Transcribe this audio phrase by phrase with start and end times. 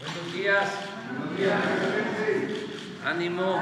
[0.00, 0.68] Buenos días.
[3.04, 3.60] Ánimo.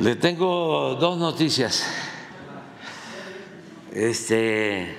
[0.00, 1.86] Le tengo dos noticias.
[3.92, 4.94] Este,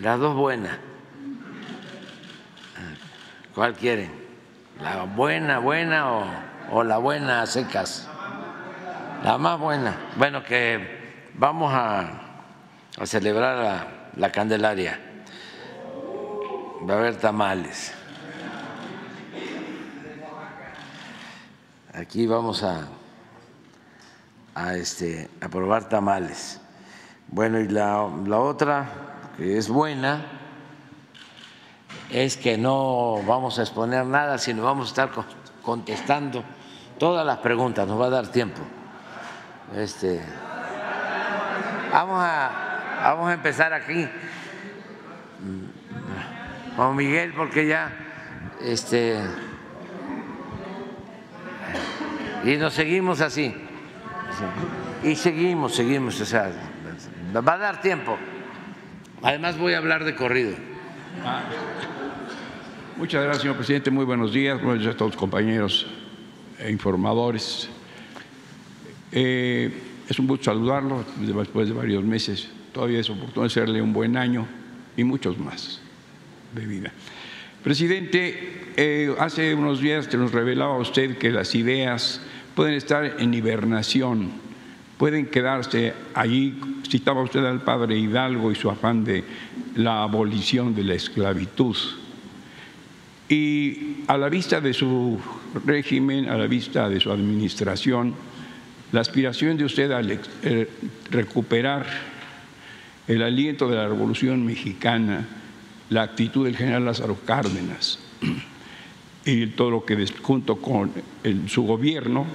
[0.00, 0.78] las dos buenas.
[3.54, 4.10] ¿Cuál quieren?
[4.80, 6.24] ¿La buena, buena o,
[6.70, 8.08] o la buena a secas?
[9.22, 9.94] La más buena.
[10.16, 12.12] Bueno, que vamos a,
[12.98, 13.86] a celebrar la,
[14.16, 14.98] la Candelaria.
[16.88, 17.92] Va a haber tamales.
[21.92, 22.88] Aquí vamos a,
[24.54, 26.58] a, este, a probar tamales.
[27.28, 28.88] Bueno, y la, la otra,
[29.36, 30.24] que es buena,
[32.10, 35.24] es que no vamos a exponer nada, sino vamos a estar
[35.62, 36.42] contestando
[36.98, 38.62] todas las preguntas, nos va a dar tiempo.
[39.76, 40.20] Este,
[41.92, 42.50] vamos, a,
[43.02, 44.08] vamos a empezar aquí.
[46.76, 47.92] Juan Miguel, porque ya
[48.62, 49.18] este
[52.44, 53.54] y nos seguimos así.
[55.02, 56.52] Y seguimos, seguimos, o sea,
[57.34, 58.16] va a dar tiempo.
[59.22, 60.54] Además voy a hablar de corrido.
[62.96, 63.90] Muchas gracias, señor presidente.
[63.90, 64.60] Muy buenos días.
[64.62, 65.86] Buenos días a todos los compañeros
[66.58, 67.68] e informadores.
[69.12, 69.72] Eh,
[70.08, 72.48] es un gusto saludarlo después de varios meses.
[72.72, 74.46] Todavía es oportuno hacerle un buen año
[74.96, 75.80] y muchos más
[76.54, 76.90] de.
[77.62, 82.20] Presidente, eh, hace unos días te nos revelaba usted que las ideas
[82.54, 84.30] pueden estar en hibernación,
[84.98, 86.58] pueden quedarse allí.
[86.88, 89.24] Citaba usted al padre Hidalgo y su afán de
[89.76, 91.76] la abolición de la esclavitud.
[93.28, 95.20] Y a la vista de su
[95.64, 98.14] régimen, a la vista de su administración,
[98.90, 100.68] la aspiración de usted a eh,
[101.10, 101.86] recuperar
[103.06, 105.28] el aliento de la Revolución Mexicana,
[105.90, 107.98] la actitud del general Lázaro Cárdenas
[109.24, 110.90] y todo lo que junto con
[111.46, 112.26] su gobierno,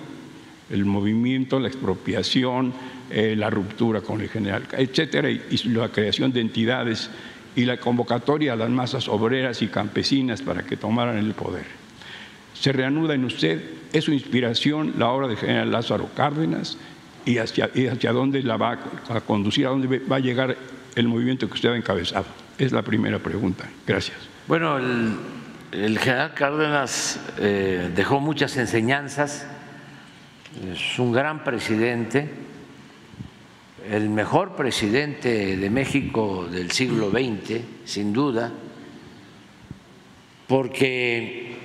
[0.69, 2.73] el movimiento, la expropiación,
[3.09, 7.09] eh, la ruptura con el general, etcétera, y la creación de entidades
[7.55, 11.65] y la convocatoria a las masas obreras y campesinas para que tomaran el poder.
[12.53, 13.63] Se reanuda en usted,
[13.93, 16.77] es su inspiración la obra del general Lázaro Cárdenas
[17.25, 18.79] y hacia, hacia dónde la va
[19.09, 20.57] a conducir, a dónde va a llegar
[20.95, 22.44] el movimiento que usted ha encabezado.
[22.57, 23.65] Es la primera pregunta.
[23.85, 24.17] Gracias.
[24.47, 29.45] Bueno, el, general Cárdenas eh, dejó muchas enseñanzas,
[30.71, 32.29] es un gran presidente,
[33.89, 38.53] el mejor presidente de México del siglo XX, sin duda,
[40.47, 41.57] porque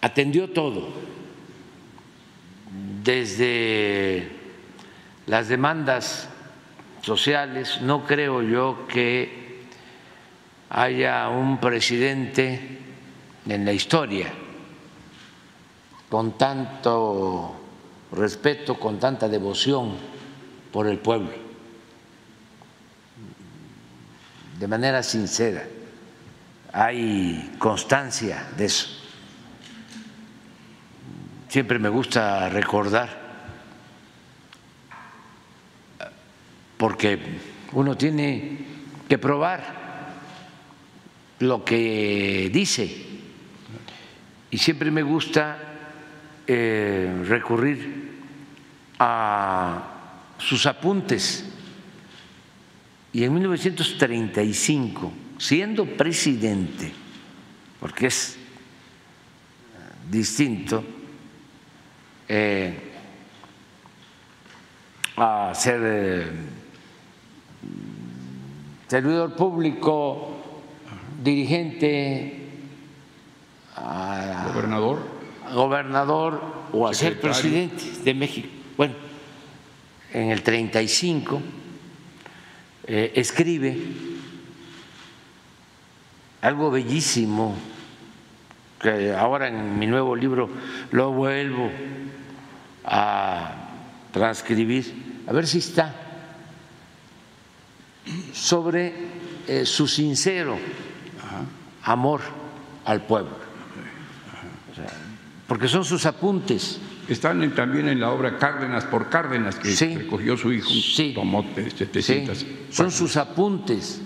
[0.00, 0.88] atendió todo,
[3.04, 4.26] desde
[5.26, 6.30] las demandas
[7.02, 9.37] sociales, no creo yo que
[10.70, 12.78] haya un presidente
[13.46, 14.32] en la historia
[16.08, 17.54] con tanto
[18.12, 19.94] respeto, con tanta devoción
[20.72, 21.32] por el pueblo,
[24.58, 25.66] de manera sincera.
[26.72, 28.88] Hay constancia de eso.
[31.48, 33.08] Siempre me gusta recordar,
[36.76, 37.18] porque
[37.72, 38.66] uno tiene
[39.08, 39.77] que probar
[41.40, 43.08] lo que dice
[44.50, 45.58] y siempre me gusta
[46.46, 48.08] eh, recurrir
[48.98, 49.82] a
[50.38, 51.44] sus apuntes.
[53.12, 56.92] Y en 1935, siendo presidente,
[57.80, 58.38] porque es
[60.10, 60.84] distinto
[62.28, 62.74] eh,
[65.16, 66.26] a ser eh,
[68.86, 70.37] servidor público,
[71.18, 72.48] dirigente,
[74.46, 74.98] gobernador,
[75.52, 76.40] gobernador
[76.72, 78.48] o a ser presidente de México.
[78.76, 78.94] Bueno,
[80.12, 81.42] en el 35
[82.86, 83.76] eh, escribe
[86.40, 87.56] algo bellísimo
[88.80, 90.48] que ahora en mi nuevo libro
[90.92, 91.70] lo vuelvo
[92.84, 93.68] a
[94.12, 95.94] transcribir, a ver si está,
[98.32, 98.94] sobre
[99.48, 100.58] eh, su sincero
[101.90, 102.20] amor
[102.84, 103.36] al pueblo,
[105.46, 110.52] porque son sus apuntes están también en la obra Cárdenas por Cárdenas, que recogió su
[110.52, 111.12] hijo, sí.
[111.14, 112.46] tomó 700.
[112.70, 114.02] Son sus apuntes.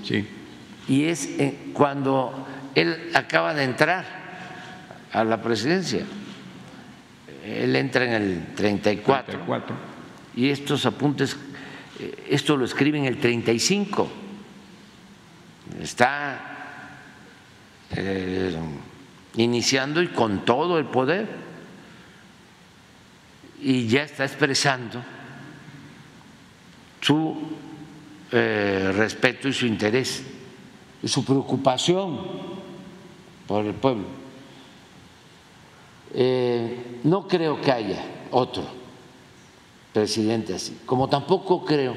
[0.89, 2.47] Y es eh, cuando
[2.77, 4.05] él acaba de entrar
[5.13, 6.05] a la presidencia.
[7.45, 9.25] Él entra en el 34.
[9.25, 9.77] 34.
[10.37, 11.37] Y estos apuntes,
[11.99, 14.09] eh, esto lo escribe en el 35.
[15.81, 16.52] Está
[17.97, 18.57] eh,
[19.37, 21.27] iniciando y con todo el poder.
[23.61, 25.03] Y ya está expresando
[27.01, 27.37] su
[28.31, 30.23] eh, respeto y su interés
[31.03, 32.21] y su preocupación
[33.47, 34.05] por el pueblo.
[36.15, 38.65] Eh, no creo que haya otro
[39.93, 41.95] presidente así, como tampoco creo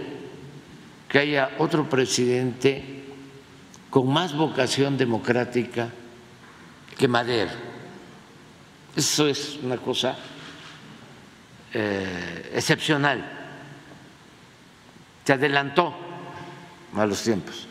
[1.08, 2.95] que haya otro presidente
[3.96, 5.88] con más vocación democrática
[6.98, 7.52] que Madero.
[8.94, 10.18] Eso es una cosa
[11.74, 13.24] eh, excepcional.
[15.24, 15.96] Se adelantó
[16.94, 17.68] a los tiempos.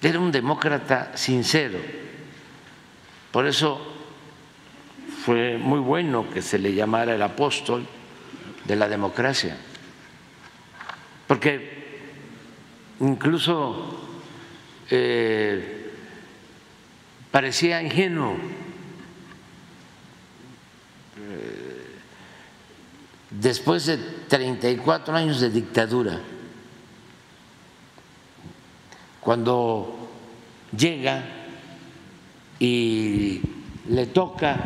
[0.00, 1.78] Era un demócrata sincero.
[3.30, 3.78] Por eso
[5.26, 7.86] fue muy bueno que se le llamara el apóstol
[8.64, 9.54] de la democracia.
[11.26, 12.08] Porque
[13.00, 14.09] incluso
[14.90, 15.92] eh,
[17.30, 18.36] parecía ingenuo.
[21.16, 21.86] Eh,
[23.30, 26.20] después de 34 años de dictadura,
[29.20, 30.08] cuando
[30.76, 31.24] llega
[32.58, 33.40] y
[33.88, 34.56] le toca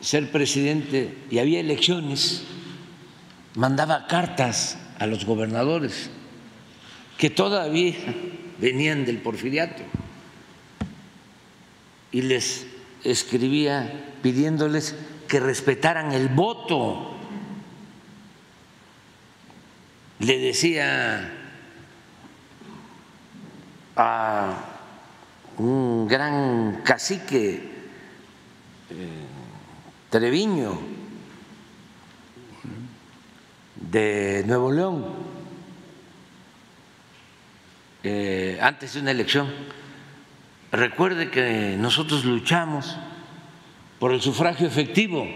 [0.00, 2.44] ser presidente y había elecciones,
[3.56, 6.10] mandaba cartas a los gobernadores
[7.18, 7.96] que todavía
[8.58, 9.82] venían del porfiriato
[12.12, 12.66] y les
[13.04, 14.94] escribía pidiéndoles
[15.26, 17.16] que respetaran el voto.
[20.20, 21.32] Le decía
[23.96, 24.64] a
[25.58, 27.54] un gran cacique
[28.90, 29.26] eh,
[30.08, 30.80] Treviño
[33.74, 35.27] de Nuevo León,
[38.02, 39.52] eh, antes de una elección,
[40.72, 42.96] recuerde que nosotros luchamos
[43.98, 45.26] por el sufragio efectivo.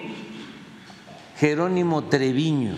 [1.38, 2.74] Jerónimo Treviño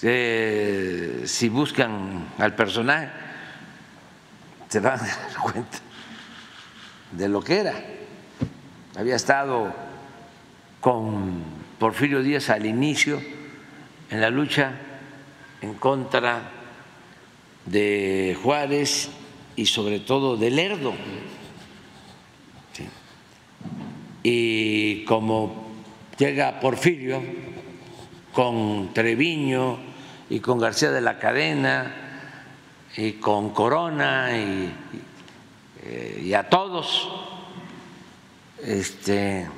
[0.00, 3.08] si buscan al personaje,
[4.68, 5.78] se van a dar cuenta
[7.12, 7.74] de lo que era.
[8.96, 9.74] Había estado
[10.80, 11.42] con
[11.78, 13.20] Porfirio Díaz al inicio
[14.10, 14.72] en la lucha
[15.62, 16.50] en contra
[17.66, 19.10] de Juárez
[19.54, 20.94] y sobre todo de Lerdo.
[24.22, 25.66] Y como
[26.18, 27.22] llega Porfirio
[28.32, 29.78] con Treviño,
[30.28, 31.94] y con García de la Cadena
[32.96, 34.72] y con Corona y,
[35.82, 37.08] eh, a todos
[38.62, 39.48] este,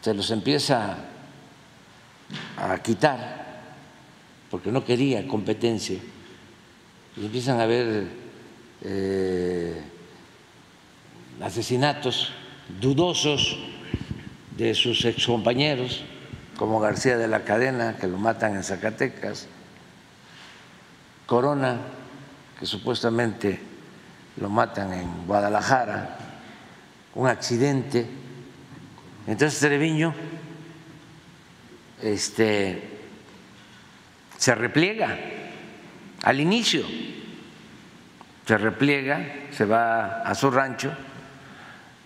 [0.00, 0.96] se los empieza
[2.56, 3.44] a quitar
[4.50, 5.98] porque no quería competencia
[7.16, 8.06] y empiezan a haber
[8.82, 9.80] eh,
[11.40, 12.32] asesinatos
[12.80, 13.56] dudosos
[14.56, 16.04] de sus excompañeros
[16.56, 19.48] como García de la Cadena, que lo matan en Zacatecas,
[21.26, 21.78] Corona,
[22.58, 23.60] que supuestamente
[24.36, 26.18] lo matan en Guadalajara,
[27.14, 28.06] un accidente.
[29.26, 30.14] Entonces Treviño
[32.02, 32.82] este,
[34.36, 35.18] se repliega
[36.24, 36.84] al inicio,
[38.46, 40.90] se repliega, se va a su rancho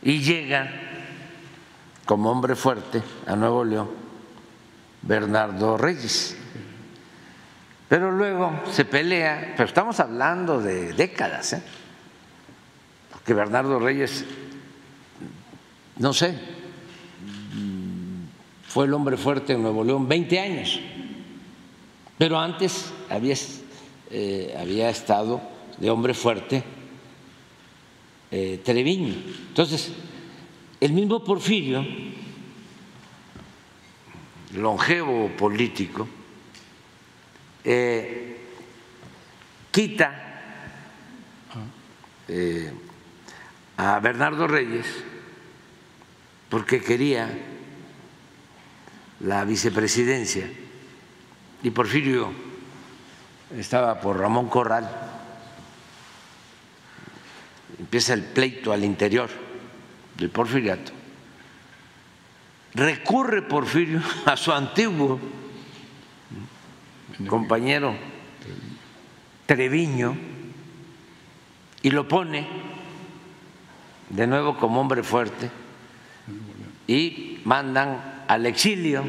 [0.02, 0.68] y llega
[2.04, 3.90] como hombre fuerte a Nuevo León
[5.02, 6.36] Bernardo Reyes.
[7.88, 11.62] Pero luego se pelea, pero estamos hablando de décadas, ¿eh?
[13.12, 14.24] porque Bernardo Reyes,
[15.96, 16.36] no sé,
[18.66, 20.80] fue el hombre fuerte en Nuevo León 20 años,
[22.18, 23.36] pero antes había,
[24.10, 25.40] eh, había estado
[25.76, 26.64] de hombre fuerte
[28.30, 29.14] eh, Treviño.
[29.48, 29.92] Entonces,
[30.80, 31.84] el mismo Porfirio
[34.54, 36.08] longevo político,
[37.64, 38.40] eh,
[39.70, 40.24] quita
[43.76, 44.86] a Bernardo Reyes
[46.48, 47.30] porque quería
[49.20, 50.50] la vicepresidencia
[51.62, 52.47] y Porfirio
[53.56, 54.88] estaba por Ramón Corral.
[57.78, 59.28] Empieza el pleito al interior
[60.16, 60.98] del porfiriato
[62.74, 65.18] recurre Porfirio a su antiguo
[67.26, 67.94] compañero
[69.46, 70.16] Treviño
[71.82, 72.46] y lo pone
[74.10, 75.50] de nuevo como hombre fuerte
[76.86, 79.04] y mandan al exilio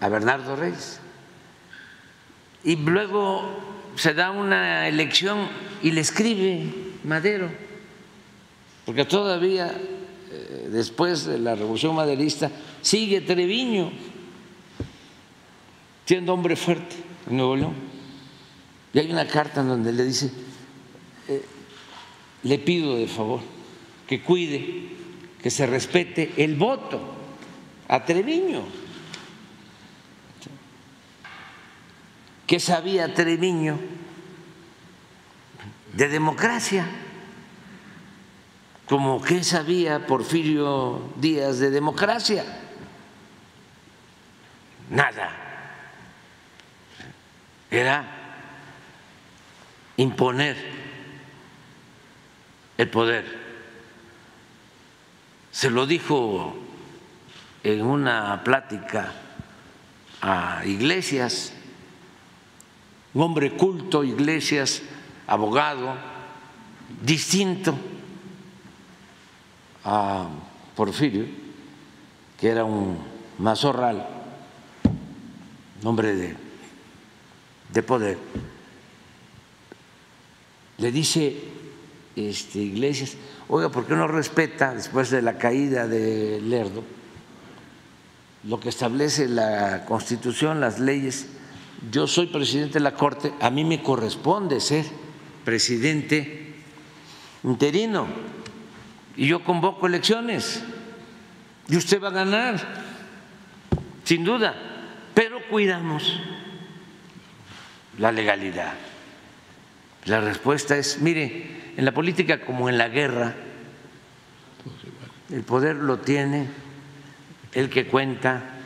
[0.00, 1.00] a Bernardo, Reyes.
[2.66, 3.42] Y luego
[3.94, 5.48] se da una elección
[5.84, 6.64] y le escribe
[7.04, 7.48] Madero,
[8.84, 12.50] porque todavía eh, después de la revolución maderista
[12.82, 13.92] sigue Treviño
[16.04, 16.96] siendo hombre fuerte
[17.30, 17.74] en Nuevo León.
[18.92, 20.32] Y hay una carta en donde le dice,
[21.28, 21.44] eh,
[22.42, 23.40] le pido de favor
[24.08, 24.88] que cuide,
[25.40, 27.00] que se respete el voto
[27.86, 28.85] a Treviño.
[32.46, 33.78] ¿Qué sabía Treviño
[35.92, 36.86] de democracia?
[38.86, 42.44] Como qué sabía Porfirio Díaz de democracia?
[44.90, 45.30] Nada.
[47.68, 48.04] Era
[49.96, 50.56] imponer
[52.78, 53.24] el poder.
[55.50, 56.56] Se lo dijo
[57.64, 59.12] en una plática
[60.22, 61.55] a iglesias
[63.16, 64.82] un hombre culto, Iglesias,
[65.26, 65.94] abogado,
[67.02, 67.74] distinto
[69.84, 70.28] a
[70.76, 71.24] Porfirio,
[72.38, 72.98] que era un
[73.38, 74.06] mazorral,
[75.82, 76.36] hombre de,
[77.72, 78.18] de poder,
[80.76, 81.40] le dice
[82.16, 83.14] este, Iglesias,
[83.48, 86.84] oiga, ¿por qué no respeta después de la caída de Lerdo
[88.44, 91.28] lo que establece la Constitución, las leyes
[91.90, 94.86] yo soy presidente de la Corte, a mí me corresponde ser
[95.44, 96.54] presidente
[97.44, 98.06] interino.
[99.16, 100.62] Y yo convoco elecciones.
[101.68, 102.60] Y usted va a ganar,
[104.04, 104.54] sin duda,
[105.14, 106.20] pero cuidamos
[107.98, 108.74] la legalidad.
[110.04, 113.34] La respuesta es, mire, en la política como en la guerra,
[115.30, 116.48] el poder lo tiene
[117.52, 118.58] el que cuenta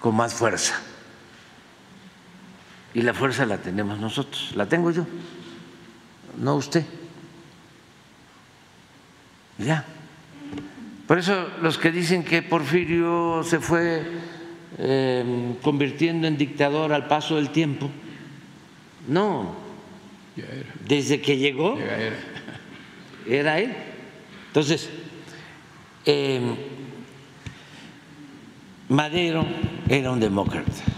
[0.00, 0.82] con más fuerza
[2.94, 5.06] y la fuerza la tenemos nosotros, la tengo yo,
[6.38, 6.84] no usted.
[9.58, 9.84] Ya.
[11.06, 14.02] Por eso los que dicen que Porfirio se fue
[14.78, 17.90] em, convirtiendo en dictador al paso del tiempo,
[19.08, 19.68] no.
[20.86, 21.76] Desde que llegó,
[23.26, 23.58] era.
[23.58, 23.74] él.
[24.46, 24.88] Entonces,
[26.04, 26.54] em,
[28.88, 29.44] Madero
[29.88, 30.97] era un demócrata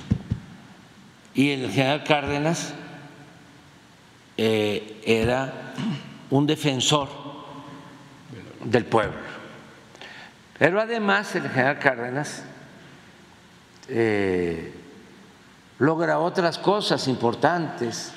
[1.40, 2.75] y el general Cárdenas
[4.37, 5.73] eh, era
[6.28, 7.09] un defensor
[8.62, 9.16] del pueblo.
[10.59, 12.44] Pero además el general Cárdenas
[13.88, 14.75] eh,
[15.78, 18.12] logra otras cosas importantes.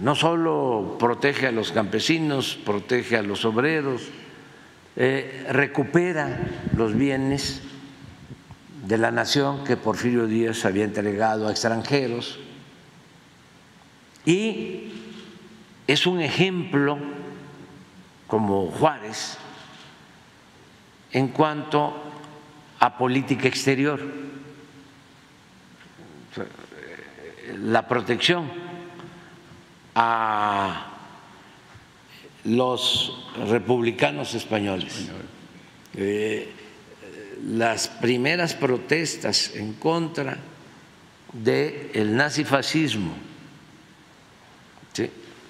[0.00, 4.02] No solo protege a los campesinos, protege a los obreros,
[4.94, 6.38] eh, recupera
[6.76, 7.60] los bienes
[8.88, 12.38] de la nación que Porfirio Díaz había entregado a extranjeros.
[14.24, 14.92] Y
[15.86, 16.98] es un ejemplo
[18.26, 19.36] como Juárez
[21.12, 22.02] en cuanto
[22.80, 24.00] a política exterior,
[27.58, 28.50] la protección
[29.94, 30.86] a
[32.44, 35.10] los republicanos españoles.
[35.94, 36.54] Eh,
[37.46, 40.38] las primeras protestas en contra
[41.32, 43.28] del nazifascismo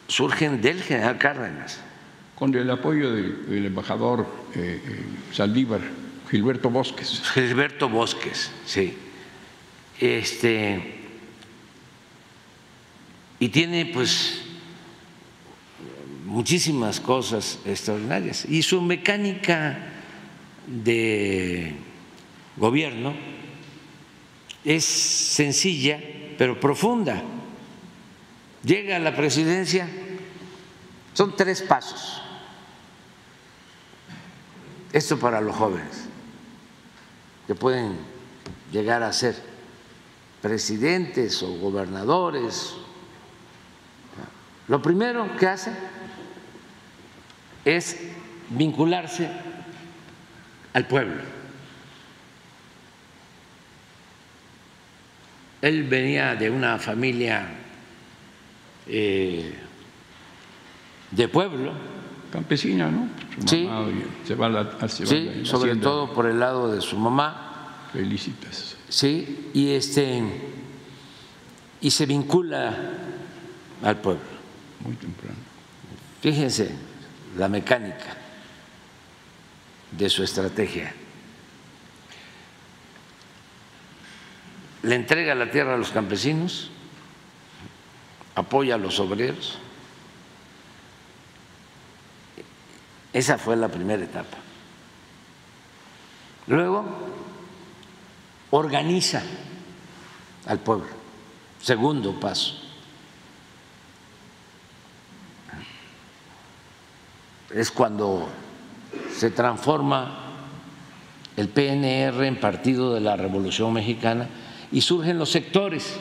[0.08, 1.78] surgen del general Cárdenas.
[2.34, 5.80] Con el apoyo del, embajador eh, eh, Saldívar,
[6.30, 7.22] Gilberto Bosques.
[7.34, 8.96] Gilberto Bosques, sí.
[10.00, 10.94] Este,
[13.38, 14.42] y tiene pues
[16.24, 18.44] muchísimas cosas extraordinarias.
[18.44, 19.87] Y su mecánica
[20.68, 21.74] de
[22.56, 23.14] gobierno
[24.64, 25.98] es sencilla
[26.38, 27.20] pero profunda.
[28.62, 29.88] Llega a la presidencia,
[31.12, 32.22] son tres pasos.
[34.92, 36.06] Esto para los jóvenes
[37.46, 37.96] que pueden
[38.72, 39.36] llegar a ser
[40.40, 42.74] presidentes o gobernadores.
[44.68, 45.72] Lo primero que hace
[47.64, 47.96] es
[48.50, 49.28] vincularse
[50.78, 51.20] al pueblo.
[55.60, 57.48] Él venía de una familia
[58.86, 59.54] eh,
[61.10, 61.72] de pueblo.
[62.30, 63.08] Campesina, ¿no?
[63.44, 63.68] sí,
[65.04, 67.88] sí sobre todo por el lado de su mamá.
[67.92, 68.76] Felicitas.
[68.88, 70.22] Sí, y, este,
[71.80, 72.76] y se vincula
[73.82, 74.22] al pueblo.
[74.84, 75.38] Muy temprano.
[76.20, 76.70] Fíjense
[77.36, 78.27] la mecánica
[79.92, 80.94] de su estrategia.
[84.82, 86.70] Le entrega la tierra a los campesinos
[88.38, 89.58] apoya a los obreros.
[93.12, 94.36] Esa fue la primera etapa.
[96.46, 96.84] Luego,
[98.50, 99.22] organiza
[100.46, 100.86] al pueblo.
[101.60, 102.54] Segundo paso.
[107.50, 108.28] Es cuando
[109.14, 110.24] se transforma
[111.36, 114.28] el PNR en Partido de la Revolución Mexicana
[114.72, 115.98] y surgen los sectores.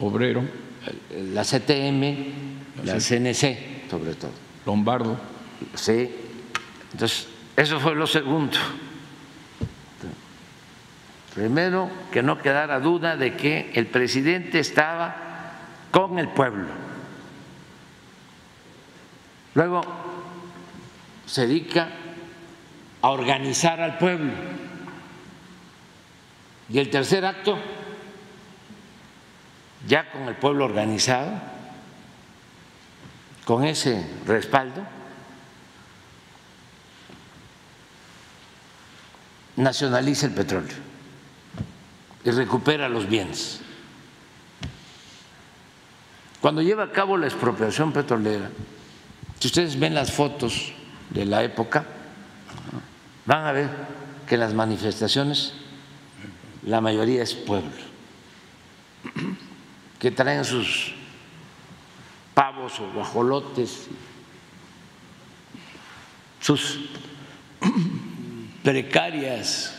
[0.00, 0.42] Obrero.
[1.32, 4.30] La CTM, la CNC, sobre todo.
[4.64, 5.18] Lombardo.
[5.74, 6.10] Sí.
[6.92, 8.56] Entonces, eso fue lo segundo.
[11.34, 15.16] Primero, que no quedara duda de que el presidente estaba
[15.90, 16.66] con el pueblo.
[19.54, 19.80] Luego,
[21.28, 21.90] se dedica
[23.02, 24.32] a organizar al pueblo.
[26.70, 27.58] Y el tercer acto,
[29.86, 31.32] ya con el pueblo organizado,
[33.44, 34.82] con ese respaldo,
[39.56, 40.76] nacionaliza el petróleo
[42.24, 43.60] y recupera los bienes.
[46.40, 48.50] Cuando lleva a cabo la expropiación petrolera,
[49.40, 50.72] si ustedes ven las fotos
[51.10, 51.84] de la época,
[53.26, 53.68] van a ver
[54.26, 55.54] que las manifestaciones
[56.64, 57.70] la mayoría es pueblo,
[59.98, 60.94] que traen sus
[62.34, 63.86] pavos o guajolotes,
[66.40, 66.90] sus
[68.62, 69.78] precarias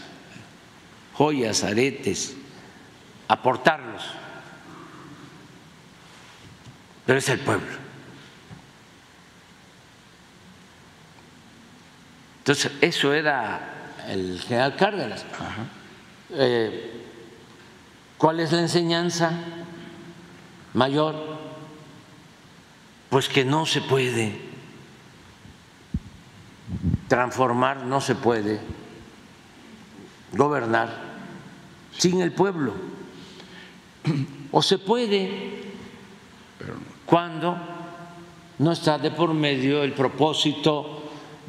[1.19, 2.33] joyas, aretes,
[3.27, 4.03] aportarlos.
[7.05, 7.88] Pero es el pueblo.
[12.49, 15.23] Entonces, eso era el general Cárdenas.
[16.31, 17.03] Eh,
[18.17, 19.33] ¿Cuál es la enseñanza
[20.73, 21.37] mayor?
[23.11, 24.41] Pues que no se puede
[27.07, 28.59] transformar, no se puede
[30.31, 30.89] gobernar
[31.95, 32.73] sin el pueblo.
[34.51, 35.65] O se puede
[37.05, 37.55] cuando
[38.57, 40.95] no está de por medio el propósito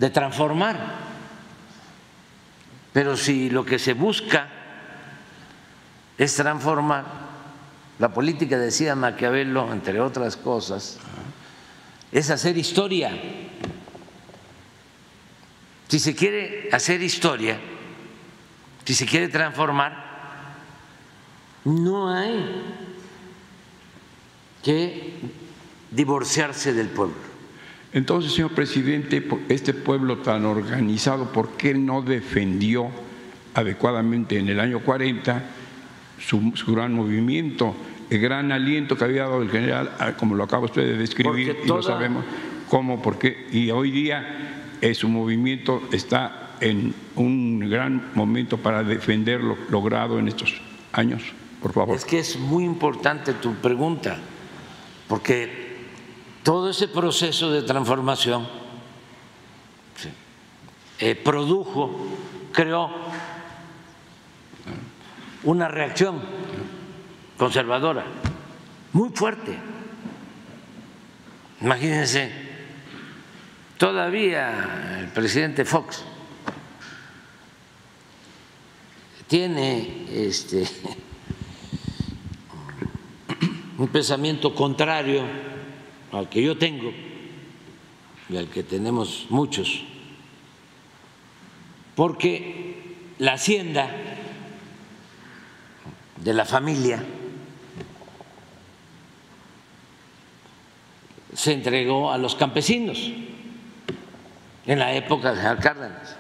[0.01, 1.00] de transformar.
[2.93, 4.49] Pero si lo que se busca
[6.19, 7.05] es transformar,
[7.99, 10.99] la política, decía Maquiavelo, entre otras cosas,
[12.11, 13.13] es hacer historia.
[15.89, 17.61] Si se quiere hacer historia,
[18.85, 20.11] si se quiere transformar,
[21.65, 22.63] no hay
[24.63, 25.19] que
[25.91, 27.30] divorciarse del pueblo.
[27.93, 32.89] Entonces, señor presidente, este pueblo tan organizado, ¿por qué no defendió
[33.55, 35.43] adecuadamente en el año 40
[36.21, 37.75] su, gran movimiento,
[38.11, 41.57] el gran aliento que había dado el general, ah, como lo acaba usted de describir,
[41.65, 42.25] y lo sabemos,
[42.69, 48.85] cómo, por qué, y hoy día eh, su movimiento está en un gran momento para
[48.85, 50.61] defender lo logrado en estos
[50.93, 51.23] años?
[51.61, 51.97] Por favor.
[51.97, 54.19] Es que es muy importante tu pregunta,
[55.09, 55.70] porque
[56.43, 58.49] todo ese proceso de transformación
[60.99, 61.91] eh, produjo,
[62.53, 62.91] creó
[65.45, 66.21] una reacción
[67.37, 68.05] conservadora
[68.93, 69.59] muy fuerte.
[71.61, 72.33] Imagínense,
[73.79, 76.05] todavía el presidente Fox
[79.27, 80.67] tiene este
[83.79, 85.50] un pensamiento contrario
[86.13, 86.93] al que yo tengo
[88.29, 89.83] y al que tenemos muchos,
[91.95, 93.91] porque la hacienda
[96.17, 97.03] de la familia
[101.35, 103.11] se entregó a los campesinos
[104.67, 106.17] en la época de general Cárdenas.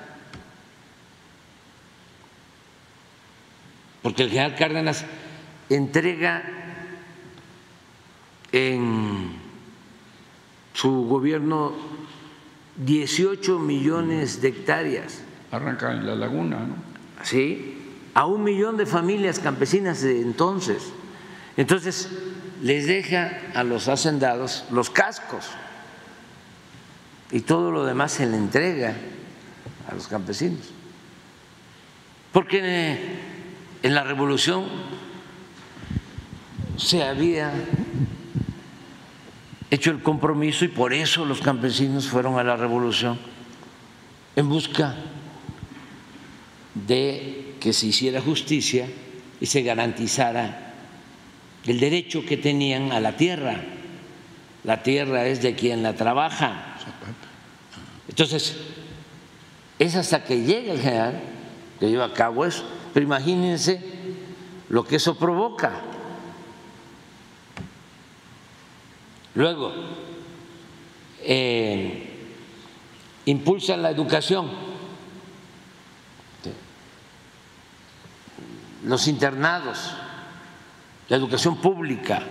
[4.03, 5.05] Porque el general Cárdenas
[5.68, 6.42] entrega
[8.53, 9.39] en
[10.72, 11.72] su gobierno
[12.76, 15.22] 18 millones de hectáreas.
[15.50, 16.74] Arranca en la laguna, ¿no?
[17.22, 17.76] Sí,
[18.14, 20.92] a un millón de familias campesinas de entonces.
[21.56, 22.09] Entonces,
[22.62, 25.46] les deja a los hacendados los cascos
[27.30, 28.94] y todo lo demás se le entrega
[29.88, 30.70] a los campesinos.
[32.33, 33.18] Porque
[33.83, 34.64] en la revolución
[36.76, 37.52] se había
[39.70, 43.18] hecho el compromiso y por eso los campesinos fueron a la revolución
[44.37, 44.96] en busca
[46.74, 48.88] de que se hiciera justicia
[49.40, 50.74] y se garantizara
[51.66, 53.61] el derecho que tenían a la tierra.
[54.64, 56.76] La tierra es de quien la trabaja.
[58.09, 58.56] Entonces,
[59.78, 61.20] es hasta que llega el general
[61.78, 62.64] que lleva a cabo eso.
[62.92, 63.80] Pero imagínense
[64.68, 65.80] lo que eso provoca.
[69.34, 69.72] Luego,
[71.22, 72.08] eh,
[73.26, 74.50] impulsa la educación.
[78.84, 79.94] Los internados,
[81.08, 82.22] la educación pública,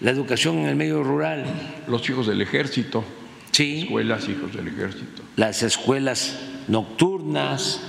[0.00, 1.44] la educación en el medio rural.
[1.86, 3.04] Los hijos del ejército.
[3.52, 3.82] Sí.
[3.82, 5.22] Escuelas, hijos del ejército.
[5.36, 7.80] Las escuelas nocturnas.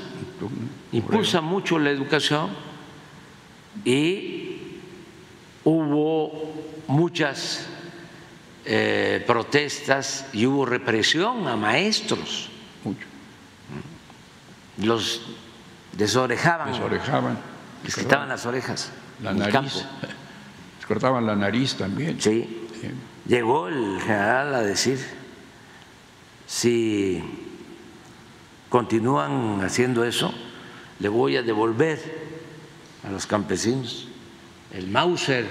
[0.91, 2.49] Impulsa mucho la educación
[3.85, 4.57] y
[5.63, 6.53] hubo
[6.87, 7.67] muchas
[8.65, 12.49] eh, protestas y hubo represión a maestros.
[12.83, 13.05] Mucho.
[14.77, 15.21] Los
[15.93, 16.71] desorejaban.
[16.71, 17.37] Desorejaban.
[17.83, 18.91] Les quitaban las orejas.
[19.21, 19.53] La en el nariz.
[19.53, 20.09] campo.
[20.77, 22.19] Les cortaban la nariz también.
[22.21, 22.67] Sí.
[22.79, 22.89] Sí.
[23.25, 24.99] Llegó el general a decir,
[26.45, 27.23] si
[28.69, 30.33] continúan haciendo eso,
[30.99, 31.99] le voy a devolver
[33.03, 34.07] a los campesinos
[34.73, 35.45] el Mauser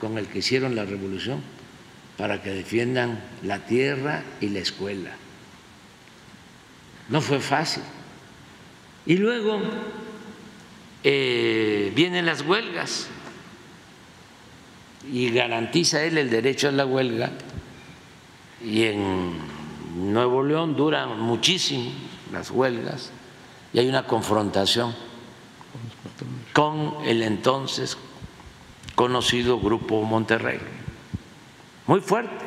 [0.00, 1.42] con el que hicieron la revolución
[2.18, 5.12] para que defiendan la tierra y la escuela.
[7.08, 7.82] No fue fácil.
[9.06, 9.60] Y luego
[11.04, 13.06] eh, vienen las huelgas
[15.10, 17.30] y garantiza él el derecho a la huelga
[18.62, 19.32] y en
[19.94, 21.90] Nuevo León duran muchísimo
[22.32, 23.10] las huelgas
[23.72, 24.94] y hay una confrontación
[26.52, 27.96] con el entonces
[28.94, 30.58] conocido Grupo Monterrey,
[31.88, 32.44] muy fuerte.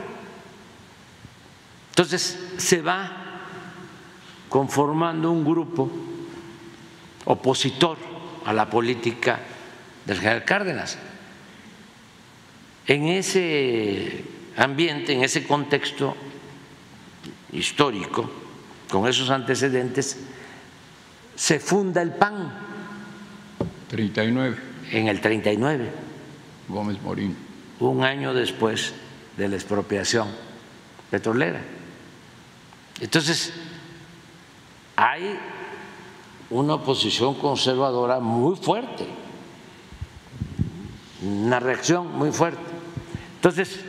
[1.89, 3.12] Entonces se va
[4.47, 5.91] conformando un grupo
[7.25, 7.97] opositor
[8.45, 9.39] a la política
[10.06, 10.97] del general Cárdenas.
[12.88, 14.23] En ese
[14.58, 16.15] ambiente, en ese contexto
[17.51, 18.32] histórico,
[18.89, 20.17] con esos antecedentes,
[21.36, 22.54] se funda el PAN
[23.89, 24.58] 39.
[24.91, 25.89] en el 39,
[26.67, 27.36] Gómez Morín.
[27.80, 28.93] un año después
[29.38, 30.28] de la expropiación
[31.10, 31.62] petrolera.
[33.00, 33.54] Entonces,
[34.96, 35.39] hay
[36.50, 39.08] una oposición conservadora muy fuerte,
[41.22, 42.62] una reacción muy fuerte.
[43.36, 43.80] Entonces,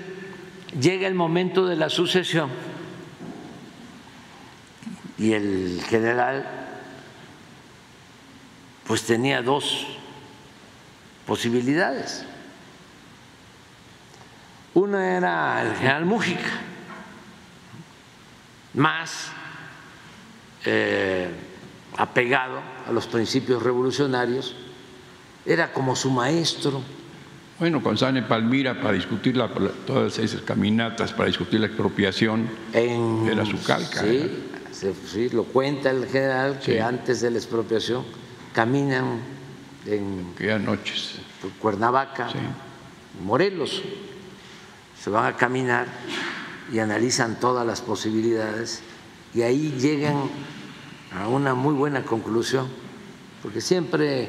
[0.80, 2.50] llega el momento de la sucesión
[5.18, 6.46] y el general
[8.86, 9.86] pues tenía dos
[11.26, 12.24] posibilidades.
[14.74, 16.48] Una era el general Mújica,
[18.74, 19.28] más
[20.64, 21.28] eh,
[21.98, 24.54] apegado a los principios revolucionarios,
[25.44, 26.80] era como su maestro.
[27.58, 29.48] Bueno, Sane Palmira para discutir la-
[29.86, 34.30] todas esas caminatas, para discutir la expropiación, En, Era su calca, Sí,
[34.72, 36.78] se- sí, lo cuenta el general que Sí.
[36.78, 38.04] antes de la expropiación
[38.54, 39.20] caminan
[39.86, 41.16] en noches.
[41.60, 42.38] Cuernavaca, Sí.
[43.22, 43.82] Morelos,
[45.02, 45.86] se van a caminar
[46.72, 48.82] y analizan todas las posibilidades
[49.34, 50.30] y ahí llegan
[51.10, 52.68] a una muy buena conclusión,
[53.42, 54.28] porque siempre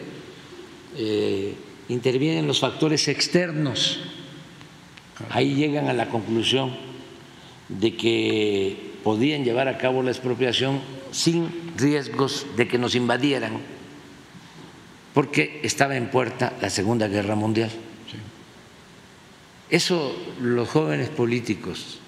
[0.98, 1.56] eh,
[1.90, 4.00] intervienen los factores externos.
[5.30, 6.76] Ahí llegan a la conclusión
[7.70, 10.82] de que podían llevar a cabo la expropiación
[11.12, 13.60] sin riesgos de que nos invadieran,
[15.14, 17.70] porque estaba en puerta la Segunda Guerra Mundial.
[19.70, 22.00] Eso los jóvenes políticos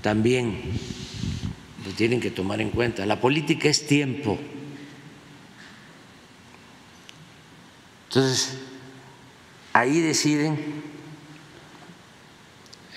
[0.00, 0.60] también
[1.86, 3.04] lo tienen que tomar en cuenta.
[3.06, 4.38] La política es tiempo.
[8.08, 8.58] Entonces,
[9.72, 10.58] ahí deciden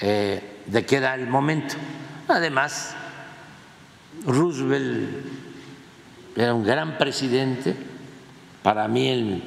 [0.02, 1.76] eh, de qué da el momento.
[2.28, 2.96] Además,
[4.26, 5.10] Roosevelt
[6.36, 7.76] era un gran presidente,
[8.64, 9.44] para mí el-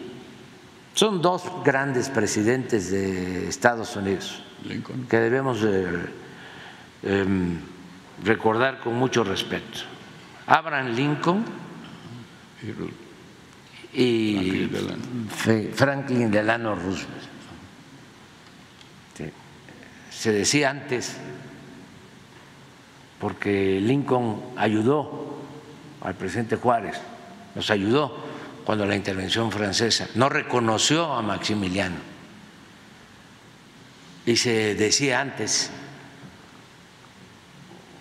[0.96, 5.06] son dos grandes presidentes de Estados Unidos Lincoln.
[5.06, 6.08] que debemos de,
[7.02, 7.58] em,
[8.24, 9.80] recordar con mucho respeto.
[10.46, 11.44] Abraham Lincoln
[13.92, 14.68] y
[15.74, 16.74] Franklin Delano.
[16.74, 17.26] Roosevelt.
[20.10, 21.18] Se decía antes,
[23.20, 25.36] porque Lincoln ayudó
[26.00, 26.96] al presidente Juárez,
[27.54, 28.25] nos ayudó
[28.66, 31.94] cuando la intervención francesa, no reconoció a Maximiliano.
[34.26, 35.70] Y se decía antes,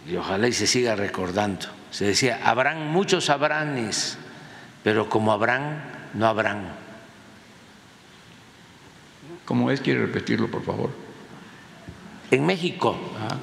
[0.08, 4.18] y ojalá y se siga recordando, se decía, habrán muchos Abranes,
[4.84, 5.84] pero como habrán,
[6.16, 6.74] no habrán.
[9.46, 9.82] ¿Cómo es?
[9.82, 10.90] ¿Quiere repetirlo, por favor?
[12.32, 13.38] En México Ah,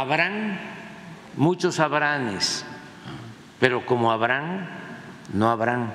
[0.00, 0.58] habrán
[1.36, 2.64] muchos habranes,
[3.60, 4.81] pero como habrán,
[5.32, 5.94] no habrán.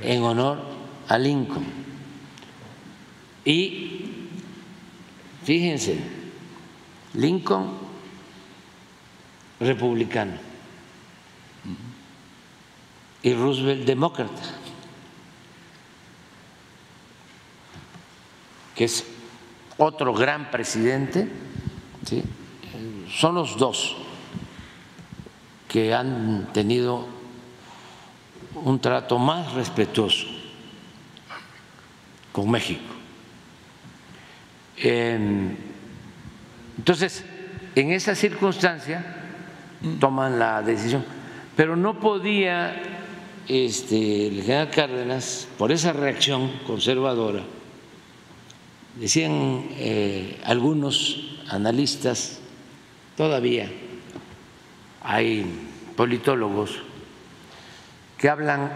[0.00, 0.58] En honor
[1.08, 1.66] a Lincoln.
[3.44, 4.28] Y
[5.44, 5.98] fíjense,
[7.14, 7.70] Lincoln
[9.58, 10.32] republicano
[13.22, 14.42] y Roosevelt demócrata,
[18.74, 19.04] que es
[19.76, 21.28] otro gran presidente,
[22.06, 22.22] ¿sí?
[23.10, 23.96] son los dos
[25.70, 27.06] que han tenido
[28.64, 30.26] un trato más respetuoso
[32.32, 32.82] con México.
[34.76, 35.56] En-
[36.76, 37.24] Entonces,
[37.76, 39.04] en esa circunstancia
[40.00, 41.04] toman la decisión,
[41.56, 42.82] pero no podía
[43.46, 47.42] este, el general Cárdenas, por esa reacción conservadora,
[48.98, 52.40] decían eh, algunos analistas,
[53.16, 53.70] todavía
[55.02, 56.82] hay politólogos
[58.18, 58.70] que hablan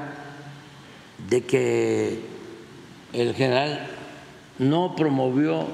[1.29, 2.21] de que
[3.13, 3.87] el general
[4.59, 5.67] no promovió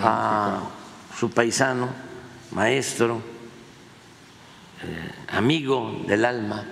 [0.00, 0.62] a
[1.18, 1.88] su paisano,
[2.52, 3.20] maestro,
[4.82, 6.64] eh, amigo del alma,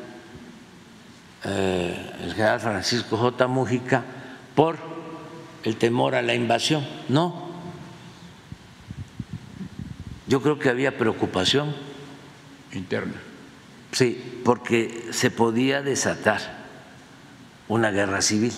[1.45, 3.47] eh, el general Francisco J.
[3.47, 4.05] Mújica,
[4.55, 4.79] por
[5.63, 6.87] el temor a la invasión.
[7.09, 7.49] No.
[10.27, 11.75] Yo creo que había preocupación,
[12.79, 13.15] interna.
[13.93, 16.41] sí, porque se podía desatar
[17.69, 18.53] una guerra civil.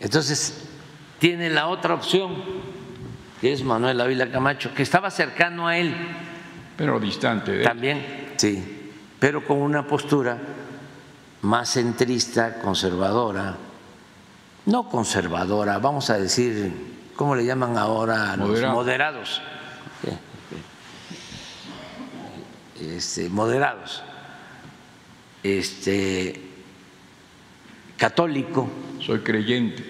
[0.00, 0.68] Entonces,
[1.18, 2.34] tiene la otra opción,
[3.40, 5.94] que es Manuel Ávila Camacho, que estaba cercano a él
[6.76, 7.64] Pero distante de él.
[7.64, 8.04] también,
[8.36, 10.36] sí, pero con una postura
[11.42, 13.56] más centrista, conservadora,
[14.66, 16.72] no conservadora, vamos a decir,
[17.16, 18.74] ¿cómo le llaman ahora los Moderado.
[18.74, 19.42] moderados?
[22.90, 24.02] Este, moderados,
[25.42, 26.40] este,
[27.96, 28.68] católico,
[29.00, 29.84] Soy creyente.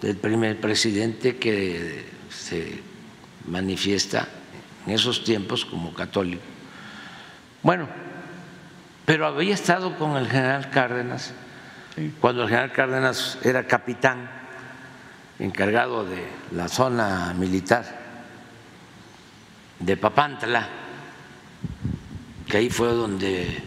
[0.00, 2.80] del primer presidente que se
[3.46, 4.26] manifiesta
[4.86, 6.42] en esos tiempos como católico.
[7.62, 7.86] Bueno,
[9.04, 11.34] pero había estado con el general Cárdenas
[11.96, 12.14] Sí.
[12.20, 14.30] cuando el general Cárdenas era capitán
[15.38, 17.84] encargado de la zona militar
[19.80, 20.68] de Papantla,
[22.48, 23.62] que ahí fue donde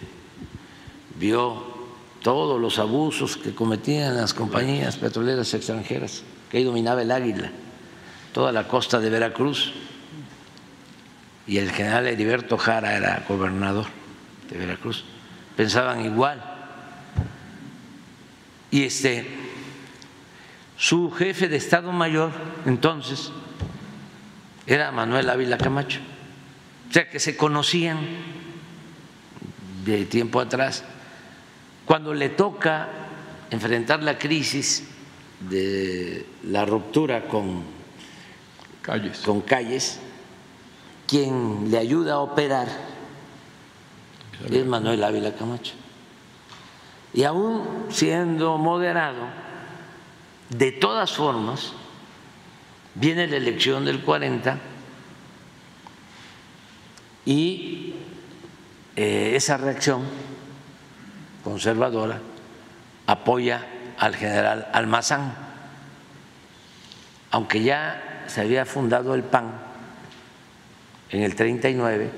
[1.19, 1.73] vio
[2.21, 7.51] todos los abusos que cometían las compañías petroleras extranjeras, que ahí dominaba el Águila,
[8.34, 9.73] toda la costa de Veracruz,
[11.45, 13.86] y el general Heriberto Jara era gobernador
[14.49, 15.03] de Veracruz,
[15.58, 16.41] pensaban igual.
[18.71, 19.27] Y este,
[20.77, 22.32] su jefe de Estado Mayor
[22.65, 23.32] entonces
[24.65, 25.99] era Manuel Ávila Camacho,
[26.93, 27.97] o sea que se conocían
[29.84, 30.84] de tiempo atrás.
[31.86, 32.88] Cuando le toca
[33.49, 34.84] enfrentar la crisis
[35.39, 37.63] de la ruptura con,
[38.84, 39.17] Calles.
[39.21, 39.99] con calles,
[41.08, 42.67] quien le ayuda a operar
[44.51, 45.73] es Manuel Ávila Camacho.
[47.12, 49.25] Y aún siendo moderado,
[50.51, 51.73] de todas formas,
[52.93, 54.72] viene la elección del 40
[57.25, 57.93] y
[58.95, 60.03] eh, esa reacción
[61.43, 62.19] conservadora
[63.07, 63.65] apoya
[63.97, 65.33] al general Almazán,
[67.31, 69.51] aunque ya se había fundado el PAN
[71.09, 72.12] en el 39,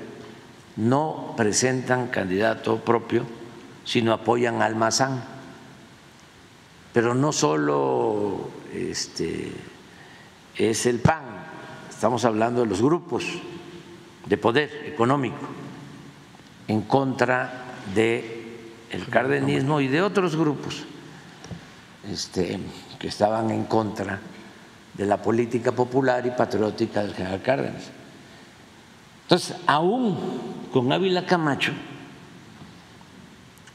[0.76, 3.24] no presentan candidato propio,
[3.84, 5.22] sino apoyan a Almazán.
[6.92, 9.52] Pero no solo este,
[10.56, 11.22] es el PAN,
[11.90, 13.24] estamos hablando de los grupos
[14.26, 15.46] de poder económico
[16.68, 18.36] en contra de
[18.90, 20.84] el cardenismo y de otros grupos
[22.10, 22.58] este,
[22.98, 24.20] que estaban en contra
[24.94, 27.90] de la política popular y patriótica del general Cárdenas.
[29.22, 30.16] Entonces, aún
[30.72, 31.72] con Ávila Camacho,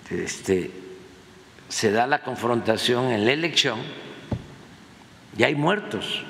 [0.10, 0.72] este,
[1.70, 3.80] se da la confrontación en la elección
[5.38, 6.24] y hay muertos,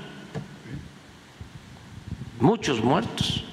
[2.40, 3.46] muchos muertos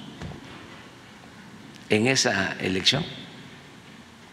[1.89, 3.03] en esa elección.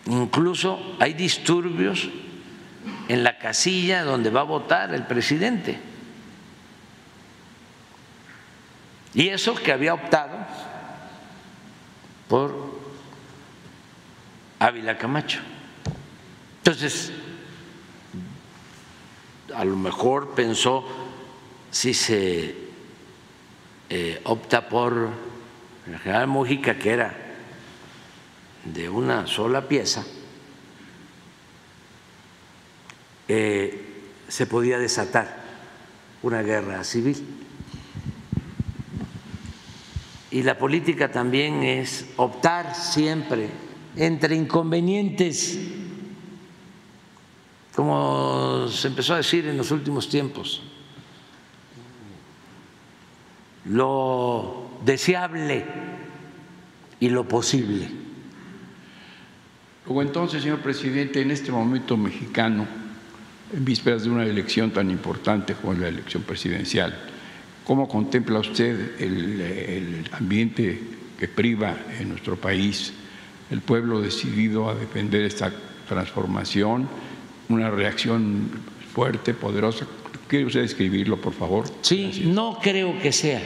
[0.06, 2.08] Incluso hay disturbios
[3.08, 5.78] en la casilla donde va a votar el presidente.
[9.14, 10.46] Y eso que había optado
[12.28, 12.76] por
[14.58, 15.40] Ávila Camacho.
[16.58, 17.12] Entonces,
[19.54, 20.86] a lo mejor pensó
[21.70, 22.54] si se
[23.88, 25.10] eh, opta por
[25.86, 27.25] el general Mujica, que era
[28.72, 30.04] de una sola pieza,
[33.28, 33.86] eh,
[34.28, 35.44] se podía desatar
[36.22, 37.24] una guerra civil.
[40.30, 43.50] Y la política también es optar siempre
[43.96, 45.58] entre inconvenientes,
[47.74, 50.62] como se empezó a decir en los últimos tiempos,
[53.64, 55.64] lo deseable
[57.00, 58.05] y lo posible.
[59.86, 62.66] Luego entonces, señor presidente, en este momento mexicano,
[63.54, 66.92] en vísperas de una elección tan importante como la elección presidencial,
[67.64, 70.80] ¿cómo contempla usted el, el ambiente
[71.18, 72.92] que priva en nuestro país?
[73.48, 75.52] El pueblo decidido a defender esta
[75.88, 76.88] transformación,
[77.48, 78.50] una reacción
[78.92, 79.86] fuerte, poderosa.
[80.26, 81.66] ¿Quiere usted describirlo, por favor?
[81.82, 82.26] Sí, Gracias.
[82.26, 83.40] no creo que sea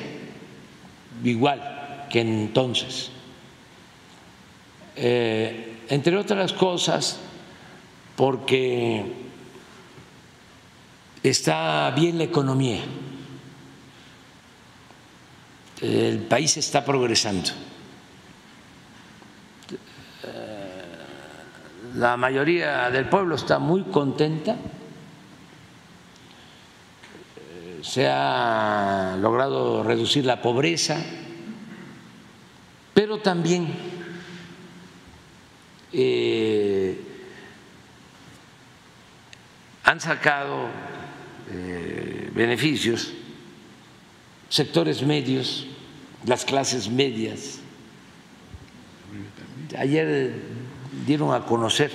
[1.23, 3.11] igual que entonces.
[4.97, 7.21] Eh, entre otras cosas,
[8.17, 9.13] porque
[11.23, 12.81] está bien la economía,
[15.83, 17.51] el país está progresando.
[21.97, 24.57] La mayoría del pueblo está muy contenta
[27.83, 30.99] se ha logrado reducir la pobreza,
[32.95, 33.69] pero también
[35.93, 37.01] eh,
[39.85, 40.69] han sacado
[41.53, 43.13] eh, beneficios
[44.51, 45.67] sectores medios,
[46.27, 47.61] las clases medias.
[49.79, 50.35] Ayer
[51.07, 51.91] dieron a conocer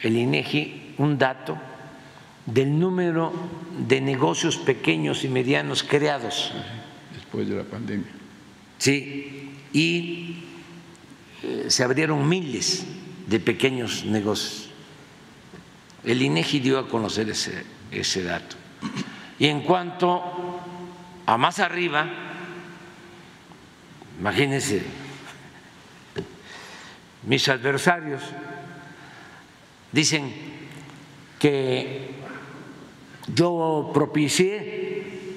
[0.00, 1.56] el INEGI un dato
[2.44, 3.32] del número
[3.88, 6.52] de negocios pequeños y medianos creados.
[7.14, 8.10] Después de la pandemia.
[8.78, 10.45] Sí, y
[11.68, 12.84] se abrieron miles
[13.26, 14.70] de pequeños negocios.
[16.04, 18.56] El INEGI dio a conocer ese, ese dato.
[19.38, 20.22] Y en cuanto
[21.26, 22.08] a más arriba,
[24.18, 24.82] imagínense,
[27.24, 28.22] mis adversarios
[29.90, 30.32] dicen
[31.38, 32.10] que
[33.34, 35.36] yo propicié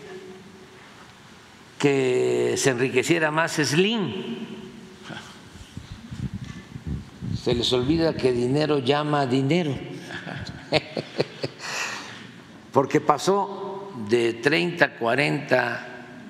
[1.79, 4.58] que se enriqueciera más Slim.
[7.49, 9.75] Se les olvida que dinero llama dinero.
[12.71, 15.87] Porque pasó de 30, 40,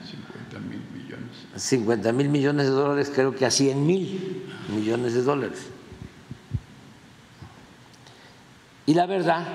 [0.10, 1.30] 50 mil millones.
[1.58, 5.68] 50 mil millones de dólares, creo que a 100 mil millones de dólares.
[8.86, 9.46] Y la verdad,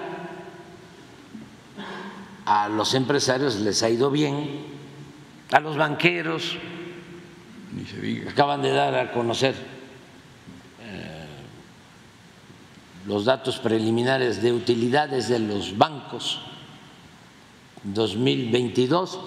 [2.45, 4.67] a los empresarios les ha ido bien,
[5.51, 6.59] a los banqueros
[7.75, 8.31] Ni se diga.
[8.33, 9.55] acaban de dar a conocer
[10.83, 11.25] eh,
[13.07, 16.41] los datos preliminares de utilidades de los bancos
[17.85, 19.21] 2022,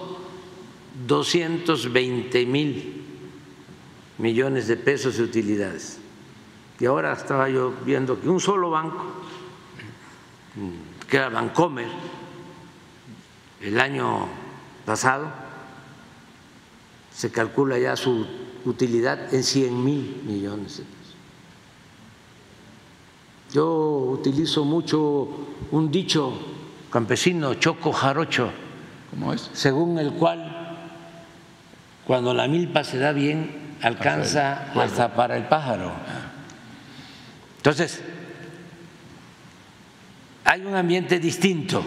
[1.07, 3.03] 220 mil
[4.17, 5.99] millones de pesos de utilidades.
[6.79, 9.05] Y ahora estaba yo viendo que un solo banco,
[11.07, 11.87] que era Bancomer,
[13.61, 14.27] el año
[14.85, 15.31] pasado
[17.13, 18.25] se calcula ya su
[18.65, 20.96] utilidad en 100 mil millones de pesos.
[23.53, 23.67] Yo
[24.11, 25.27] utilizo mucho
[25.71, 26.33] un dicho
[26.91, 28.49] campesino, choco jarocho,
[29.11, 29.49] ¿Cómo es?
[29.53, 30.57] según el cual
[32.05, 35.91] cuando la milpa se da bien, alcanza hasta para el pájaro.
[37.57, 38.01] Entonces,
[40.45, 41.83] hay un ambiente distinto.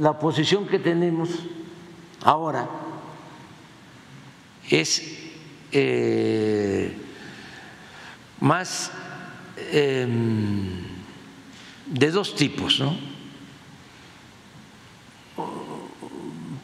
[0.00, 1.30] La oposición que tenemos
[2.24, 2.68] ahora
[4.68, 5.16] es
[5.70, 7.07] eh,
[8.40, 8.90] más
[9.56, 10.06] eh,
[11.86, 12.96] de dos tipos, ¿no?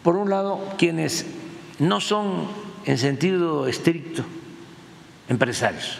[0.02, 1.24] Por un lado, quienes
[1.78, 2.46] no son
[2.84, 4.24] en sentido estricto
[5.28, 5.98] empresarios,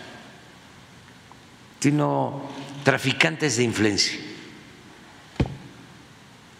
[1.80, 2.42] sino
[2.84, 4.18] traficantes de influencia,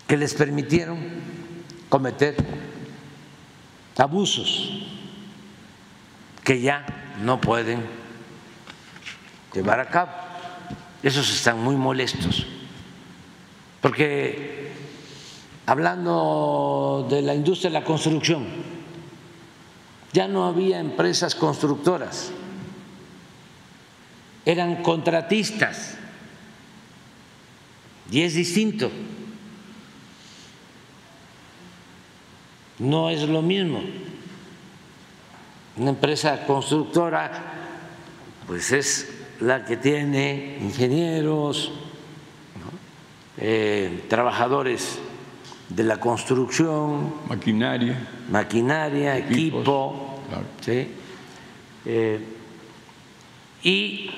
[0.06, 0.98] que les permitieron
[1.88, 2.36] cometer
[3.98, 4.86] abusos
[6.42, 6.84] que ya
[7.22, 8.03] no pueden
[9.54, 10.10] llevar a cabo.
[11.02, 12.46] Esos están muy molestos,
[13.80, 14.72] porque
[15.66, 18.46] hablando de la industria de la construcción,
[20.12, 22.30] ya no había empresas constructoras,
[24.46, 25.96] eran contratistas
[28.10, 28.90] y es distinto.
[32.78, 33.82] No es lo mismo.
[35.76, 37.30] Una empresa constructora,
[38.46, 39.13] pues es
[39.44, 41.70] la que tiene ingenieros,
[43.36, 44.98] eh, trabajadores
[45.68, 50.20] de la construcción, maquinaria, maquinaria, equipo,
[50.62, 50.88] ¿sí?
[51.84, 52.20] Eh,
[53.62, 54.10] y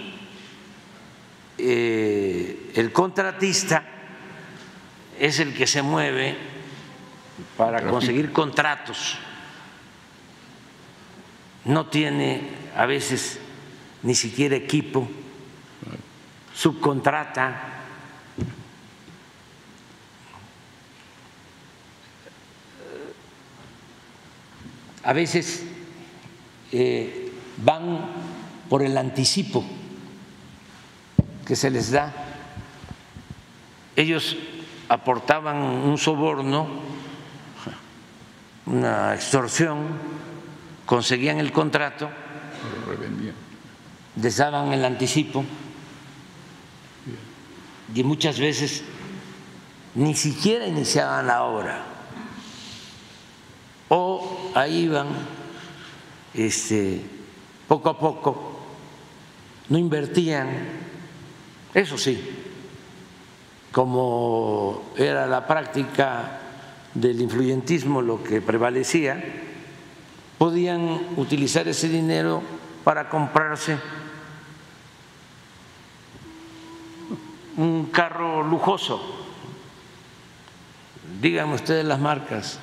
[1.59, 3.85] eh, el contratista
[5.19, 6.37] es el que se mueve
[7.57, 9.19] para conseguir contratos.
[11.65, 12.43] No tiene
[12.77, 13.41] a veces
[14.07, 15.09] ni siquiera equipo,
[16.55, 17.73] subcontrata.
[25.03, 25.65] A veces
[26.71, 28.07] eh, van
[28.69, 29.65] por el anticipo
[31.45, 32.15] que se les da.
[33.97, 34.37] Ellos
[34.89, 36.69] aportaban un soborno,
[38.67, 39.79] una extorsión,
[40.87, 42.09] conseguían el contrato,
[44.21, 45.45] les daban el anticipo.
[47.95, 48.83] Y muchas veces
[49.95, 51.85] ni siquiera iniciaban la obra.
[53.89, 55.07] O ahí iban
[56.35, 57.01] este,
[57.69, 58.61] poco a poco,
[59.69, 60.49] no invertían,
[61.73, 62.21] eso sí,
[63.73, 66.41] como era la práctica
[66.95, 69.23] del influyentismo lo que prevalecía,
[70.39, 72.43] podían utilizar ese dinero
[72.85, 73.79] para comprarse
[77.57, 79.01] un carro lujoso.
[81.21, 82.59] Díganme ustedes las marcas.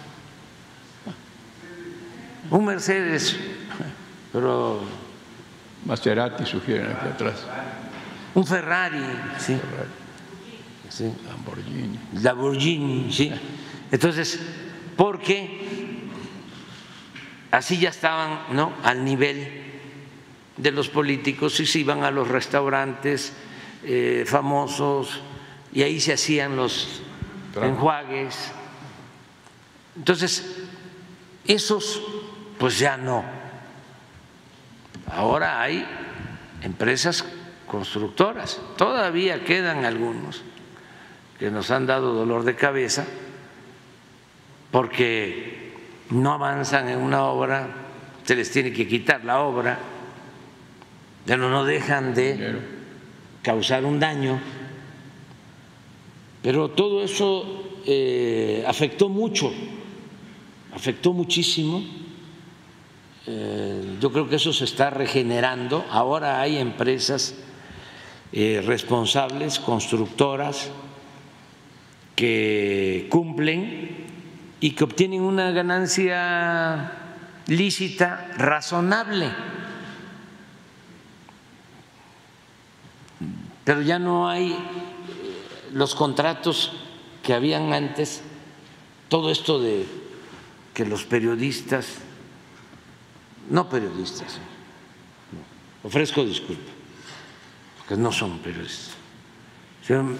[2.49, 3.37] Un Mercedes,
[4.31, 4.81] pero...
[5.85, 7.45] Maserati sugieren aquí atrás.
[8.35, 9.03] Un Ferrari,
[9.37, 9.59] sí.
[11.27, 11.99] Lamborghini.
[12.21, 13.31] Lamborghini, sí.
[13.91, 14.39] Entonces,
[14.95, 16.07] porque
[17.51, 18.73] así ya estaban ¿no?
[18.83, 19.61] al nivel
[20.55, 23.33] de los políticos y se iban a los restaurantes
[23.85, 25.21] eh, famosos
[25.71, 27.01] y ahí se hacían los
[27.61, 28.51] enjuagues.
[29.95, 30.63] Entonces,
[31.45, 32.01] esos
[32.57, 33.23] pues ya no.
[35.11, 35.85] Ahora hay
[36.61, 37.25] empresas
[37.67, 40.43] constructoras, todavía quedan algunos
[41.37, 43.05] que nos han dado dolor de cabeza
[44.71, 45.73] porque
[46.09, 47.67] no avanzan en una obra,
[48.23, 49.77] se les tiene que quitar la obra,
[51.25, 52.59] pero no dejan de
[53.43, 54.39] causar un daño.
[56.41, 59.53] Pero todo eso eh, afectó mucho,
[60.73, 61.83] afectó muchísimo.
[63.27, 65.85] Eh, yo creo que eso se está regenerando.
[65.91, 67.35] Ahora hay empresas
[68.31, 70.71] eh, responsables, constructoras,
[72.15, 74.05] que cumplen
[74.59, 76.91] y que obtienen una ganancia
[77.47, 79.29] lícita razonable.
[83.63, 84.57] Pero ya no hay
[85.71, 86.73] los contratos
[87.21, 88.21] que habían antes,
[89.07, 89.85] todo esto de
[90.73, 91.99] que los periodistas,
[93.49, 94.39] no periodistas,
[95.83, 96.73] ofrezco disculpas,
[97.77, 98.95] porque no son periodistas.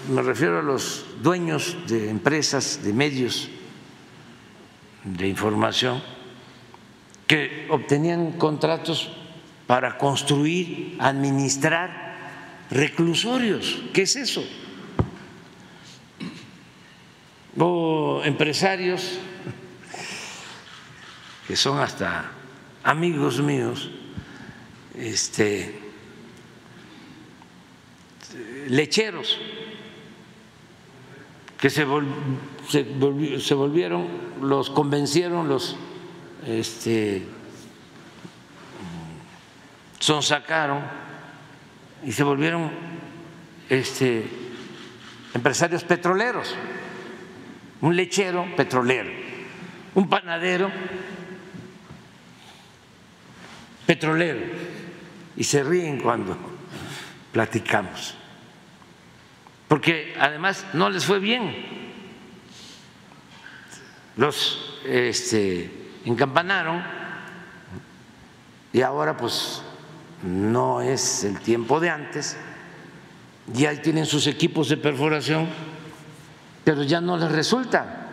[0.08, 3.48] Me refiero a los dueños de empresas, de medios
[5.04, 6.02] de información,
[7.26, 9.10] que obtenían contratos
[9.66, 12.03] para construir, administrar
[12.70, 13.82] reclusorios.
[13.92, 14.44] ¿Qué es eso?
[17.58, 19.18] O empresarios
[21.46, 22.30] que son hasta
[22.82, 23.90] amigos míos,
[24.96, 25.78] este,
[28.68, 29.38] lecheros
[31.58, 31.84] que se,
[33.54, 34.06] volvieron,
[34.42, 35.76] los convencieron, los
[36.46, 37.26] este,
[39.98, 41.03] sonsacaron
[42.04, 42.70] y se volvieron
[43.68, 44.26] este,
[45.32, 46.54] empresarios petroleros,
[47.80, 49.10] un lechero petrolero,
[49.94, 50.70] un panadero
[53.86, 54.40] petrolero,
[55.36, 56.36] y se ríen cuando
[57.32, 58.14] platicamos.
[59.68, 61.52] Porque además no les fue bien.
[64.16, 65.70] Los este,
[66.04, 66.84] encampanaron
[68.72, 69.62] y ahora pues
[70.24, 72.36] no es el tiempo de antes,
[73.52, 75.46] ya tienen sus equipos de perforación,
[76.64, 78.08] pero ya no les resulta,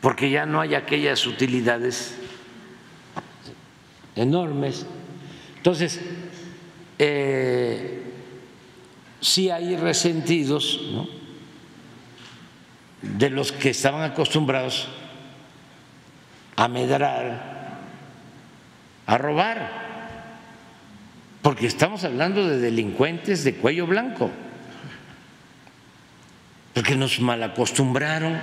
[0.00, 2.16] porque ya no hay aquellas utilidades
[4.16, 4.84] enormes.
[5.58, 6.00] Entonces,
[6.98, 8.02] eh,
[9.20, 10.80] sí hay resentidos
[13.00, 14.88] de los que estaban acostumbrados
[16.56, 17.61] a medrar,
[19.06, 19.70] a robar,
[21.42, 24.30] porque estamos hablando de delincuentes de cuello blanco,
[26.74, 28.38] porque nos malacostumbraron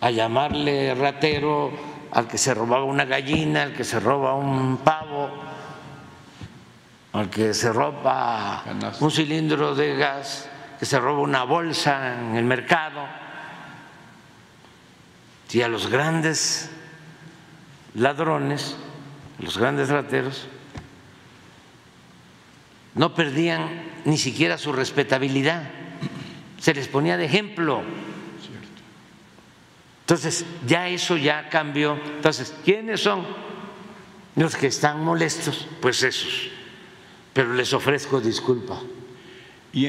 [0.00, 1.70] a llamarle ratero
[2.12, 5.30] al que se robaba una gallina, al que se roba un pavo,
[7.12, 8.64] al que se roba
[9.00, 13.06] un cilindro de gas, que se roba una bolsa en el mercado,
[15.52, 16.70] y a los grandes
[17.94, 18.76] ladrones,
[19.38, 20.46] los grandes rateros,
[22.94, 23.68] no perdían
[24.04, 25.70] ni siquiera su respetabilidad,
[26.58, 27.82] se les ponía de ejemplo.
[30.00, 31.96] Entonces, ya eso ya cambió.
[32.16, 33.24] Entonces, ¿quiénes son
[34.34, 35.68] los que están molestos?
[35.80, 36.50] Pues esos.
[37.32, 38.80] Pero les ofrezco disculpa.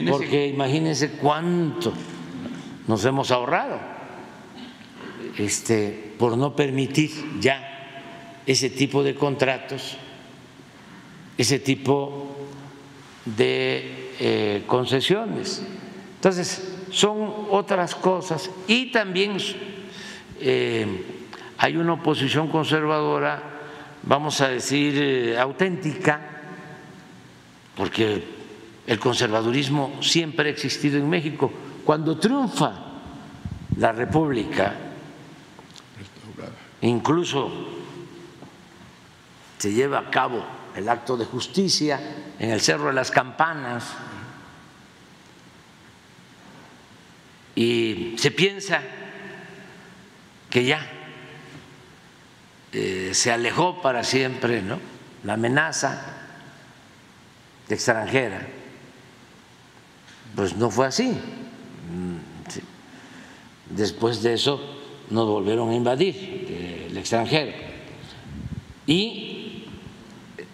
[0.10, 1.91] porque imagínense cuánto
[2.88, 3.80] nos hemos ahorrado
[5.38, 7.81] este, por no permitir ya
[8.46, 9.98] ese tipo de contratos,
[11.38, 12.36] ese tipo
[13.26, 15.64] de eh, concesiones.
[16.16, 18.50] Entonces, son otras cosas.
[18.68, 19.38] Y también
[20.39, 20.86] eh,
[21.58, 23.42] hay una oposición conservadora,
[24.04, 26.22] vamos a decir, eh, auténtica,
[27.76, 28.24] porque
[28.88, 31.52] el conservadurismo siempre ha existido en México.
[31.86, 32.74] Cuando triunfa
[33.78, 34.76] la República,
[36.82, 37.81] incluso
[39.62, 40.43] se lleva a cabo
[40.76, 41.99] el acto de justicia
[42.39, 43.84] en el Cerro de las Campanas
[47.53, 48.82] y se piensa
[50.49, 50.84] que ya
[52.72, 54.80] eh, se alejó para siempre ¿no?
[55.24, 56.01] la amenaza
[57.70, 58.47] extranjera.
[60.36, 61.09] Pues no fue así.
[61.09, 62.18] Mm,
[63.70, 64.59] Después de eso
[65.12, 67.51] nos volvieron a invadir eh, el extranjero.
[68.88, 69.31] Y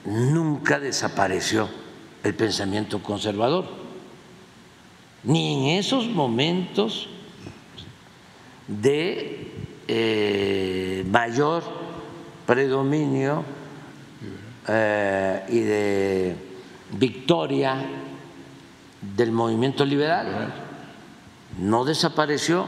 [0.07, 1.67] nunca desapareció
[2.23, 3.65] el pensamiento conservador,
[5.23, 7.09] ni en esos momentos
[8.67, 9.51] de
[9.87, 11.63] eh, mayor
[12.45, 13.43] predominio
[14.67, 16.35] eh, y de
[16.93, 17.75] victoria
[19.01, 20.53] del movimiento liberal.
[21.59, 22.65] No desapareció.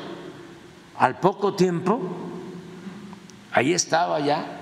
[0.97, 2.01] Al poco tiempo,
[3.53, 4.59] ahí estaba ya,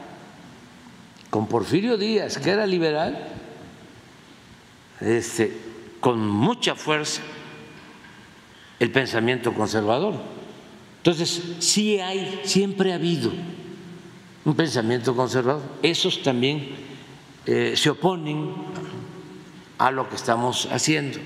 [1.29, 3.17] con Porfirio Díaz, que era liberal,
[5.01, 5.57] este,
[5.99, 7.21] con mucha fuerza
[8.79, 10.15] el pensamiento conservador.
[10.97, 13.31] Entonces, sí hay, siempre ha habido
[14.45, 15.63] un pensamiento conservador.
[15.81, 16.69] Esos también
[17.45, 18.53] eh, se oponen
[19.77, 21.19] a lo que estamos haciendo.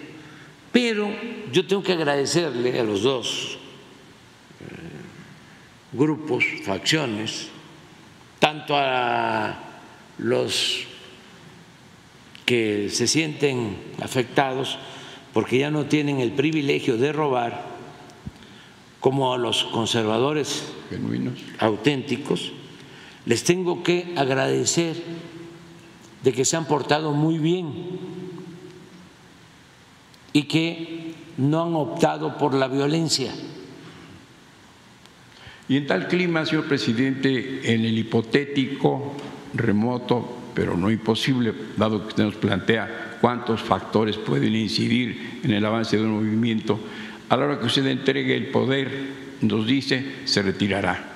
[0.71, 1.09] Pero
[1.51, 3.57] yo tengo que agradecerle a los dos
[4.59, 4.65] eh,
[5.91, 7.49] grupos, facciones,
[8.39, 9.70] tanto a
[10.17, 10.85] los
[12.45, 14.77] que se sienten afectados
[15.33, 17.71] porque ya no tienen el privilegio de robar,
[18.99, 21.39] como a los conservadores Genuinos.
[21.59, 22.51] auténticos,
[23.25, 24.95] les tengo que agradecer
[26.23, 27.73] de que se han portado muy bien
[30.33, 33.33] y que no han optado por la violencia.
[35.67, 39.13] Y en tal clima, señor presidente, en el hipotético,
[39.53, 45.65] remoto, pero no imposible, dado que usted nos plantea cuántos factores pueden incidir en el
[45.65, 46.79] avance de un movimiento,
[47.29, 48.89] a la hora que usted entregue el poder,
[49.41, 51.11] nos dice, se retirará.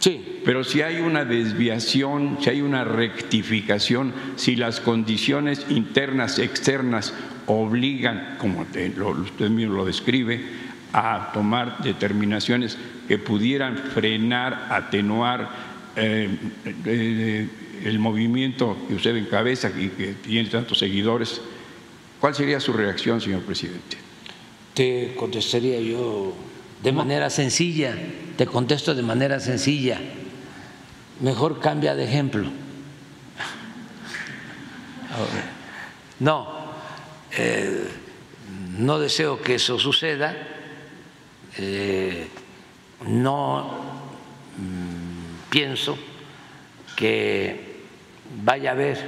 [0.00, 0.34] Sí.
[0.44, 7.14] Pero si hay una desviación, si hay una rectificación, si las condiciones internas, externas
[7.46, 10.44] obligan, como usted mismo lo describe,
[10.92, 12.76] a tomar determinaciones
[13.08, 15.48] que pudieran frenar, atenuar
[15.96, 16.28] eh,
[16.84, 17.48] eh,
[17.84, 21.40] el movimiento que usted encabeza y que tiene tantos seguidores,
[22.18, 23.98] ¿cuál sería su reacción, señor presidente?
[24.72, 26.34] Te contestaría yo
[26.82, 27.94] de manera sencilla,
[28.36, 30.00] te contesto de manera sencilla.
[31.20, 32.44] Mejor cambia de ejemplo.
[36.20, 36.48] No,
[37.36, 37.88] eh,
[38.78, 40.34] no deseo que eso suceda,
[41.58, 42.28] eh,
[43.06, 43.66] no
[44.56, 45.98] mm, pienso
[46.96, 47.73] que
[48.42, 48.98] vaya a haber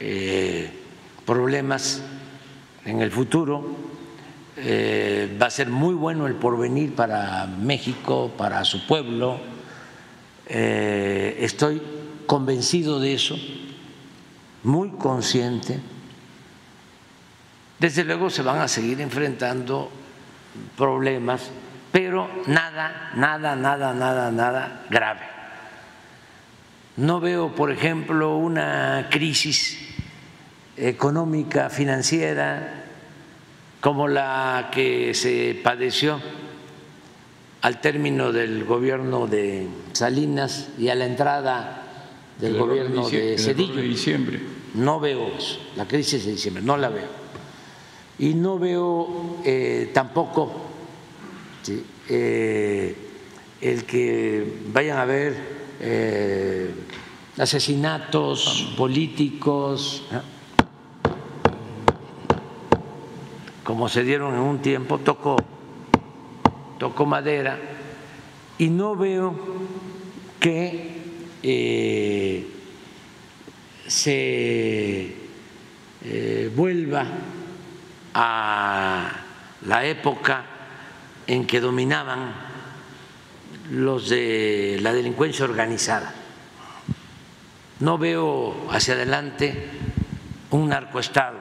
[0.00, 0.70] eh,
[1.24, 2.02] problemas
[2.84, 3.90] en el futuro
[4.62, 9.38] eh, va a ser muy bueno el porvenir para México, para su pueblo.
[10.46, 11.80] Eh, estoy
[12.26, 13.38] convencido de eso.
[14.62, 15.80] muy consciente.
[17.78, 19.90] Desde luego se van a seguir enfrentando
[20.76, 21.50] problemas,
[21.90, 25.39] pero nada, nada, nada, nada, nada grave.
[27.00, 29.78] No veo, por ejemplo, una crisis
[30.76, 32.84] económica, financiera,
[33.80, 36.20] como la que se padeció
[37.62, 43.76] al término del gobierno de Salinas y a la entrada del gobierno de Cedillo.
[43.76, 44.38] De diciembre.
[44.74, 45.30] No veo
[45.76, 47.08] la crisis de diciembre, no la veo.
[48.18, 50.52] Y no veo eh, tampoco
[52.10, 52.94] eh,
[53.62, 56.74] el que vayan a haber eh,
[57.38, 60.04] asesinatos políticos,
[63.64, 65.36] como se dieron en un tiempo, tocó
[66.80, 67.58] toco madera,
[68.56, 69.34] y no veo
[70.40, 70.96] que
[71.42, 72.46] eh,
[73.86, 75.14] se
[76.02, 77.04] eh, vuelva
[78.14, 79.10] a
[79.66, 80.42] la época
[81.26, 82.49] en que dominaban
[83.70, 86.14] los de la delincuencia organizada.
[87.78, 89.70] No veo hacia adelante
[90.50, 91.38] un narcoestado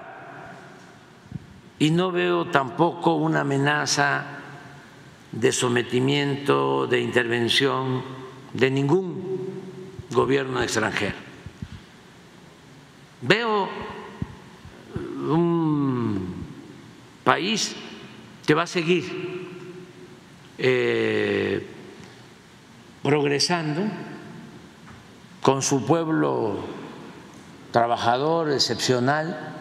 [1.80, 4.26] y no veo tampoco una amenaza
[5.32, 8.04] de sometimiento, de intervención
[8.54, 9.50] de ningún
[10.12, 11.16] gobierno extranjero.
[13.22, 13.70] Veo
[15.30, 16.36] un
[17.24, 17.76] país
[18.46, 19.48] que va a seguir
[20.58, 21.68] eh,
[23.04, 23.84] progresando
[25.42, 26.60] con su pueblo
[27.72, 29.54] trabajador excepcional,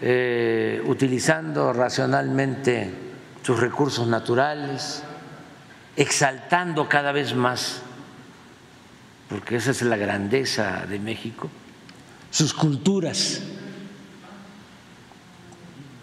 [0.00, 2.92] eh, utilizando racionalmente
[3.42, 5.02] sus recursos naturales,
[5.96, 7.82] exaltando cada vez más,
[9.28, 11.48] porque esa es la grandeza de México,
[12.30, 13.40] sus culturas.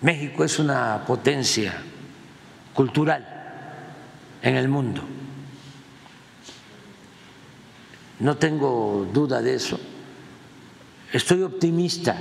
[0.02, 1.74] México es una potencia
[2.74, 3.26] cultural
[4.42, 5.02] en el mundo.
[8.20, 9.80] No tengo duda de eso.
[11.12, 12.18] Estoy optimista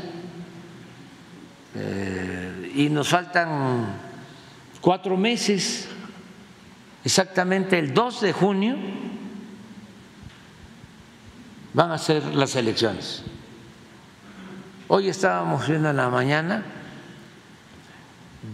[1.74, 3.86] eh, y nos faltan
[4.80, 5.88] cuatro meses,
[7.04, 8.76] exactamente el 2 de junio,
[11.72, 13.22] van a ser las elecciones.
[14.88, 16.62] Hoy estábamos viendo en la mañana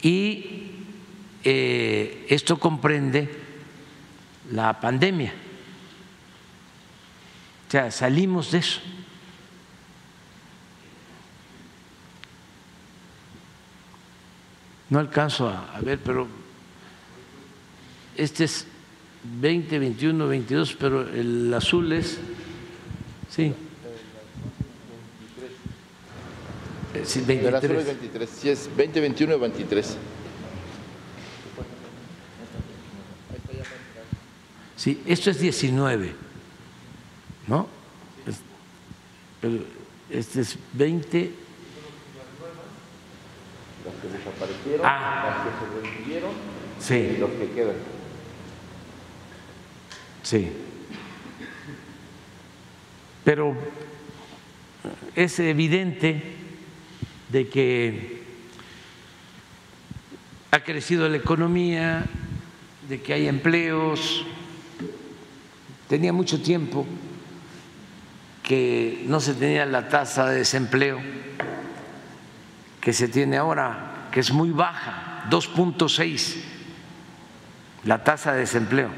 [0.02, 0.67] Y
[1.44, 3.28] eh, esto comprende
[4.52, 5.32] la pandemia
[7.68, 8.80] o sea, salimos de eso.
[14.88, 16.26] No alcanzo a, ver, pero
[18.16, 18.66] este es
[19.22, 22.18] 20, 21, 22, pero el azul es,
[23.28, 23.52] sí.
[27.04, 27.48] Sí, 23.
[27.48, 29.96] El azul es 23, sí es 20, 21 y 23.
[34.78, 36.28] Sí, esto es 19.
[37.48, 37.66] ¿no?
[39.40, 39.64] Pero
[40.10, 41.32] este es 20.
[43.84, 46.30] Los que desaparecieron, ah, los que sobrevivieron
[46.78, 46.94] sí.
[46.94, 47.76] y los que quedan.
[50.22, 50.52] Sí.
[53.24, 53.56] Pero
[55.16, 56.22] es evidente
[57.30, 58.22] de que
[60.50, 62.04] ha crecido la economía,
[62.88, 64.26] de que hay empleos.
[65.88, 66.86] Tenía mucho tiempo
[68.42, 71.00] que no se tenía la tasa de desempleo
[72.80, 76.36] que se tiene ahora que es muy baja, 2.6,
[77.84, 78.90] la tasa de desempleo.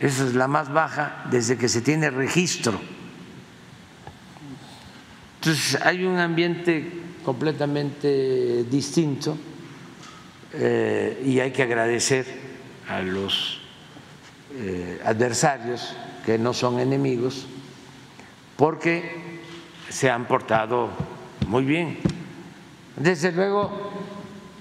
[0.00, 2.80] Esa es la más baja desde que se tiene registro.
[5.40, 6.90] Entonces hay un ambiente
[7.24, 9.36] completamente distinto
[10.52, 12.26] eh, y hay que agradecer
[12.88, 13.60] a los
[14.54, 15.94] eh, adversarios
[16.28, 17.46] que no son enemigos
[18.54, 19.40] porque
[19.88, 20.90] se han portado
[21.46, 22.00] muy bien.
[22.96, 23.90] Desde luego,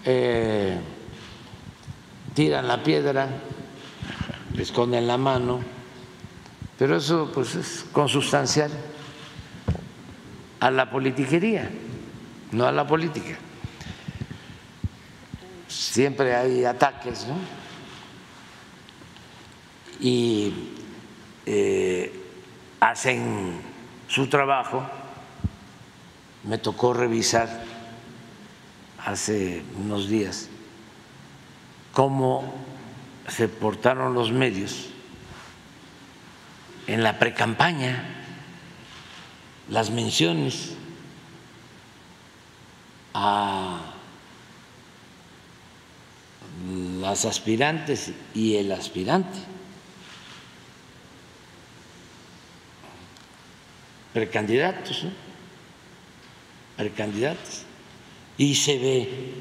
[0.05, 0.79] eh,
[2.33, 3.27] tiran la piedra,
[4.57, 5.59] esconden la mano,
[6.79, 8.71] pero eso pues es consustancial
[10.61, 11.69] a la politiquería,
[12.53, 13.35] no a la política.
[15.67, 17.35] Siempre hay ataques, ¿no?
[19.99, 20.76] Y
[21.49, 22.11] eh,
[22.81, 23.61] hacen
[24.09, 24.85] su trabajo.
[26.43, 27.63] Me tocó revisar
[29.05, 30.49] hace unos días
[31.93, 32.53] cómo
[33.29, 34.89] se portaron los medios
[36.85, 38.03] en la precampaña,
[39.69, 40.73] las menciones
[43.13, 43.93] a
[46.99, 49.56] las aspirantes y el aspirante.
[54.17, 55.11] Precandidatos, ¿no?
[56.75, 57.65] precandidatos,
[58.35, 59.33] y se ve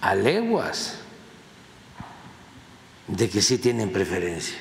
[0.00, 1.00] a leguas
[3.06, 4.56] de que sí tienen preferencia.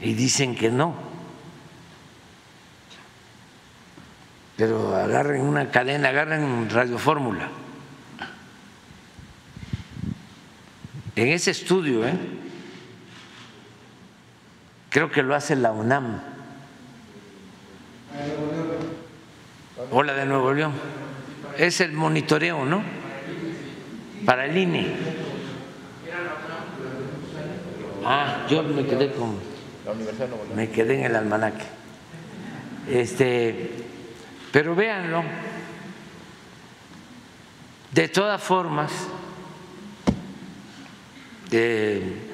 [0.00, 0.94] Y dicen que no.
[4.56, 7.50] Pero agarren una cadena, agarren Radio Fórmula.
[11.16, 12.16] En ese estudio, ¿eh?
[14.90, 16.20] Creo que lo hace la UNAM.
[19.90, 20.72] O la de Nuevo León.
[21.56, 22.82] Es el monitoreo, ¿no?
[24.24, 24.94] Para el INE.
[28.04, 29.38] Ah, yo me quedé con.
[30.54, 31.64] Me quedé en el almanaque.
[32.88, 33.70] Este,
[34.52, 35.22] pero véanlo.
[37.92, 38.92] De todas formas,
[41.50, 42.27] de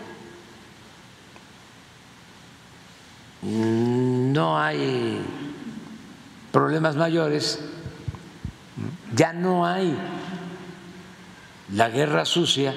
[3.44, 5.20] no hay
[6.50, 7.60] problemas mayores,
[9.14, 9.96] ya no hay
[11.72, 12.74] la guerra sucia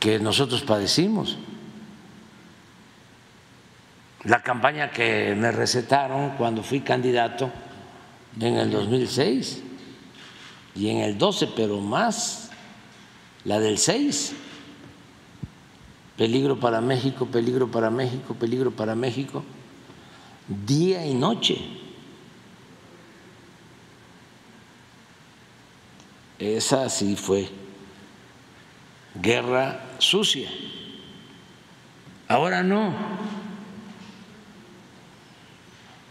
[0.00, 1.38] que nosotros padecimos.
[4.24, 7.50] La campaña que me recetaron cuando fui candidato
[8.40, 9.62] en el 2006
[10.74, 12.50] y en el 12, pero más
[13.44, 14.34] la del 6
[16.22, 19.42] peligro para México, peligro para México, peligro para México,
[20.46, 21.58] día y noche.
[26.38, 27.50] Esa sí fue
[29.20, 30.48] guerra sucia.
[32.28, 32.94] Ahora no.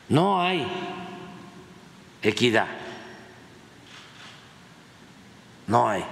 [0.09, 0.67] No hay
[2.21, 2.67] equidad.
[5.67, 6.03] No hay.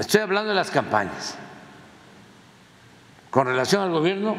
[0.00, 1.38] Estoy hablando de las campañas.
[3.36, 4.34] Con relación al gobierno,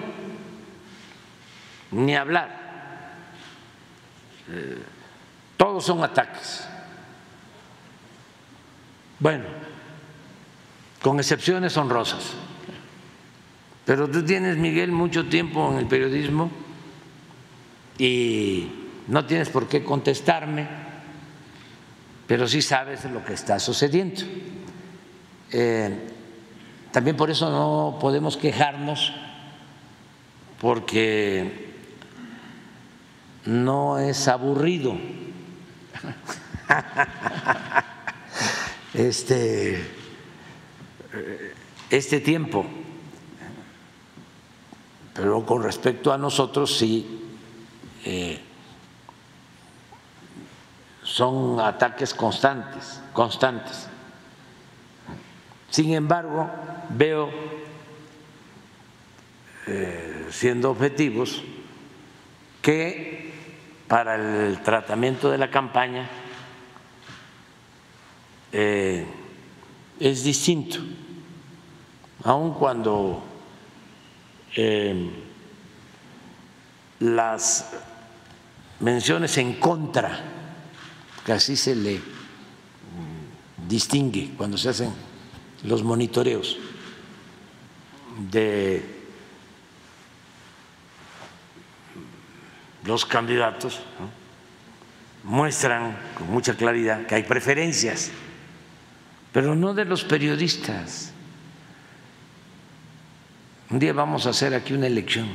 [1.91, 2.49] ni hablar.
[4.49, 4.81] Eh,
[5.55, 6.67] todos son ataques.
[9.19, 9.43] Bueno,
[10.99, 12.33] con excepciones honrosas.
[13.85, 16.49] Pero tú tienes, Miguel, mucho tiempo en el periodismo
[17.99, 18.67] y
[19.07, 20.67] no tienes por qué contestarme,
[22.25, 24.23] pero sí sabes lo que está sucediendo.
[25.51, 26.16] Eh,
[26.97, 29.13] también por eso no podemos quejarnos
[30.59, 31.75] porque
[33.45, 34.97] no es aburrido
[38.95, 39.87] este,
[41.91, 42.65] este tiempo.
[45.13, 47.29] Pero con respecto a nosotros sí
[48.05, 48.41] eh,
[51.03, 53.86] son ataques constantes, constantes.
[55.69, 56.49] Sin embargo,
[56.89, 57.29] veo,
[59.67, 61.43] eh, siendo objetivos,
[62.61, 63.33] que
[63.87, 66.09] para el tratamiento de la campaña
[68.51, 69.05] eh,
[69.99, 70.79] es distinto,
[72.23, 73.23] aun cuando
[74.55, 75.09] eh,
[76.99, 77.71] las
[78.79, 80.19] menciones en contra,
[81.25, 82.01] que así se le
[83.67, 85.06] distingue cuando se hacen
[85.67, 86.57] los monitoreos
[88.31, 88.83] de
[92.85, 93.81] los candidatos
[95.25, 98.11] muestran con mucha claridad que hay preferencias,
[99.33, 101.11] pero no de los periodistas.
[103.69, 105.27] Un día vamos a hacer aquí una elección,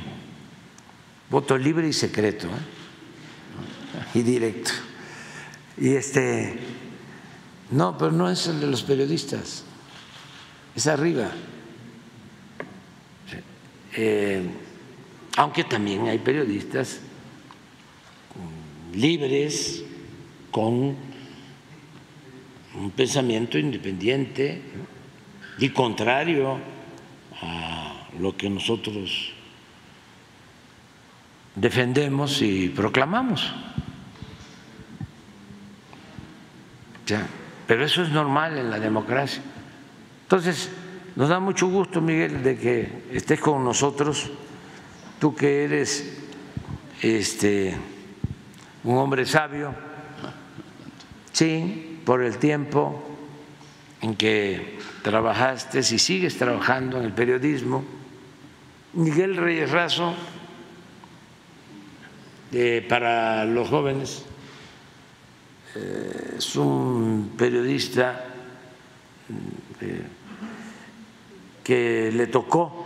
[1.29, 4.05] voto libre y secreto ¿eh?
[4.15, 4.71] y directo.
[5.77, 6.59] Y este,
[7.69, 9.63] no, pero no es el de los periodistas,
[10.75, 11.29] es arriba.
[13.95, 14.41] Eh,
[15.37, 17.01] aunque también hay periodistas
[18.93, 19.83] libres,
[20.51, 20.95] con
[22.75, 24.61] un pensamiento independiente
[25.57, 26.59] y contrario
[27.41, 29.33] a lo que nosotros
[31.55, 33.51] defendemos y proclamamos.
[37.67, 39.41] pero eso es normal en la democracia.
[40.33, 40.67] Entonces,
[41.15, 44.31] nos da mucho gusto, Miguel, de que estés con nosotros,
[45.19, 46.11] tú que eres
[47.03, 47.77] este
[48.83, 49.75] un hombre sabio,
[51.31, 53.15] sí, por el tiempo
[54.01, 57.83] en que trabajaste y sigues trabajando en el periodismo.
[58.93, 60.15] Miguel Reyes Razo,
[62.89, 64.25] para los jóvenes,
[65.75, 68.33] eh, es un periodista
[69.79, 70.01] eh,
[71.63, 72.85] que le tocó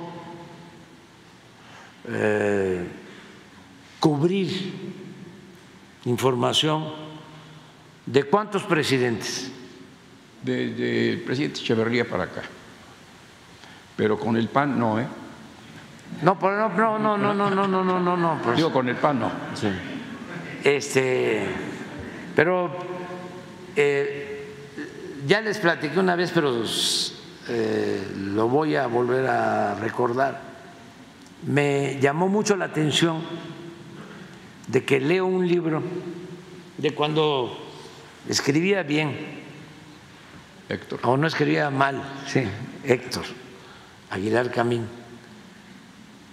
[3.99, 4.73] cubrir
[6.05, 6.85] información
[8.05, 9.51] de cuántos presidentes.
[10.41, 12.43] Desde el presidente Echeverría para acá.
[13.95, 15.07] Pero con el PAN no, ¿eh?
[16.21, 18.55] No, no, no, no, no, no, no, no, no, no, no.
[18.55, 19.31] Digo, con el PAN no.
[19.55, 19.67] Sí.
[20.63, 21.47] Este,
[22.35, 22.75] pero
[23.75, 24.53] eh,
[25.25, 26.63] ya les platiqué una vez, pero
[27.49, 30.41] eh, lo voy a volver a recordar.
[31.45, 33.21] Me llamó mucho la atención
[34.67, 35.81] de que leo un libro
[36.77, 37.57] de cuando
[38.27, 39.37] escribía bien.
[40.69, 40.99] Héctor.
[41.03, 42.43] O no escribía mal, sí,
[42.83, 43.23] Héctor
[44.09, 44.85] Aguilar Camín.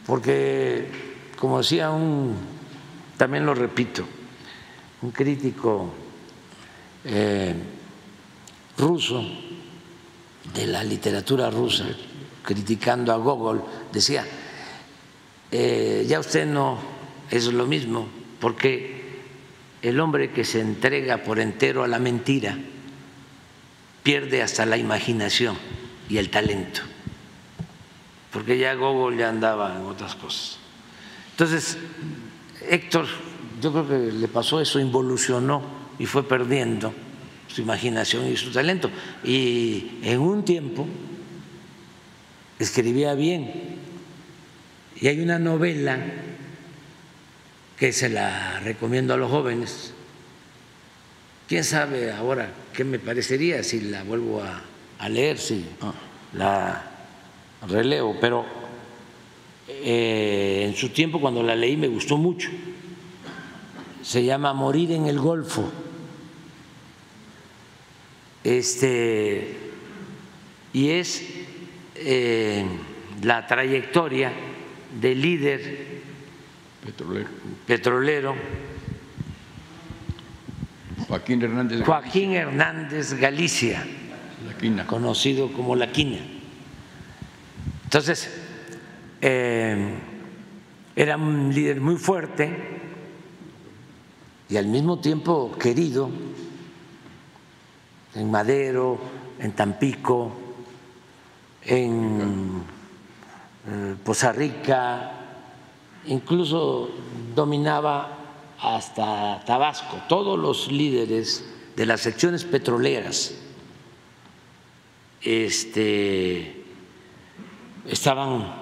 [0.06, 0.88] Porque,
[1.38, 2.36] como decía un,
[3.16, 4.04] también lo repito,
[5.02, 5.92] un crítico
[7.04, 7.54] eh,
[8.76, 9.22] ruso
[10.54, 11.84] de la literatura rusa,
[12.42, 14.24] criticando a Gogol, decía,
[15.50, 16.78] eh, ya usted no
[17.30, 18.06] es lo mismo
[18.40, 19.22] porque
[19.82, 22.56] el hombre que se entrega por entero a la mentira
[24.02, 25.56] pierde hasta la imaginación
[26.08, 26.82] y el talento,
[28.32, 30.58] porque ya Gogol ya andaba en otras cosas.
[31.32, 31.78] Entonces,
[32.68, 33.06] Héctor,
[33.60, 35.62] yo creo que le pasó eso, involucionó
[35.98, 36.92] y fue perdiendo
[37.54, 38.90] su imaginación y su talento.
[39.22, 40.86] Y en un tiempo
[42.58, 43.78] escribía bien.
[45.00, 45.98] Y hay una novela
[47.78, 49.92] que se la recomiendo a los jóvenes.
[51.48, 55.92] ¿Quién sabe ahora qué me parecería si la vuelvo a, leer, si ah.
[56.32, 56.82] la
[57.68, 58.16] releo?
[58.20, 58.44] Pero
[59.68, 62.50] eh, en su tiempo cuando la leí me gustó mucho.
[64.02, 65.70] Se llama Morir en el Golfo.
[68.44, 69.56] Este,
[70.74, 71.24] y es
[71.94, 72.66] eh,
[73.22, 74.32] la trayectoria
[75.00, 76.02] del líder
[76.84, 77.28] Petrolero.
[77.66, 78.34] Petrolero.
[81.08, 81.86] Joaquín Hernández Galicia.
[81.86, 83.86] Joaquín Hernández Galicia.
[84.46, 84.86] La Quina.
[84.86, 86.18] Conocido como La Quina.
[87.84, 88.30] Entonces,
[89.22, 89.94] eh,
[90.94, 92.54] era un líder muy fuerte
[94.50, 96.10] y al mismo tiempo querido
[98.14, 98.98] en Madero,
[99.38, 100.32] en Tampico,
[101.62, 102.62] en
[103.68, 105.12] eh, Poza Rica,
[106.06, 106.90] incluso
[107.34, 108.18] dominaba
[108.60, 111.44] hasta Tabasco, todos los líderes
[111.76, 113.34] de las secciones petroleras
[115.22, 116.64] este,
[117.88, 118.54] estaban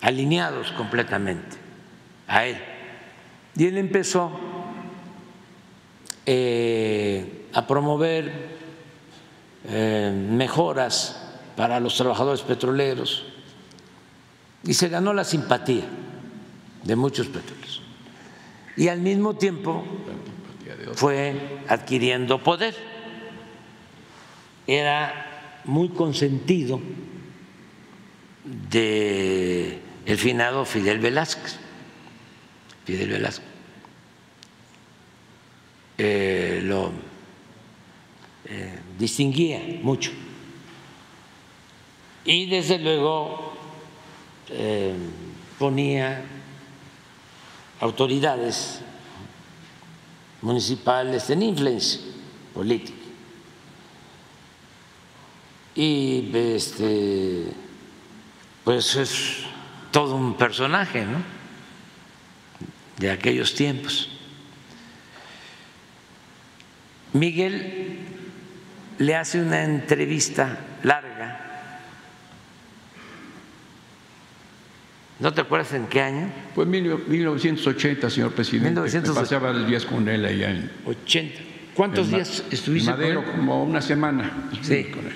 [0.00, 1.56] alineados completamente
[2.26, 2.58] a él.
[3.56, 4.30] Y él empezó
[6.26, 8.32] eh, a promover
[9.66, 11.20] eh, mejoras
[11.56, 13.24] para los trabajadores petroleros
[14.64, 15.84] y se ganó la simpatía
[16.82, 17.80] de muchos petróleos.
[18.76, 19.84] Y al mismo tiempo
[20.94, 22.74] fue adquiriendo poder.
[24.66, 26.80] Era muy consentido
[28.44, 31.56] de el finado Fidel Velázquez.
[32.84, 33.48] Fidel Velázquez.
[35.96, 36.90] Eh, lo
[38.46, 40.10] eh, distinguía mucho.
[42.24, 43.52] Y desde luego
[44.48, 44.94] eh,
[45.58, 46.24] ponía
[47.80, 48.80] autoridades
[50.40, 52.00] municipales tienen influencia
[52.52, 52.98] política.
[55.74, 57.46] Y este,
[58.62, 59.38] pues es
[59.90, 61.06] todo un personaje.
[62.96, 64.08] De aquellos tiempos.
[67.12, 68.13] Miguel
[68.98, 71.40] le hace una entrevista larga.
[75.20, 76.30] ¿No te acuerdas en qué año?
[76.54, 78.70] Pues 1980, señor presidente.
[78.80, 79.20] 1980.
[79.20, 81.40] Pasaba los días con él allá en 80.
[81.74, 83.26] ¿Cuántos en días estuviste con Madero, él?
[83.32, 84.48] como una semana.
[84.62, 84.84] Sí.
[84.84, 85.14] con él.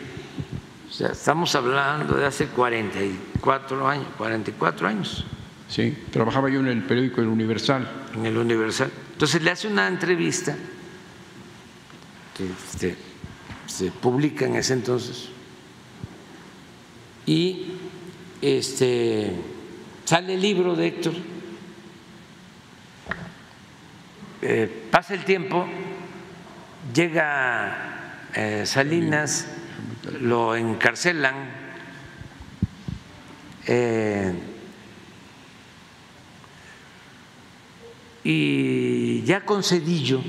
[0.89, 5.25] O sea, estamos hablando de hace 44 años, 44 años
[5.69, 7.87] Sí, trabajaba yo en el periódico El Universal.
[8.15, 8.91] en el Universal.
[9.13, 10.57] Entonces le hace una entrevista
[12.39, 12.97] este,
[13.69, 15.29] se publica en ese entonces
[17.27, 17.67] y
[18.41, 19.33] este
[20.05, 21.13] sale el libro de Héctor.
[24.41, 25.67] Eh, pasa el tiempo,
[26.95, 29.47] llega eh, Salinas,
[30.21, 31.35] lo encarcelan.
[33.67, 34.33] eh,
[38.25, 40.23] y ya con Cedillo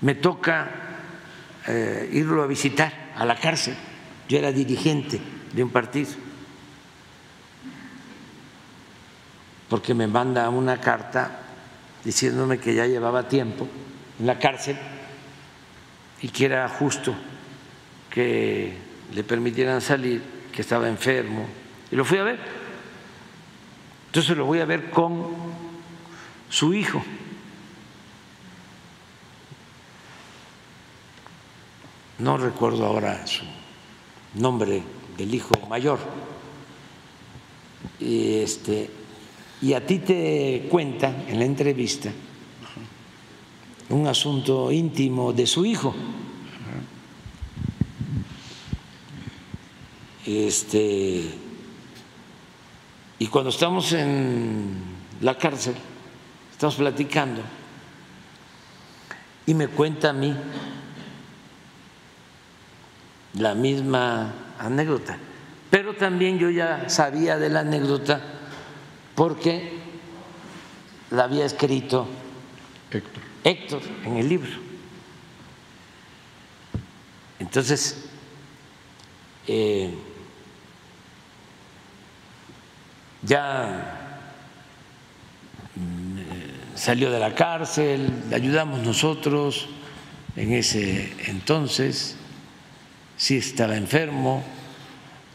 [0.00, 0.83] me toca
[1.66, 3.74] eh, irlo a visitar a la cárcel.
[4.28, 5.20] Yo era dirigente
[5.52, 6.10] de un partido,
[9.68, 11.40] porque me manda una carta
[12.04, 13.68] diciéndome que ya llevaba tiempo
[14.18, 14.76] en la cárcel
[16.20, 17.14] y que era justo
[18.10, 18.76] que
[19.12, 21.46] le permitieran salir, que estaba enfermo,
[21.90, 22.38] y lo fui a ver.
[24.06, 25.26] Entonces lo voy a ver con
[26.48, 27.02] su hijo.
[32.18, 33.42] No recuerdo ahora su
[34.34, 34.82] nombre
[35.16, 35.98] del hijo mayor.
[37.98, 38.90] Y, este,
[39.60, 42.10] y a ti te cuenta en la entrevista
[43.90, 45.94] un asunto íntimo de su hijo.
[50.26, 51.30] Este,
[53.18, 54.82] y cuando estamos en
[55.20, 55.74] la cárcel,
[56.50, 57.42] estamos platicando,
[59.46, 60.34] y me cuenta a mí
[63.34, 65.18] la misma anécdota.
[65.70, 68.20] Pero también yo ya sabía de la anécdota
[69.14, 69.72] porque
[71.10, 72.06] la había escrito
[72.90, 73.22] Héctor.
[73.44, 74.50] Héctor en el libro.
[77.38, 78.04] Entonces,
[79.46, 79.92] eh,
[83.22, 84.20] ya
[85.74, 89.68] mm, salió de la cárcel, le ayudamos nosotros
[90.36, 92.16] en ese entonces,
[93.24, 94.42] sí estaba enfermo,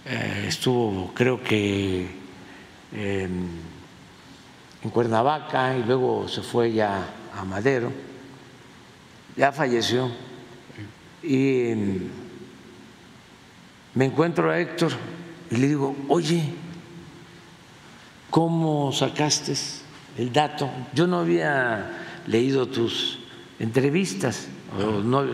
[0.06, 2.08] eh, estuvo creo que
[2.92, 3.50] en
[4.94, 7.04] Cuernavaca y luego se fue ya
[7.36, 7.92] a Madero,
[9.36, 10.12] ya falleció.
[11.24, 12.10] Y mm,
[13.96, 14.92] me encuentro a Héctor
[15.50, 16.44] y le digo, oye,
[18.30, 19.56] ¿cómo sacaste
[20.16, 20.70] el dato?
[20.94, 23.18] Yo no había leído tus
[23.58, 25.26] entrevistas, o no,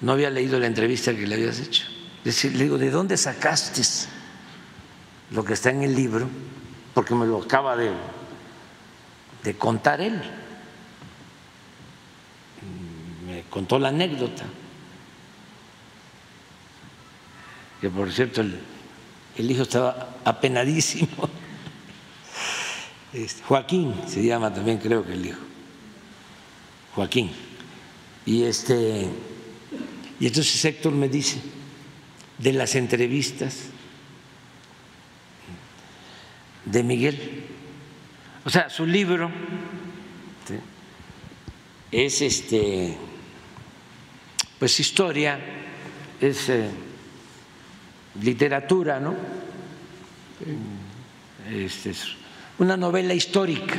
[0.00, 1.84] no había leído la entrevista que le habías hecho.
[2.24, 3.82] Decir- Le digo, ¿de dónde sacaste
[5.30, 6.28] lo que está en el libro?
[6.94, 7.90] Porque me lo acaba de,
[9.44, 10.20] de contar él.
[13.26, 14.44] Me contó la anécdota.
[17.80, 18.58] Que por cierto, el,
[19.36, 21.08] el hijo estaba apenadísimo.
[23.12, 25.40] Este, Joaquín se llama también, creo que el hijo.
[26.94, 27.30] Joaquín.
[28.26, 29.08] Y este
[30.20, 31.40] y entonces Héctor me dice
[32.38, 33.56] de las entrevistas
[36.64, 37.46] de Miguel.
[38.44, 39.30] O sea, su libro
[41.90, 42.96] es este
[44.58, 45.40] pues historia,
[46.20, 46.68] es eh,
[48.22, 49.16] literatura, ¿no?
[51.50, 52.04] Este, es
[52.58, 53.76] una novela histórica,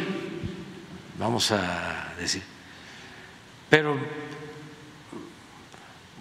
[1.19, 2.41] vamos a decir.
[3.69, 3.95] Pero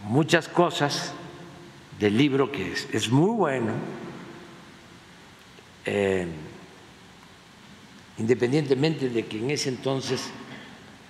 [0.05, 1.13] muchas cosas
[1.99, 3.73] del libro, que es, es muy bueno,
[5.85, 6.27] eh,
[8.19, 10.31] independientemente de que en ese entonces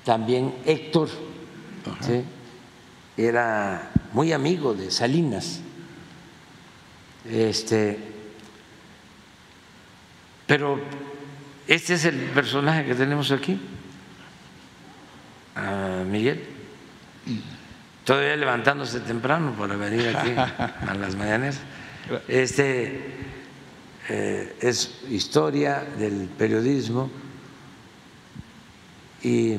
[0.05, 1.09] también Héctor
[2.01, 2.23] ¿sí?
[3.17, 5.61] era muy amigo de Salinas,
[7.29, 7.99] este,
[10.47, 10.81] pero
[11.69, 13.61] este es el personaje que tenemos aquí,
[15.55, 16.43] a Miguel
[18.05, 21.61] todavía levantándose temprano para venir aquí a las mañaneras.
[22.29, 23.01] Este
[24.09, 27.11] eh, es historia del periodismo
[29.23, 29.53] y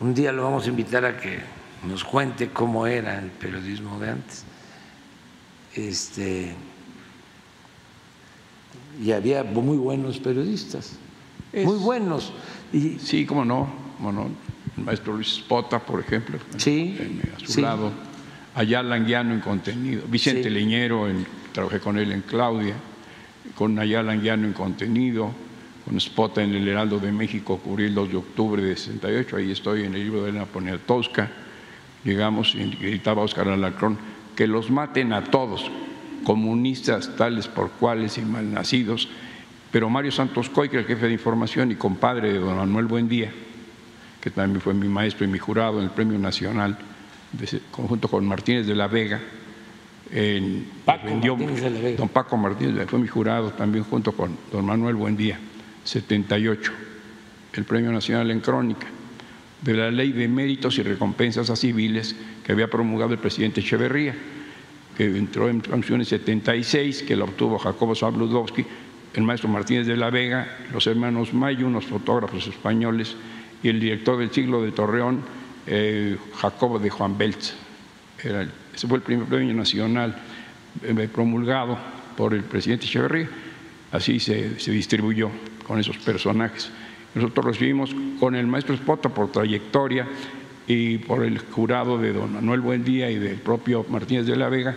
[0.00, 1.40] un día lo vamos a invitar a que
[1.86, 4.44] nos cuente cómo era el periodismo de antes.
[5.74, 6.54] Este,
[9.02, 10.92] y había muy buenos periodistas,
[11.52, 12.32] muy buenos.
[12.72, 13.68] Y, sí, cómo no,
[13.98, 14.30] cómo no.
[14.76, 16.96] El maestro Luis Spota, por ejemplo, sí,
[17.34, 17.92] a su lado.
[18.54, 20.02] Allá Languiano en contenido.
[20.08, 21.06] Vicente Leñero,
[21.52, 22.74] trabajé con él en Claudia,
[23.54, 25.30] con Ayala Anguiano en contenido,
[25.84, 29.52] con Spota en el Heraldo de México, cubrí el 2 de octubre de 68, ahí
[29.52, 31.30] estoy en el libro de Elena Poniatowska.
[32.04, 33.98] Llegamos y gritaba Oscar Alacrón,
[34.34, 35.70] que los maten a todos,
[36.24, 39.08] comunistas tales por cuales y malnacidos.
[39.70, 43.32] Pero Mario Santos Coy, que el jefe de información y compadre de don Manuel Buendía,
[44.26, 46.76] que también fue mi maestro y mi jurado en el Premio Nacional,
[47.70, 49.20] conjunto con Martínez de la Vega,
[50.10, 50.66] en,
[51.96, 55.38] don Paco Martínez fue mi jurado también junto con don Manuel Buendía,
[55.84, 56.72] 78,
[57.52, 58.88] el Premio Nacional en Crónica,
[59.62, 64.16] de la Ley de Méritos y Recompensas a Civiles que había promulgado el presidente Echeverría,
[64.96, 68.66] que entró en función en 76, que la obtuvo Jacobo Zabludowski,
[69.14, 73.14] el maestro Martínez de la Vega, los hermanos Mayo, unos fotógrafos españoles,
[73.62, 75.22] y el director del siglo de Torreón,
[75.66, 77.54] eh, Jacobo de Juan Belz.
[78.22, 80.16] ese fue el primer premio nacional
[80.82, 81.78] eh, promulgado
[82.16, 83.28] por el presidente Echeverría.
[83.92, 85.30] Así se, distribuyó
[85.66, 86.70] con esos personajes.
[87.14, 90.06] Nosotros recibimos con el maestro Espota por trayectoria
[90.66, 94.74] y por el jurado de don Manuel Buendía y del propio Martínez de la Vega,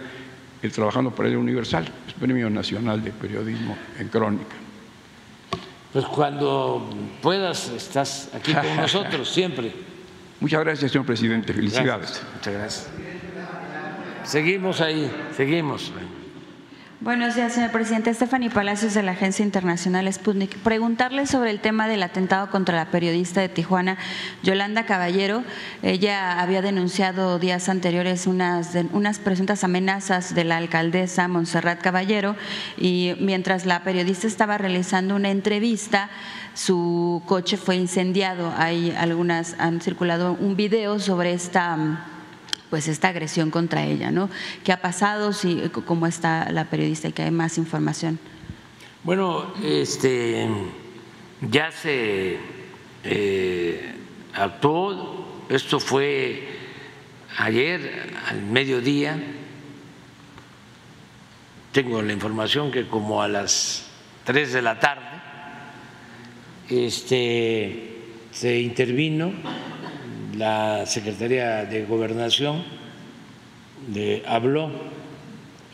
[0.62, 4.59] eh, trabajando para el Universal, el Premio Nacional de Periodismo en Crónica.
[5.94, 6.88] Pues cuando
[7.22, 9.74] puedas, estás aquí con nosotros siempre.
[10.40, 11.54] Muchas gracias, señor presidente.
[11.54, 12.22] Felicidades.
[12.36, 12.90] Muchas gracias.
[14.24, 15.92] Seguimos ahí, seguimos.
[17.02, 18.14] Buenos días, señor presidente.
[18.14, 20.58] Stephanie Palacios de la Agencia Internacional Sputnik.
[20.58, 23.98] Preguntarle sobre el tema del atentado contra la periodista de Tijuana,
[24.44, 25.46] Yolanda Caballero.
[25.82, 32.36] Ella había denunciado días anteriores unas, unas presuntas amenazas de la alcaldesa Montserrat Caballero
[32.78, 36.10] y mientras la periodista estaba realizando una entrevista,
[36.54, 38.54] su coche fue incendiado.
[38.58, 41.78] Hay algunas, han circulado un video sobre esta
[42.70, 44.30] pues esta agresión contra ella, ¿no?
[44.64, 45.34] ¿Qué ha pasado?
[45.34, 48.20] Si, ¿Cómo está la periodista y que hay más información?
[49.04, 50.48] Bueno, este,
[51.42, 52.38] ya se
[53.04, 53.96] eh,
[54.34, 56.48] actuó, esto fue
[57.38, 59.18] ayer al mediodía,
[61.72, 63.90] tengo la información que como a las
[64.26, 65.06] 3 de la tarde,
[66.70, 67.98] este,
[68.32, 69.32] se intervino
[70.36, 72.64] la Secretaría de Gobernación
[74.28, 74.70] habló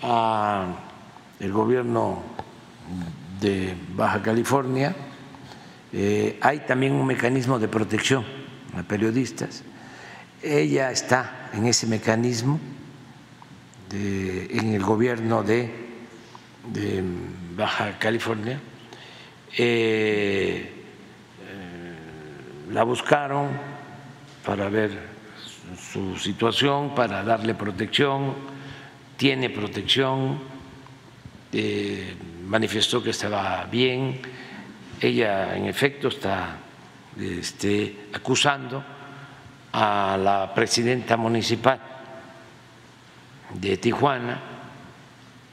[0.02, 0.76] al
[1.52, 2.24] gobierno
[3.42, 4.96] de Baja California.
[5.92, 8.26] Eh, hay también un mecanismo de protección
[8.78, 9.64] a periodistas.
[10.42, 12.60] Ella está en ese mecanismo
[13.92, 15.72] en el gobierno de,
[17.56, 18.60] Baja California.
[19.58, 20.72] Eh,
[22.72, 23.75] la buscaron
[24.46, 25.16] para ver
[25.92, 28.34] su situación, para darle protección,
[29.18, 30.40] tiene protección,
[31.52, 32.16] eh,
[32.46, 34.22] manifestó que estaba bien,
[35.02, 36.58] ella en efecto está
[37.20, 38.84] este, acusando
[39.74, 41.80] a la presidenta municipal
[43.54, 44.40] de Tijuana,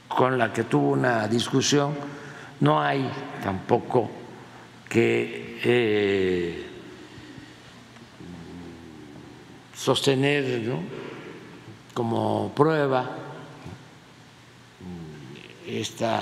[0.07, 1.95] con la que tuvo una discusión,
[2.59, 3.09] no hay
[3.43, 4.11] tampoco
[4.87, 6.72] que eh,
[9.75, 10.63] sostener
[11.93, 13.17] como prueba
[15.67, 16.21] esta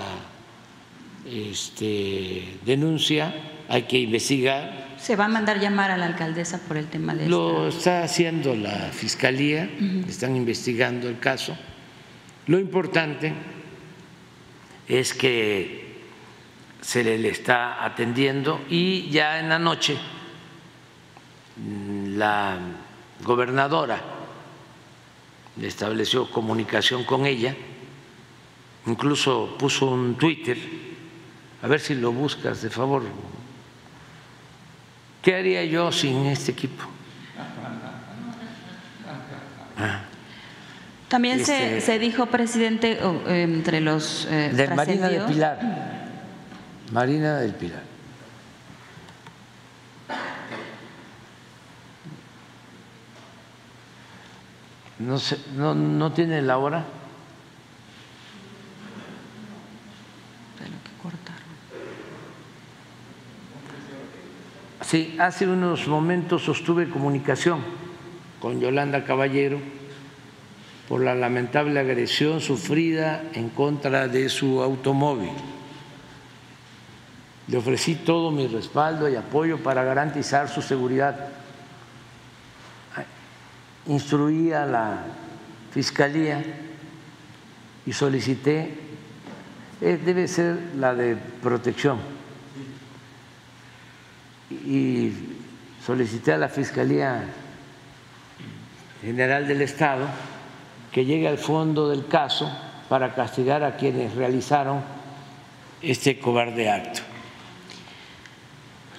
[1.25, 3.33] este, denuncia,
[3.69, 4.95] hay que investigar.
[4.97, 8.55] ¿Se va a mandar llamar a la alcaldesa por el tema de Lo está haciendo
[8.55, 9.69] la fiscalía,
[10.07, 11.57] están investigando el caso.
[12.47, 13.33] Lo importante
[14.87, 15.91] es que
[16.81, 19.97] se le está atendiendo y ya en la noche
[22.15, 22.57] la
[23.23, 24.01] gobernadora
[25.67, 27.55] estableció comunicación con ella,
[28.85, 30.57] incluso puso un Twitter,
[31.61, 33.03] a ver si lo buscas de favor.
[35.21, 36.83] ¿Qué haría yo sin este equipo?
[39.77, 40.01] Ah.
[41.07, 44.27] También se, este, dijo, presidente, entre los...
[44.31, 45.59] Eh, de Marina del Pilar.
[46.91, 47.90] Marina del Pilar.
[55.05, 56.85] No, sé, no, no tiene la hora.
[64.91, 67.61] Sí, hace unos momentos sostuve comunicación
[68.41, 69.57] con Yolanda Caballero
[70.89, 75.31] por la lamentable agresión sufrida en contra de su automóvil.
[77.47, 81.29] Le ofrecí todo mi respaldo y apoyo para garantizar su seguridad.
[83.87, 85.03] Instruí a la
[85.71, 86.43] Fiscalía
[87.85, 88.77] y solicité,
[89.81, 91.99] eh, debe ser la de protección,
[94.51, 95.11] y
[95.85, 97.23] solicité a la Fiscalía
[99.01, 100.05] General del Estado
[100.91, 102.51] que llegue al fondo del caso
[102.89, 104.81] para castigar a quienes realizaron
[105.81, 107.01] este cobarde acto.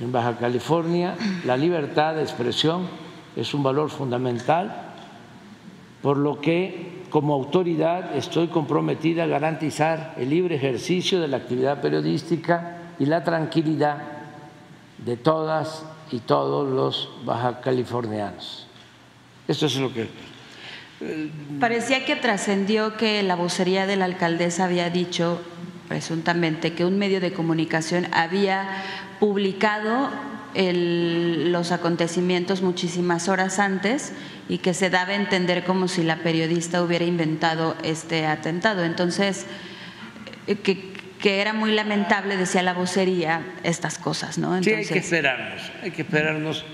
[0.00, 1.14] En Baja California,
[1.44, 2.88] la libertad de expresión
[3.36, 4.94] es un valor fundamental,
[6.02, 11.80] por lo que como autoridad estoy comprometida a garantizar el libre ejercicio de la actividad
[11.80, 13.98] periodística y la tranquilidad
[14.98, 18.66] de todas y todos los baja californianos.
[19.46, 20.08] Esto es lo que
[21.58, 25.40] Parecía que trascendió que la vocería de la alcaldesa había dicho,
[25.88, 28.68] presuntamente, que un medio de comunicación había
[29.18, 30.10] publicado
[30.54, 34.12] los acontecimientos muchísimas horas antes
[34.48, 38.84] y que se daba a entender como si la periodista hubiera inventado este atentado.
[38.84, 39.46] Entonces,
[40.46, 44.56] eh, que, que era muy lamentable, decía la vocería, estas cosas, ¿no?
[44.56, 46.64] Entonces, sí, hay que esperarnos, hay que esperarnos.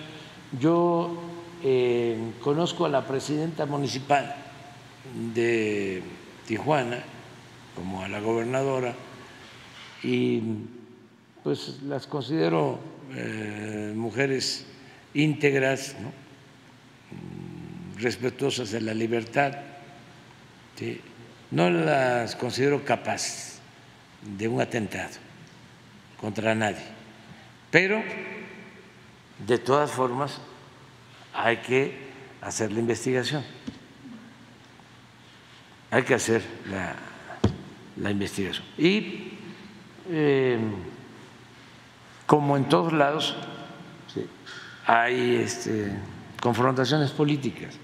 [0.59, 1.23] Yo
[1.63, 4.35] eh, conozco a la presidenta municipal
[5.35, 6.03] de
[6.47, 6.99] Tijuana,
[7.77, 8.95] como a la gobernadora,
[10.03, 10.43] y
[11.45, 12.79] pues las considero
[13.15, 14.67] eh, mujeres
[15.15, 15.95] íntegras,
[17.11, 19.53] mm, respetuosas de la libertad,
[21.51, 23.61] no las considero capaces
[24.23, 25.17] de un atentado
[26.21, 26.85] contra nadie,
[27.71, 28.03] pero
[29.47, 30.41] de todas formas
[31.33, 32.09] hay que
[32.41, 33.45] hacer la investigación.
[35.91, 36.43] Hay que hacer
[37.97, 38.65] la, investigación.
[38.77, 39.33] Y
[40.11, 40.59] eh,
[42.29, 43.35] como en todos lados,
[44.87, 45.91] hay este,
[46.43, 47.75] confrontaciones políticas.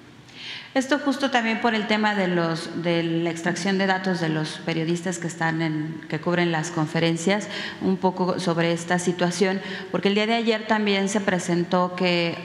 [0.75, 4.59] Esto justo también por el tema de los de la extracción de datos de los
[4.67, 7.49] periodistas que están en que cubren las conferencias,
[7.81, 12.37] un poco sobre esta situación, porque el día de ayer también se presentó que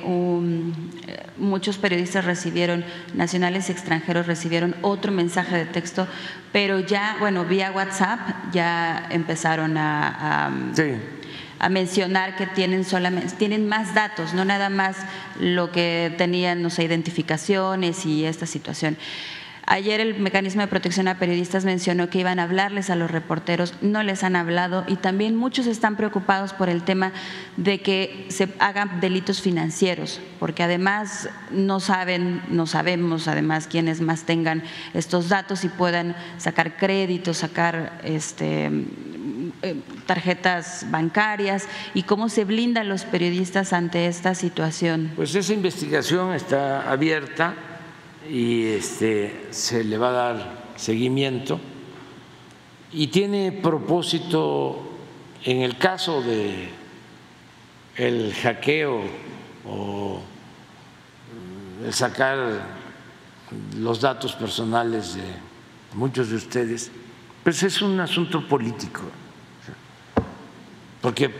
[1.37, 6.07] muchos periodistas recibieron nacionales y extranjeros recibieron otro mensaje de texto,
[6.53, 8.19] pero ya bueno vía WhatsApp
[8.53, 10.51] ya empezaron a, a
[11.69, 14.97] mencionar que tienen solamente tienen más datos, no nada más
[15.39, 18.97] lo que tenían, no sé, identificaciones y esta situación.
[19.71, 23.75] Ayer el mecanismo de protección a periodistas mencionó que iban a hablarles a los reporteros,
[23.83, 27.13] no les han hablado y también muchos están preocupados por el tema
[27.55, 34.23] de que se hagan delitos financieros, porque además no saben, no sabemos además quiénes más
[34.23, 34.63] tengan
[34.95, 38.71] estos datos y puedan sacar créditos, sacar este
[40.05, 45.11] tarjetas bancarias y cómo se blindan los periodistas ante esta situación?
[45.15, 47.55] Pues esa investigación está abierta
[48.29, 51.59] y este, se le va a dar seguimiento
[52.91, 54.97] y tiene propósito
[55.43, 56.69] en el caso de
[57.95, 59.01] el hackeo
[59.67, 60.21] o
[61.85, 62.65] el sacar
[63.77, 65.23] los datos personales de
[65.93, 66.91] muchos de ustedes,
[67.43, 69.01] pues es un asunto político
[71.01, 71.31] porque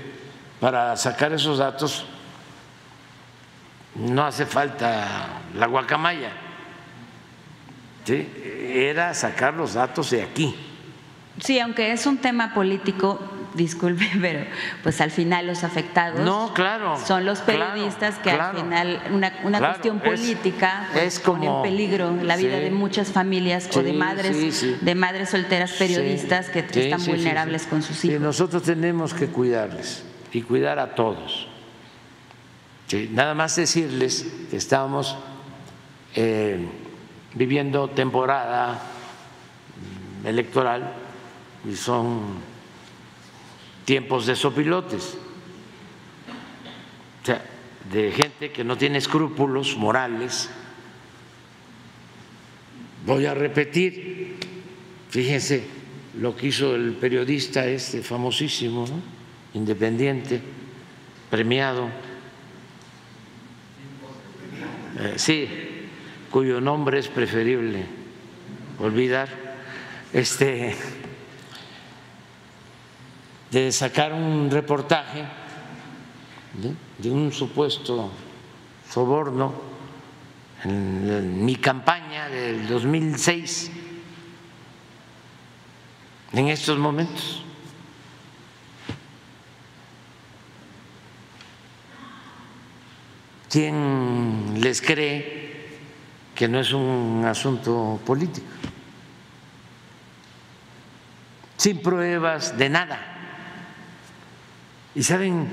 [0.60, 2.06] para sacar esos datos
[3.96, 6.32] no hace falta la guacamaya,
[8.08, 10.56] era sacar los datos de aquí.
[11.40, 13.20] Sí, aunque es un tema político,
[13.54, 14.46] disculpe, pero
[14.84, 19.60] pues al final los afectados no, claro, son los periodistas que al final una, una
[19.60, 24.96] cuestión política pues, pone en peligro la vida de muchas familias o de madres de
[24.96, 28.22] madres solteras periodistas que, están vulnerables con sus hijos.
[28.22, 31.48] nosotros tenemos que cuidarles y cuidar a todos.
[33.12, 35.18] nada más decirles que estamos
[36.16, 36.68] eh,
[37.36, 38.82] viviendo temporada
[40.26, 40.94] electoral
[41.70, 42.20] y son
[43.90, 45.18] tiempos de sopilotes,
[47.24, 47.44] o sea,
[47.92, 50.48] de gente que no tiene escrúpulos morales.
[53.04, 54.38] Voy a repetir,
[55.10, 55.64] fíjense
[56.20, 58.86] lo que hizo el periodista este famosísimo,
[59.56, 60.40] independiente,
[61.32, 61.90] premiado,
[65.00, 65.48] eh, sí,
[66.30, 67.86] cuyo nombre es preferible
[68.78, 69.30] olvidar,
[70.14, 70.76] este
[73.52, 75.26] de sacar un reportaje
[76.98, 78.12] de un supuesto
[78.90, 79.54] soborno
[80.64, 83.72] en mi campaña del 2006
[86.34, 87.44] en estos momentos.
[93.50, 95.80] ¿Quién les cree
[96.36, 98.46] que no es un asunto político?
[101.58, 103.19] Sin pruebas de nada.
[105.00, 105.48] ¿Y saben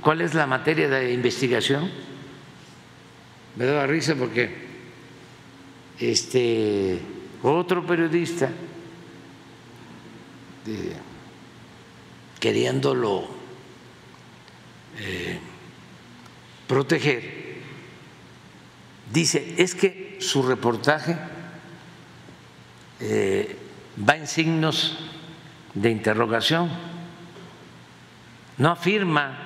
[0.00, 1.88] cuál es la materia de investigación?
[3.54, 4.50] Me daba risa porque
[6.00, 6.98] este
[7.44, 8.50] otro periodista
[12.40, 13.28] queriéndolo
[14.98, 15.38] eh,
[16.66, 17.22] proteger,
[19.12, 21.16] dice, es que su reportaje
[22.98, 23.56] eh,
[24.08, 24.98] va en signos
[25.74, 26.87] de interrogación,
[28.58, 29.38] no afirma,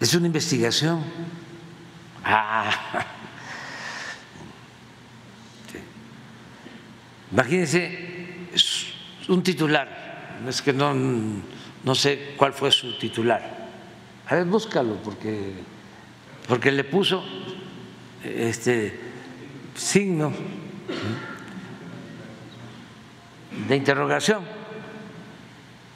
[0.00, 1.02] es una investigación.
[2.24, 2.70] Ah,
[7.32, 8.48] Imagínense
[9.28, 13.68] un titular, es que no, no sé cuál fue su titular.
[14.28, 15.52] A ver, búscalo, porque,
[16.48, 17.24] porque le puso
[18.22, 18.98] este
[19.74, 20.32] signo
[23.68, 24.55] de interrogación.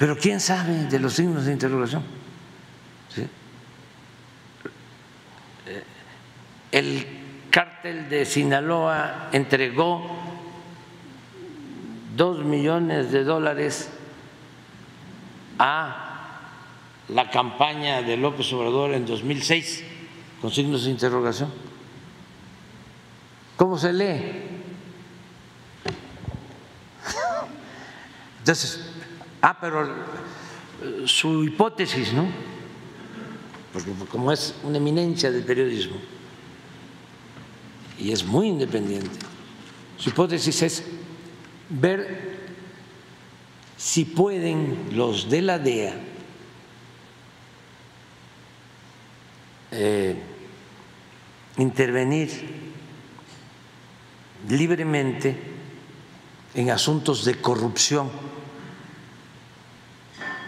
[0.01, 2.03] Pero ¿quién sabe de los signos de interrogación?
[6.73, 7.07] El
[7.51, 10.01] cártel de Sinaloa entregó
[12.17, 13.91] dos millones de dólares
[15.59, 16.39] a
[17.09, 19.85] la campaña de López Obrador en 2006,
[20.41, 21.53] con signos de interrogación.
[23.59, 24.33] ¿Cómo se lee?
[28.39, 28.90] Entonces,
[29.43, 29.89] ah, pero
[31.07, 32.27] su hipótesis, ¿no?
[33.73, 35.97] Porque como es una eminencia del periodismo
[37.99, 39.19] y es muy independiente,
[39.97, 40.85] su hipótesis es
[41.69, 42.41] ver
[43.77, 45.95] si pueden los de la DEA
[49.71, 50.17] eh,
[51.59, 52.31] intervenir
[54.49, 55.37] libremente
[56.55, 58.11] en asuntos de corrupción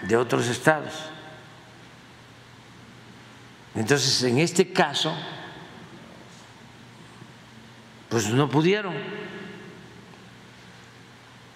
[0.02, 0.92] de otros estados.
[3.74, 5.14] Entonces, en este caso,
[8.08, 8.94] pues no pudieron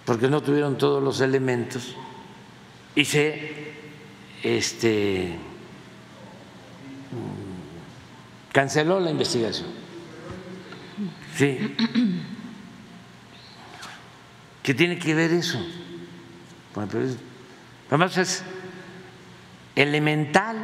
[0.07, 1.93] porque no tuvieron todos los elementos
[2.95, 3.73] y se
[4.41, 5.35] este,
[8.53, 9.67] canceló la investigación.
[11.35, 11.75] Sí.
[14.63, 15.59] ¿Qué tiene que ver eso?
[17.87, 18.43] Además es
[19.75, 20.57] elemental.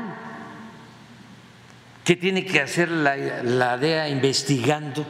[2.03, 5.05] ¿Qué tiene que hacer la, la DEA investigando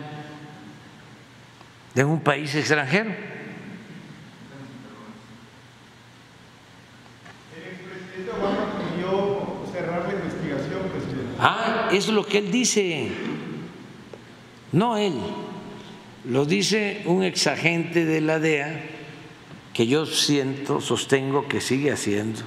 [1.96, 3.34] en un país extranjero?
[11.94, 13.10] es lo que él dice,
[14.72, 15.14] no él,
[16.26, 18.93] lo dice un exagente de la DEA
[19.74, 22.42] que yo siento, sostengo que sigue haciendo.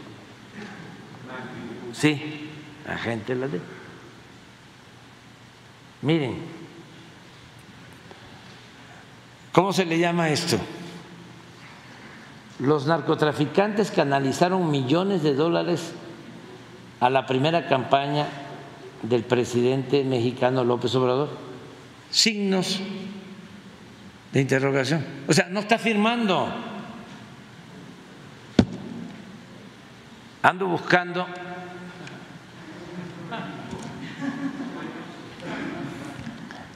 [1.93, 2.48] Sí,
[2.86, 3.61] agente de la DEA.
[6.03, 6.36] Miren,
[9.51, 10.57] ¿cómo se le llama esto?
[12.61, 15.93] Los narcotraficantes canalizaron millones de dólares
[17.01, 18.28] a la primera campaña
[19.03, 21.31] del presidente mexicano López Obrador.
[22.11, 22.81] Signos
[24.32, 25.05] de interrogación.
[25.27, 26.76] O sea, no está firmando.
[30.47, 31.27] Ando buscando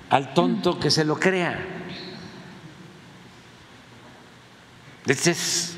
[0.08, 1.56] al tonto que se lo crea.
[5.06, 5.76] Este es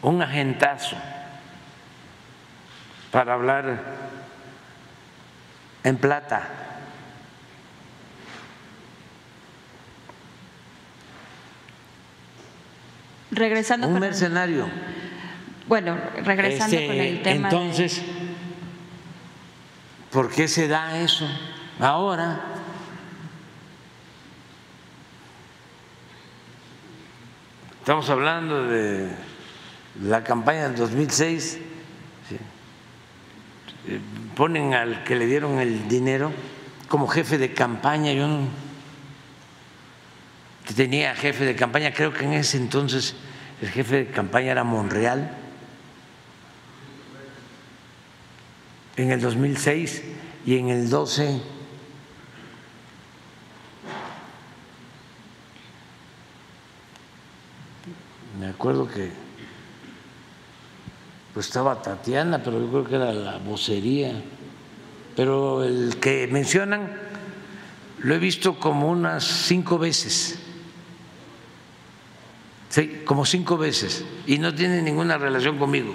[0.00, 0.96] un agentazo
[3.12, 3.82] para hablar
[5.84, 6.48] en plata.
[13.30, 14.70] Regresando un mercenario.
[15.68, 17.48] Bueno, regresando con el este, tema.
[17.48, 18.02] Entonces,
[20.10, 21.28] ¿por qué se da eso
[21.78, 22.40] ahora?
[27.80, 29.08] Estamos hablando de
[30.02, 31.58] la campaña del 2006
[34.34, 36.32] ponen al que le dieron el dinero
[36.88, 38.12] como jefe de campaña.
[38.12, 38.48] Yo no,
[40.76, 43.16] tenía jefe de campaña, creo que en ese entonces
[43.60, 45.37] el jefe de campaña era Monreal.
[49.02, 50.02] En el 2006
[50.46, 51.40] y en el 12
[58.38, 59.10] me acuerdo que
[61.38, 64.12] pues estaba Tatiana, pero yo creo que era la vocería.
[65.14, 66.90] Pero el que mencionan
[67.98, 70.38] lo he visto como unas cinco veces.
[72.68, 74.04] Sí, como cinco veces.
[74.26, 75.94] Y no tiene ninguna relación conmigo.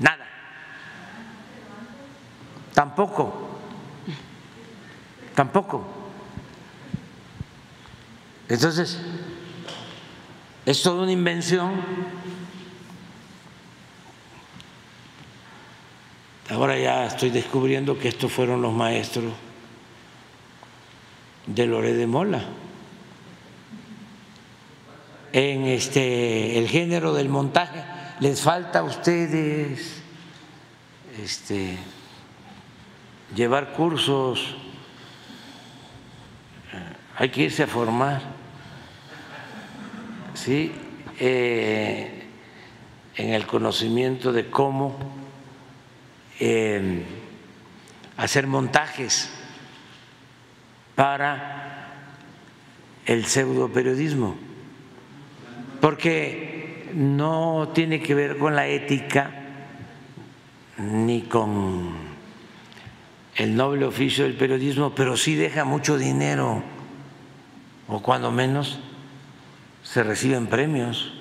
[0.00, 0.26] Nada.
[2.74, 3.32] Tampoco.
[5.34, 5.84] Tampoco.
[8.48, 8.98] Entonces,
[10.66, 11.72] es toda una invención.
[16.50, 19.32] Ahora ya estoy descubriendo que estos fueron los maestros
[21.46, 22.44] de Loré de Mola.
[25.32, 27.82] En este el género del montaje
[28.20, 30.02] les falta a ustedes
[31.22, 31.78] este
[33.34, 34.56] llevar cursos
[37.16, 38.22] hay que irse a formar
[40.34, 40.72] ¿sí?
[41.18, 42.22] Eh,
[43.16, 44.96] en el conocimiento de cómo
[46.40, 47.04] eh,
[48.16, 49.30] hacer montajes
[50.94, 51.92] para
[53.06, 54.36] el pseudo periodismo,
[55.80, 59.30] porque no tiene que ver con la ética
[60.78, 62.11] ni con
[63.36, 66.62] el noble oficio del periodismo, pero sí deja mucho dinero,
[67.88, 68.78] o cuando menos
[69.82, 71.12] se reciben premios.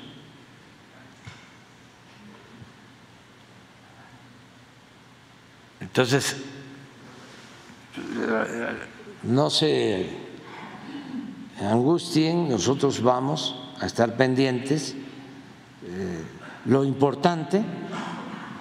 [5.80, 6.38] Entonces,
[9.24, 10.10] no se
[11.60, 14.96] angustien, nosotros vamos a estar pendientes.
[15.86, 16.24] Eh,
[16.66, 17.62] lo importante,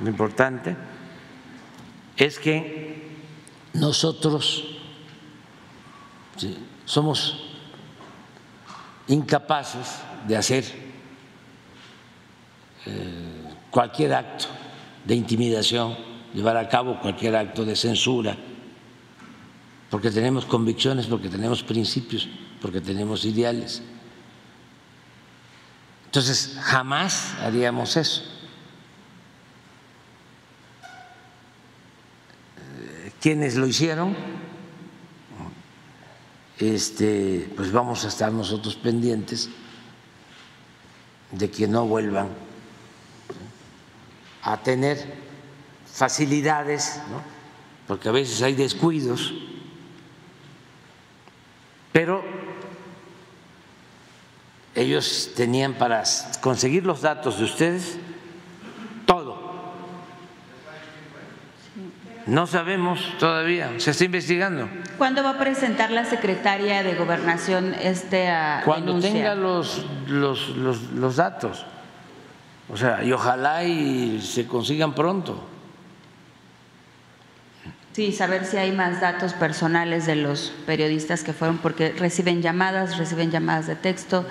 [0.02, 0.76] lo importante
[2.16, 2.89] es que
[3.72, 4.64] nosotros
[6.84, 7.36] somos
[9.08, 10.64] incapaces de hacer
[12.86, 14.46] eh, cualquier acto
[15.04, 15.96] de intimidación,
[16.34, 18.36] llevar a cabo cualquier acto de censura,
[19.90, 22.28] porque tenemos convicciones, porque tenemos principios,
[22.60, 23.82] porque tenemos ideales.
[26.06, 28.22] Entonces, jamás haríamos eso.
[33.20, 34.16] Quienes lo hicieron
[36.60, 39.48] este, pues vamos a estar nosotros pendientes
[41.32, 42.28] de que no vuelvan
[44.42, 45.14] a tener
[45.90, 47.00] facilidades,
[47.86, 49.32] porque a veces hay descuidos,
[51.92, 52.22] pero
[54.74, 56.04] ellos tenían para
[56.40, 57.98] conseguir los datos de ustedes
[62.26, 64.68] No sabemos todavía, se está investigando.
[64.98, 68.28] ¿Cuándo va a presentar la secretaria de Gobernación este
[68.64, 71.64] Cuando tenga los, los, los, datos.
[72.68, 75.46] O sea, y ojalá y se consigan pronto.
[77.92, 82.98] Sí, saber si hay más datos personales de los periodistas que fueron, porque reciben llamadas,
[82.98, 84.26] reciben llamadas de texto.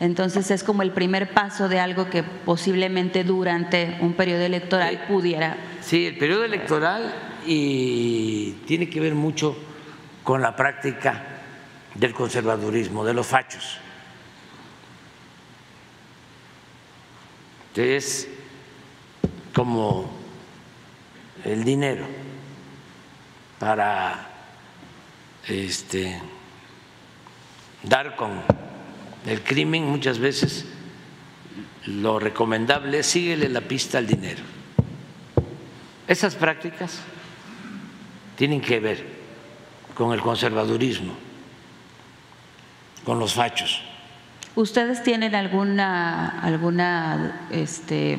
[0.00, 5.56] Entonces es como el primer paso de algo que posiblemente durante un periodo electoral pudiera.
[5.80, 7.12] Sí, el periodo electoral
[7.46, 9.56] y tiene que ver mucho
[10.22, 11.22] con la práctica
[11.94, 13.78] del conservadurismo, de los fachos.
[17.76, 18.28] Es
[19.52, 20.10] como
[21.44, 22.06] el dinero
[23.58, 24.28] para
[25.48, 26.20] este,
[27.82, 28.42] dar con
[29.26, 30.66] el crimen muchas veces
[31.86, 34.42] lo recomendable es síguele la pista al dinero.
[36.06, 37.00] Esas prácticas
[38.36, 39.04] tienen que ver
[39.94, 41.14] con el conservadurismo,
[43.04, 43.82] con los fachos.
[44.56, 48.18] ¿Ustedes tienen alguna, alguna, este,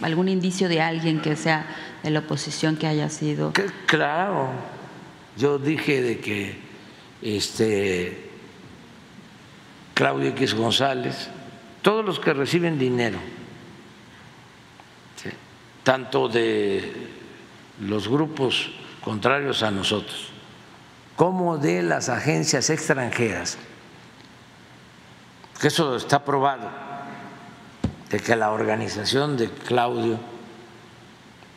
[0.00, 1.66] algún indicio de alguien que sea
[2.02, 3.52] de la oposición que haya sido?
[3.86, 4.50] Claro,
[5.36, 6.56] yo dije de que
[7.20, 8.30] este,
[9.92, 11.28] Claudio X González,
[11.82, 13.18] todos los que reciben dinero,
[15.82, 16.90] tanto de
[17.80, 18.70] los grupos
[19.04, 20.28] contrarios a nosotros,
[21.14, 23.58] como de las agencias extranjeras,
[25.60, 26.70] que eso está probado,
[28.10, 30.18] de que la organización de Claudio,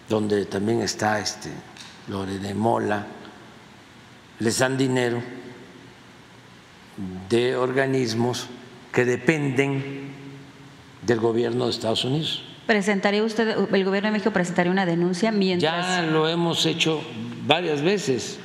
[0.10, 1.49] donde también está este
[2.10, 3.06] Lore de Mola,
[4.40, 5.22] les dan dinero
[7.30, 8.48] de organismos
[8.91, 10.11] que dependen
[11.02, 12.44] del gobierno de Estados Unidos.
[12.65, 15.88] ¿Presentaría usted, el gobierno de México presentaría una denuncia mientras...
[15.88, 17.02] Ya lo hemos hecho
[17.48, 18.40] varias veces.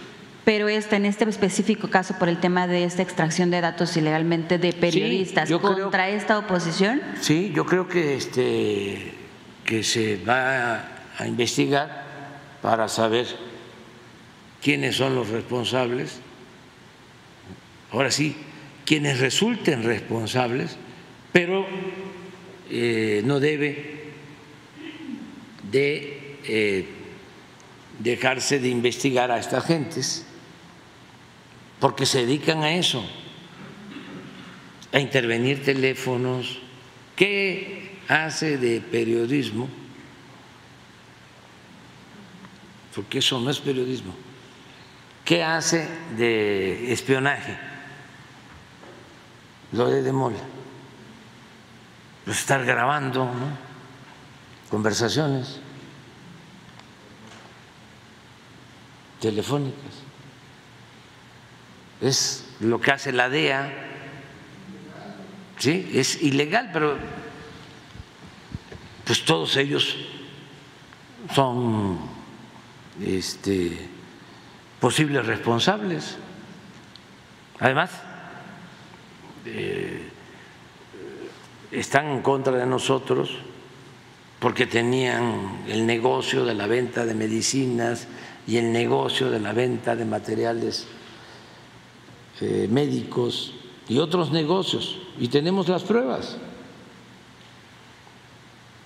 [0.45, 4.59] Pero este, en este específico caso, por el tema de esta extracción de datos ilegalmente
[4.59, 7.01] de periodistas contra esta oposición.
[7.21, 9.13] Sí, yo creo que, este,
[9.65, 10.89] que se va
[11.19, 12.05] a investigar
[12.61, 13.27] para saber
[14.61, 16.19] quiénes son los responsables.
[17.93, 18.35] Ahora sí,
[18.85, 20.77] quienes resulten responsables,
[21.33, 21.67] pero
[22.71, 24.03] eh, no debe
[25.71, 26.87] de eh,
[27.99, 30.27] dejarse de investigar a estas gentes
[31.83, 33.05] porque se dedican a eso,
[34.93, 36.61] a intervenir teléfonos.
[37.17, 39.69] ¿Qué hace de periodismo?
[42.95, 44.15] Porque eso no es periodismo.
[45.25, 47.59] ¿Qué hace de espionaje?
[49.73, 50.39] Lo de Demola.
[52.25, 53.29] Pues estar grabando
[54.71, 55.59] conversaciones
[59.23, 60.03] telefónicas
[62.03, 63.73] es lo que hace la DEA,
[65.59, 65.91] ¿sí?
[65.95, 66.97] Es ilegal, pero
[69.05, 69.97] pues todos ellos
[71.33, 71.99] son
[73.01, 73.89] este,
[74.81, 76.17] posibles responsables.
[77.61, 77.91] Además,
[79.47, 80.09] eh,
[81.71, 83.31] están en contra de nosotros
[84.41, 88.09] porque tenían el negocio de la venta de medicinas
[88.47, 90.87] y el negocio de la venta de materiales
[92.41, 93.53] eh, médicos
[93.89, 96.39] y otros negocios, y tenemos las pruebas.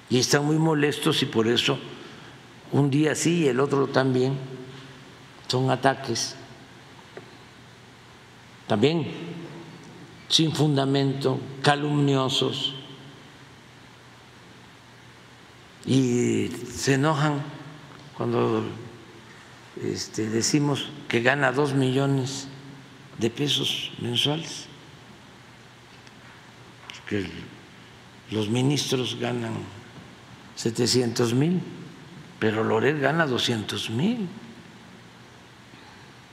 [0.09, 1.79] Y están muy molestos y por eso
[2.73, 4.35] un día sí y el otro también
[5.49, 6.37] son ataques.
[8.67, 9.07] También
[10.29, 12.75] sin fundamento, calumniosos.
[15.87, 17.43] Y se enojan
[18.17, 18.65] cuando
[19.83, 22.49] este, decimos que gana dos millones
[23.19, 24.67] de pesos mensuales,
[27.09, 27.27] que
[28.31, 29.55] los ministros ganan
[30.57, 31.61] 700 mil,
[32.39, 34.29] pero Loret gana 200 mil.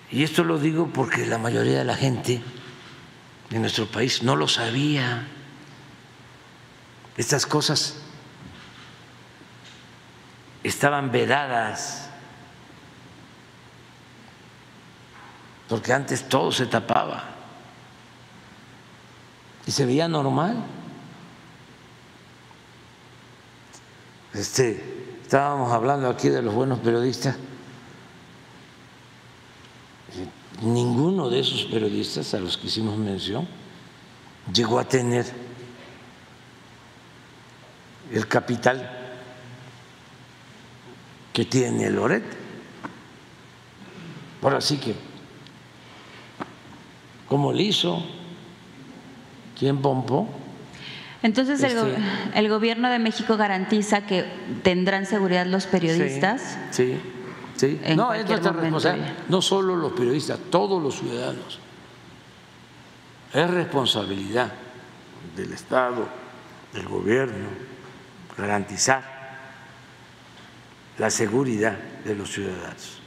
[0.10, 2.42] Y esto lo digo porque la mayoría de la gente
[3.50, 5.28] de nuestro país no lo sabía.
[7.18, 7.98] Estas cosas
[10.64, 12.10] estaban vedadas
[15.74, 17.24] porque antes todo se tapaba
[19.66, 20.64] y se veía normal.
[24.36, 27.38] Este, estábamos hablando aquí de los buenos periodistas.
[30.62, 33.48] Ninguno de esos periodistas a los que hicimos mención
[34.54, 35.26] llegó a tener
[38.12, 38.92] el capital
[41.34, 42.26] que tiene Loret.
[44.40, 45.13] Por así que
[47.34, 48.06] ¿Cómo lo hizo?
[49.58, 50.30] ¿Quién pompó?
[51.24, 51.96] Entonces, este,
[52.36, 54.24] el, gobierno de México garantiza que
[54.62, 56.60] tendrán seguridad los periodistas.
[56.70, 56.96] Sí,
[57.56, 57.82] sí.
[57.96, 59.14] No, es nuestra responsabilidad.
[59.30, 61.58] No solo los periodistas, todos los ciudadanos.
[63.34, 64.52] Es responsabilidad
[65.36, 66.08] del Estado,
[66.72, 67.48] del gobierno,
[68.38, 69.04] garantizar
[71.00, 73.03] la seguridad de los ciudadanos.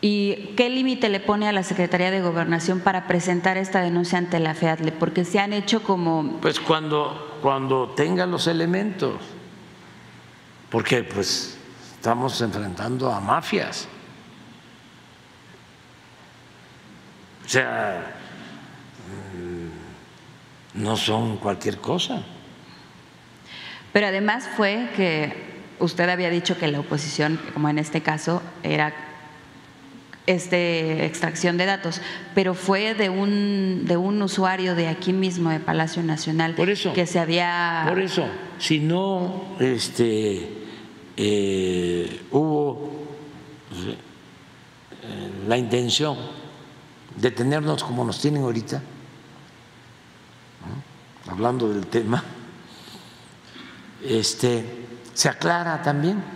[0.00, 4.38] ¿Y qué límite le pone a la Secretaría de Gobernación para presentar esta denuncia ante
[4.40, 4.92] la FEADLE?
[4.92, 6.38] Porque se han hecho como...
[6.42, 9.14] Pues cuando, cuando tenga los elementos,
[10.70, 11.56] porque pues
[11.94, 13.88] estamos enfrentando a mafias.
[17.44, 18.14] O sea,
[20.74, 22.22] mm, no son cualquier cosa.
[23.94, 29.05] Pero además fue que usted había dicho que la oposición, como en este caso, era
[30.26, 32.00] este, extracción de datos,
[32.34, 36.92] pero fue de un, de un usuario de aquí mismo, de Palacio Nacional, por eso,
[36.92, 37.84] que se había...
[37.88, 38.26] Por eso,
[38.58, 40.48] si no este,
[41.16, 42.90] eh, hubo
[43.72, 46.16] eh, la intención
[47.16, 48.82] de tenernos como nos tienen ahorita,
[51.28, 52.22] hablando del tema,
[54.04, 54.64] este,
[55.14, 56.35] se aclara también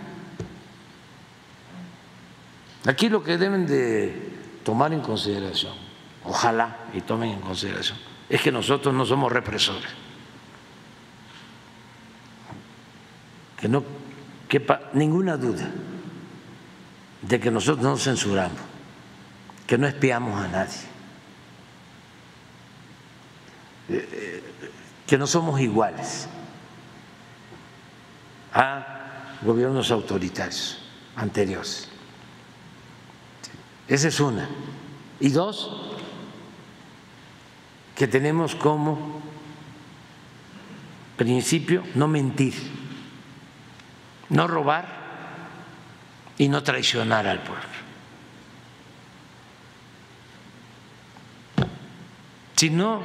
[2.85, 4.31] Aquí lo que deben de
[4.63, 5.73] tomar en consideración,
[6.23, 7.97] ojalá y tomen en consideración,
[8.27, 9.91] es que nosotros no somos represores.
[13.59, 13.83] Que no
[14.47, 15.69] quepa ninguna duda
[17.21, 18.59] de que nosotros no censuramos,
[19.67, 20.79] que no espiamos a nadie,
[23.89, 24.43] eh, eh,
[25.05, 26.27] que no somos iguales
[28.53, 30.79] a gobiernos autoritarios
[31.15, 31.90] anteriores.
[33.87, 34.47] Esa es una.
[35.19, 35.69] Y dos,
[37.95, 39.21] que tenemos como
[41.17, 42.55] principio no mentir,
[44.29, 44.85] no robar
[46.37, 47.63] y no traicionar al pueblo.
[52.55, 53.01] Si no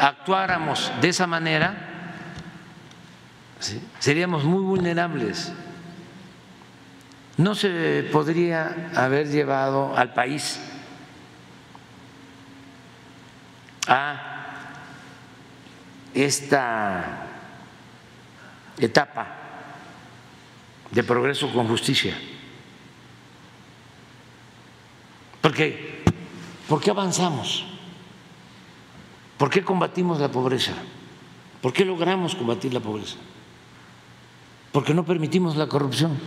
[0.00, 1.74] actuáramos de esa manera,
[3.98, 5.52] seríamos muy vulnerables.
[7.38, 10.60] No se podría haber llevado al país
[13.86, 14.28] a
[16.12, 17.26] esta
[18.76, 19.28] etapa
[20.90, 22.18] de progreso con justicia.
[25.40, 26.02] Porque,
[26.68, 27.64] ¿por qué avanzamos?
[29.36, 30.72] ¿Por qué combatimos la pobreza?
[31.62, 33.16] ¿Por qué logramos combatir la pobreza?
[34.72, 36.18] Porque no permitimos la corrupción.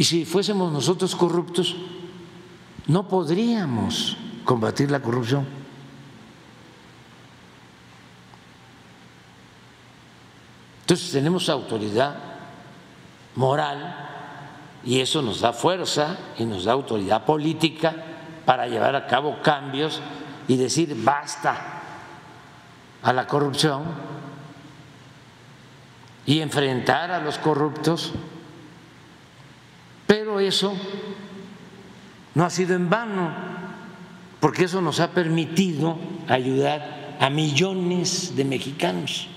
[0.00, 1.76] Y si fuésemos nosotros corruptos,
[2.86, 4.16] no podríamos
[4.46, 5.46] combatir la corrupción.
[10.80, 12.16] Entonces tenemos autoridad
[13.36, 14.08] moral
[14.86, 17.94] y eso nos da fuerza y nos da autoridad política
[18.46, 20.00] para llevar a cabo cambios
[20.48, 21.82] y decir basta
[23.02, 23.82] a la corrupción
[26.24, 28.14] y enfrentar a los corruptos,
[30.10, 30.76] pero eso
[32.34, 33.32] no ha sido en vano,
[34.40, 35.96] porque eso nos ha permitido
[36.26, 39.28] ayudar a millones de mexicanos.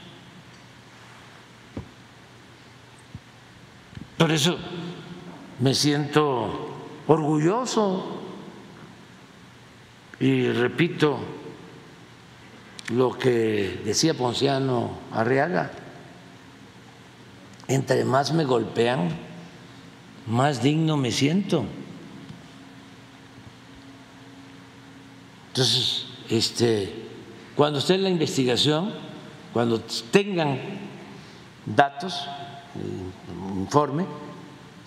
[4.17, 4.57] Por eso
[5.59, 6.73] me siento
[7.05, 8.19] orgulloso
[10.19, 11.19] y repito
[12.91, 15.71] lo que decía Ponciano Arriaga,
[17.67, 19.32] entre más me golpean,
[20.27, 21.65] más digno me siento.
[25.49, 26.93] Entonces, este,
[27.55, 28.93] cuando esté en la investigación,
[29.53, 29.79] cuando
[30.11, 30.59] tengan
[31.65, 32.27] datos,
[33.55, 34.05] informe,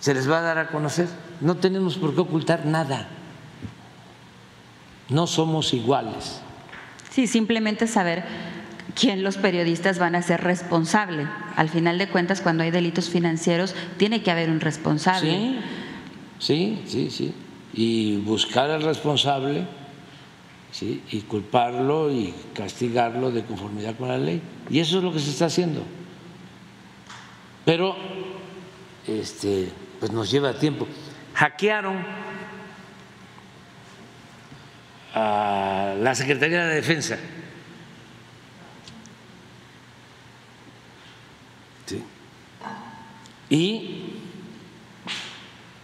[0.00, 1.08] se les va a dar a conocer.
[1.40, 3.08] No tenemos por qué ocultar nada
[5.08, 6.40] no somos iguales.
[7.10, 8.24] Sí, simplemente saber
[8.98, 11.28] quién los periodistas van a ser responsable.
[11.54, 15.60] Al final de cuentas, cuando hay delitos financieros, tiene que haber un responsable.
[16.38, 17.34] Sí, sí, sí,
[17.74, 19.66] Y buscar al responsable
[20.72, 21.02] ¿sí?
[21.10, 24.40] y culparlo y castigarlo de conformidad con la ley.
[24.70, 25.82] Y eso es lo que se está haciendo.
[27.64, 27.96] Pero
[29.06, 29.70] este,
[30.00, 30.86] pues nos lleva tiempo.
[31.34, 31.96] Hackearon
[35.14, 37.18] a la Secretaría de Defensa.
[43.48, 44.04] Y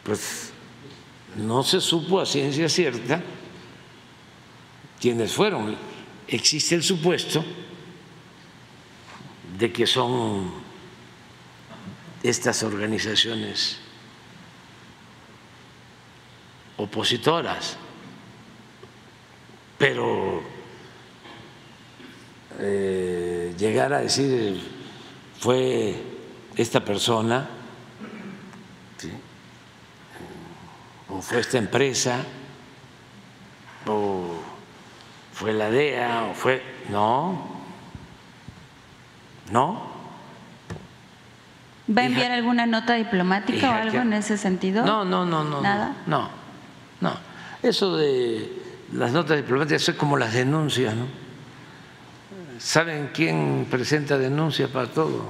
[0.02, 0.52] pues
[1.36, 3.22] no se supo a ciencia cierta
[5.00, 5.76] quiénes fueron.
[6.26, 7.44] Existe el supuesto
[9.58, 10.50] de que son
[12.22, 13.78] estas organizaciones
[16.76, 17.76] opositoras
[19.82, 20.40] pero
[22.60, 24.60] eh, llegar a decir
[25.40, 26.11] fue
[26.56, 27.48] esta persona
[31.08, 32.24] o fue esta empresa
[33.86, 34.40] o
[35.32, 37.48] fue la DEA o fue no
[39.50, 39.92] no
[41.94, 44.86] ¿Va a enviar alguna nota diplomática o algo en ese sentido?
[44.86, 45.60] No, no, no, no.
[45.60, 45.96] ¿Nada?
[46.06, 46.28] No,
[47.00, 47.12] no.
[47.60, 48.62] Eso de
[48.92, 51.06] las notas diplomáticas son como las denuncias, ¿no?
[52.58, 55.24] ¿Saben quién presenta denuncia para todo?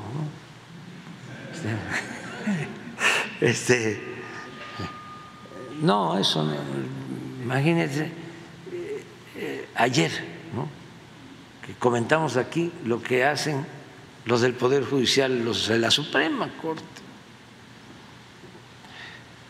[3.41, 4.01] Este,
[5.81, 6.55] no, eso no.
[7.43, 8.09] Imagínense,
[9.37, 10.13] eh, ayer,
[10.55, 10.69] ¿no?
[11.67, 13.67] que comentamos aquí lo que hacen
[14.27, 16.85] los del Poder Judicial, los de la Suprema Corte,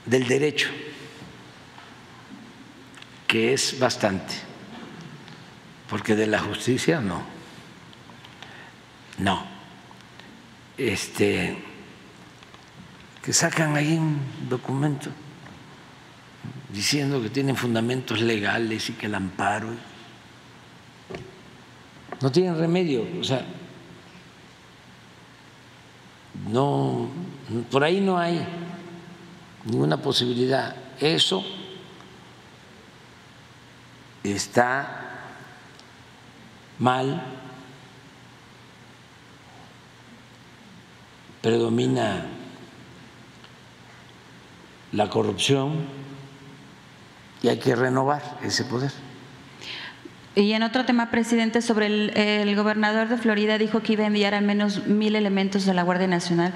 [0.06, 0.68] del derecho
[3.26, 4.34] que es bastante,
[5.88, 7.22] porque de la justicia no,
[9.18, 9.46] no,
[10.76, 11.56] este,
[13.22, 15.08] que sacan ahí un documento
[16.72, 19.68] diciendo que tienen fundamentos legales y que el amparo
[22.20, 23.44] no tienen remedio, o sea,
[26.48, 27.08] no,
[27.70, 28.44] por ahí no hay
[29.64, 30.74] ninguna posibilidad.
[31.00, 31.44] Eso
[34.22, 35.24] está
[36.78, 37.22] mal
[41.40, 42.24] predomina
[44.92, 45.72] la corrupción
[47.42, 48.92] y hay que renovar ese poder.
[50.34, 54.34] Y en otro tema, presidente, sobre el, gobernador de Florida dijo que iba a enviar
[54.34, 56.54] al menos mil elementos de la Guardia Nacional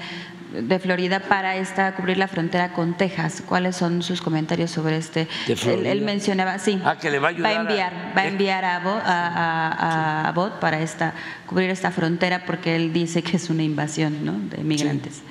[0.51, 3.43] de Florida para esta cubrir la frontera con Texas.
[3.45, 5.27] ¿Cuáles son sus comentarios sobre este?
[5.47, 6.81] Él, mencionaba, sí.
[6.83, 7.53] Ah, que le va a ayudar.
[7.53, 11.13] Va a enviar, a, va a enviar a, Bot para esta
[11.45, 14.33] cubrir esta frontera porque él dice que es una invasión, ¿no?
[14.33, 15.21] De migrantes.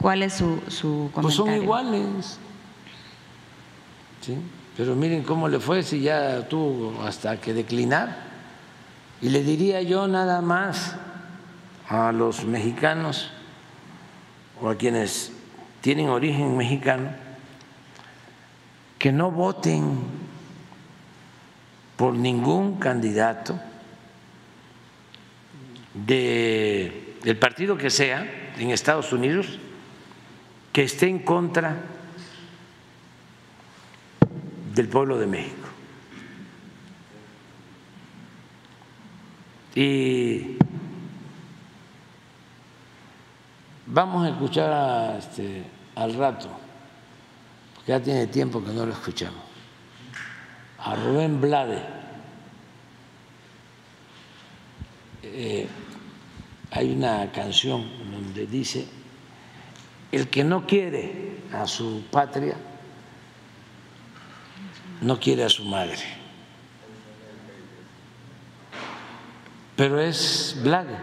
[0.00, 1.22] ¿Cuál es su, su comentario?
[1.22, 2.38] Pues son iguales.
[4.20, 4.38] Sí.
[4.76, 8.24] Pero miren cómo le fue si ya tuvo hasta que declinar.
[9.22, 10.96] Y le diría yo nada más
[11.88, 13.30] a los mexicanos
[14.60, 15.32] o a quienes
[15.80, 17.10] tienen origen mexicano
[18.98, 19.98] que no voten
[21.96, 23.58] por ningún candidato
[25.94, 29.58] de, del partido que sea en Estados Unidos
[30.76, 31.74] que esté en contra
[34.74, 35.68] del pueblo de México.
[39.74, 40.58] Y
[43.86, 46.50] vamos a escuchar este, al rato,
[47.86, 49.44] ya tiene tiempo que no lo escuchamos,
[50.80, 51.82] a Rubén Blade.
[55.22, 55.66] Eh,
[56.70, 58.86] hay una canción donde dice,
[60.12, 62.56] el que no quiere a su patria,
[65.00, 65.98] no quiere a su madre.
[69.76, 70.96] Pero es Blade.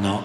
[0.00, 0.22] No.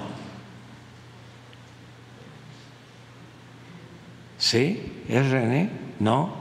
[4.38, 5.04] ¿Sí?
[5.08, 5.70] ¿Es René?
[6.00, 6.36] No.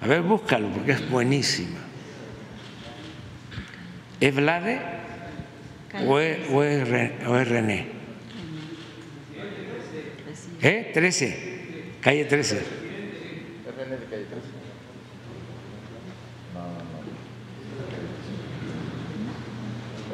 [0.00, 1.78] A ver, búscalo porque es buenísima.
[4.20, 4.80] ¿Es Vlade
[6.06, 7.99] o es, o es, René?
[10.62, 10.90] ¿Eh?
[10.92, 11.96] 13.
[12.00, 12.62] Calle 13.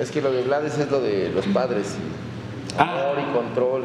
[0.01, 1.97] Es que lo de Blades es lo de los padres,
[2.79, 3.13] ah.
[3.13, 3.85] amor y control.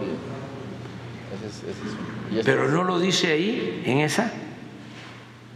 [2.43, 4.31] Pero no lo dice ahí, en esa.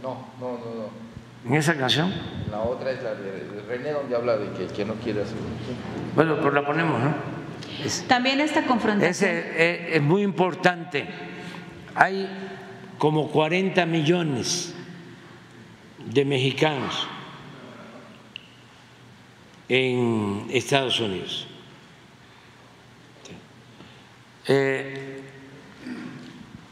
[0.02, 1.06] No, no, no, no.
[1.46, 2.12] ¿En esa canción?
[2.50, 5.36] La otra es la de René, donde habla de que, que no quiere hacer.
[6.14, 7.35] Bueno, pues la ponemos, ¿no?
[8.06, 9.30] También esta confrontación.
[9.30, 11.06] Es, eh, es muy importante.
[11.94, 12.28] Hay
[12.98, 14.74] como 40 millones
[15.98, 17.08] de mexicanos
[19.68, 21.48] en Estados Unidos.
[24.48, 25.22] Eh,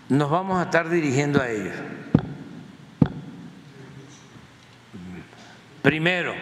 [0.08, 1.74] nos vamos a estar dirigiendo a ellos.
[5.82, 6.34] Primero,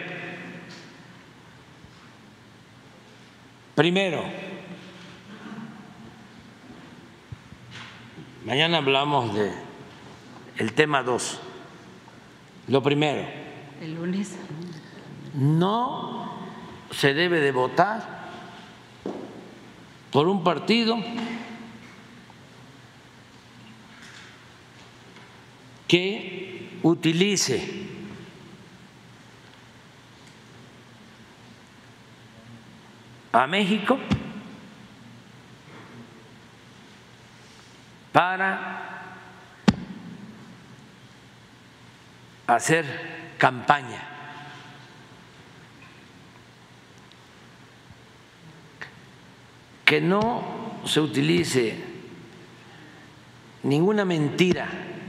[3.75, 4.23] primero,
[8.45, 9.51] mañana hablamos de
[10.57, 11.39] el tema 2.
[12.67, 13.27] Lo primero.
[13.81, 14.35] El lunes.
[15.33, 16.31] No
[16.91, 18.23] se debe de votar
[20.11, 20.97] por un partido
[25.87, 27.87] que utilice
[33.31, 33.97] a México
[38.13, 39.09] para
[42.47, 42.85] hacer
[43.37, 44.09] campaña
[49.83, 51.75] que no se utilice
[53.63, 54.67] ninguna mentira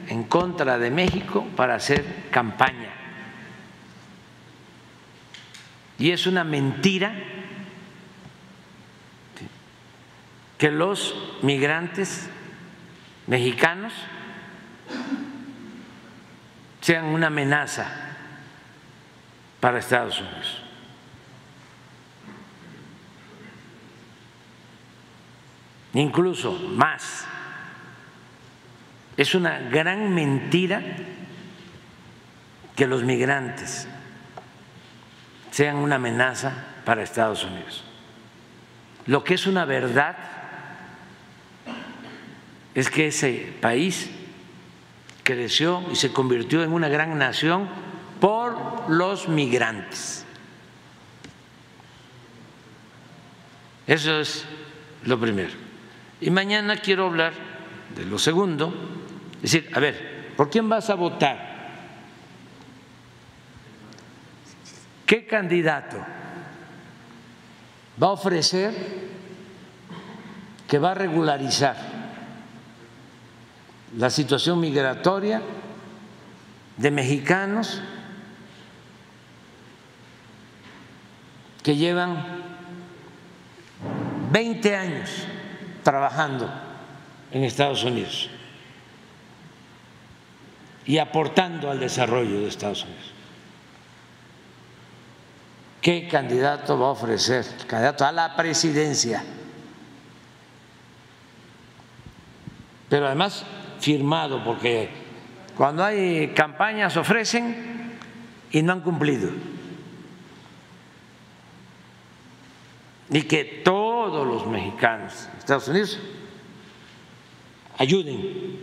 [0.09, 2.91] en contra de México para hacer campaña.
[5.99, 7.15] Y es una mentira
[10.59, 12.29] que los migrantes
[13.27, 13.93] mexicanos
[16.81, 17.87] sean una amenaza
[19.61, 20.65] para Estados Unidos.
[25.95, 27.27] incluso más.
[29.17, 30.83] Es una gran mentira
[32.75, 33.87] que los migrantes
[35.53, 36.53] sean una amenaza
[36.85, 37.85] para Estados Unidos.
[39.07, 40.17] Lo que es una verdad
[42.75, 44.11] es que ese país
[45.23, 47.69] creció y se convirtió en una gran nación
[48.21, 50.25] por los migrantes.
[53.87, 54.45] Eso es
[55.05, 55.53] lo primero.
[56.21, 57.33] Y mañana quiero hablar
[57.95, 58.73] de lo segundo,
[59.37, 61.55] es decir, a ver, ¿por quién vas a votar?
[65.07, 65.99] ¿Qué candidato
[68.03, 68.73] va a ofrecer
[70.67, 71.94] que va a regularizar
[73.97, 75.41] la situación migratoria
[76.77, 77.81] de mexicanos
[81.63, 82.43] que llevan
[84.33, 85.11] 20 años
[85.83, 86.51] trabajando
[87.31, 88.29] en Estados Unidos
[90.87, 93.13] y aportando al desarrollo de Estados Unidos.
[95.81, 97.47] ¿Qué candidato va a ofrecer?
[97.67, 99.23] Candidato a la presidencia.
[102.89, 103.45] Pero además
[103.85, 104.89] firmado, porque
[105.55, 107.93] cuando hay campañas ofrecen
[108.51, 109.31] y no han cumplido.
[113.11, 116.01] Y que todos los mexicanos Estados Unidos
[117.77, 118.59] ayuden,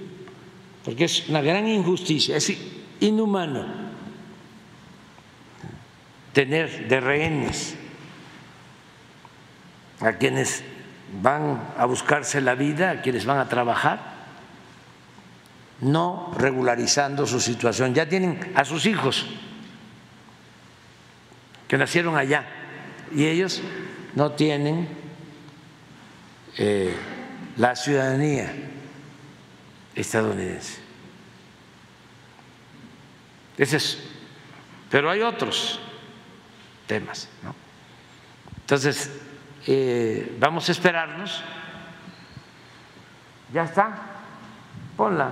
[0.83, 2.57] porque es una gran injusticia, es
[2.99, 3.65] inhumano
[6.33, 7.75] tener de rehenes
[9.99, 10.63] a quienes
[11.21, 14.20] van a buscarse la vida, a quienes van a trabajar,
[15.81, 17.93] no regularizando su situación.
[17.93, 19.25] Ya tienen a sus hijos
[21.67, 22.45] que nacieron allá
[23.13, 23.61] y ellos
[24.15, 24.87] no tienen
[26.57, 26.95] eh,
[27.57, 28.53] la ciudadanía
[29.95, 30.79] estadounidense.
[33.57, 34.03] Ese es,
[34.89, 35.79] pero hay otros
[36.87, 37.29] temas.
[38.61, 39.11] Entonces,
[39.67, 41.43] eh, vamos a esperarnos.
[43.53, 43.97] Ya está,
[44.95, 45.31] ponla,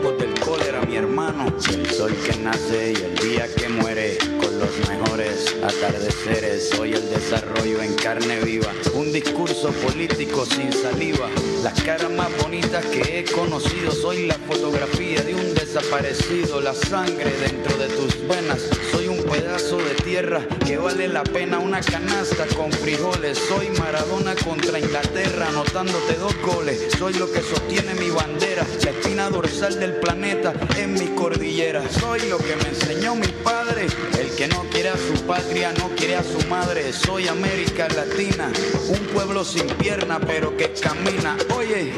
[1.01, 1.45] hermano.
[1.73, 4.17] El sol que nace y el día que muere
[4.61, 6.69] los mejores atardeceres.
[6.69, 11.29] Soy el desarrollo en carne viva, un discurso político sin saliva.
[11.63, 17.31] Las caras más bonitas que he conocido, soy la fotografía de un desaparecido, la sangre
[17.39, 18.61] dentro de tus venas.
[18.91, 23.37] Soy pedazo de tierra que vale la pena una canasta con frijoles.
[23.37, 26.87] Soy Maradona contra Inglaterra, anotándote dos goles.
[26.99, 31.81] Soy lo que sostiene mi bandera, la espina dorsal del planeta en mi cordillera.
[31.89, 33.87] Soy lo que me enseñó mi padre,
[34.19, 36.91] el que no quiere a su patria, no quiere a su madre.
[36.91, 38.51] Soy América Latina,
[38.89, 41.37] un pueblo sin pierna pero que camina.
[41.55, 41.93] Oye,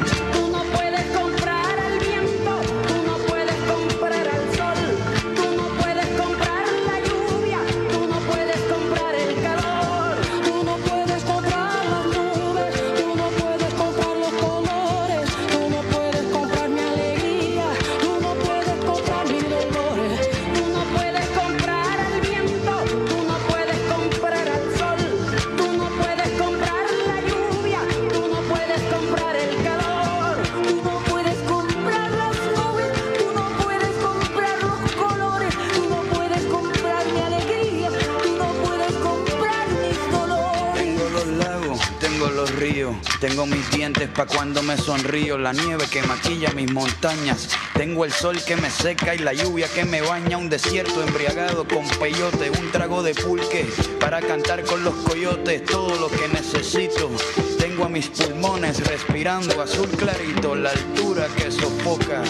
[43.26, 47.48] Tengo mis dientes pa' cuando me sonrío, la nieve que maquilla mis montañas.
[47.72, 51.66] Tengo el sol que me seca y la lluvia que me baña, un desierto embriagado
[51.66, 53.66] con peyote, un trago de pulque
[53.98, 57.10] para cantar con los coyotes, todo lo que necesito.
[57.58, 62.22] Tengo a mis pulmones respirando azul clarito, la altura que sofoca.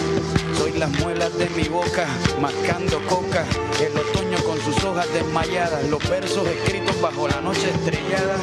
[0.57, 2.07] Soy las muelas de mi boca,
[2.39, 3.45] mascando coca,
[3.85, 4.34] el otoño
[4.65, 8.35] sus hojas desmayadas, los versos escritos bajo la noche estrellada,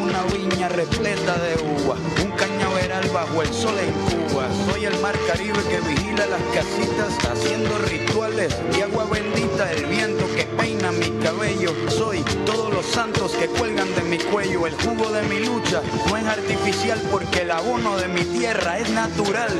[0.00, 3.92] una viña repleta de uva, un cañaveral bajo el sol en
[4.28, 4.46] Cuba.
[4.70, 10.24] Soy el mar Caribe que vigila las casitas haciendo rituales y agua bendita, el viento
[10.36, 11.72] que peina mi cabello.
[11.88, 16.16] Soy todos los santos que cuelgan de mi cuello, el jugo de mi lucha no
[16.16, 19.50] es artificial porque el abono de mi tierra es natural.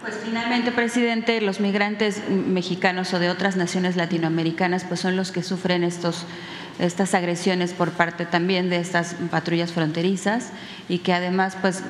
[0.00, 5.42] Pues finalmente, presidente, los migrantes mexicanos o de otras naciones latinoamericanas pues son los que
[5.42, 6.26] sufren estos
[6.78, 10.50] estas agresiones por parte también de estas patrullas fronterizas
[10.88, 11.82] y que además pues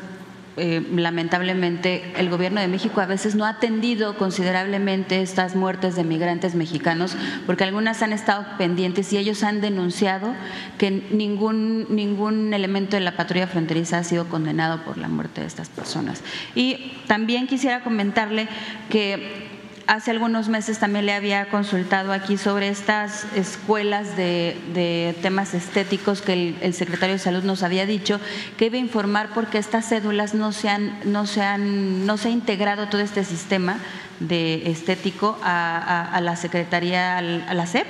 [0.56, 6.04] eh, lamentablemente el gobierno de México a veces no ha atendido considerablemente estas muertes de
[6.04, 7.16] migrantes mexicanos
[7.46, 10.34] porque algunas han estado pendientes y ellos han denunciado
[10.76, 15.46] que ningún ningún elemento de la patrulla fronteriza ha sido condenado por la muerte de
[15.46, 16.22] estas personas.
[16.54, 18.48] Y también quisiera comentarle
[18.88, 19.49] que
[19.90, 26.22] Hace algunos meses también le había consultado aquí sobre estas escuelas de, de temas estéticos
[26.22, 28.20] que el, el, secretario de Salud nos había dicho
[28.56, 32.28] que iba a informar porque estas cédulas no se han, no se han, no se
[32.28, 33.78] ha integrado todo este sistema
[34.20, 37.88] de estético a, la Secretaría, a la SEP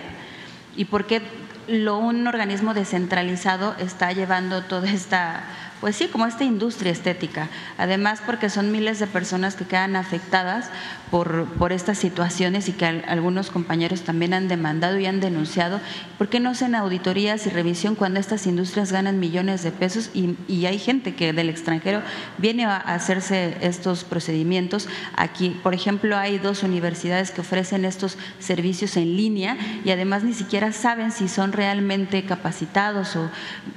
[0.79, 1.21] y porque
[1.69, 5.43] lo, un organismo descentralizado está llevando toda esta
[5.81, 7.49] pues sí, como esta industria estética.
[7.79, 10.71] Además, porque son miles de personas que quedan afectadas
[11.11, 15.81] por, por estas situaciones y que al, algunos compañeros también han demandado y han denunciado.
[16.19, 20.37] ¿Por qué no hacen auditorías y revisión cuando estas industrias ganan millones de pesos y,
[20.49, 22.03] y hay gente que del extranjero
[22.39, 24.89] viene a hacerse estos procedimientos?
[25.17, 30.35] Aquí, por ejemplo, hay dos universidades que ofrecen estos servicios en línea y además ni
[30.35, 33.31] siquiera saben si son realmente capacitados o,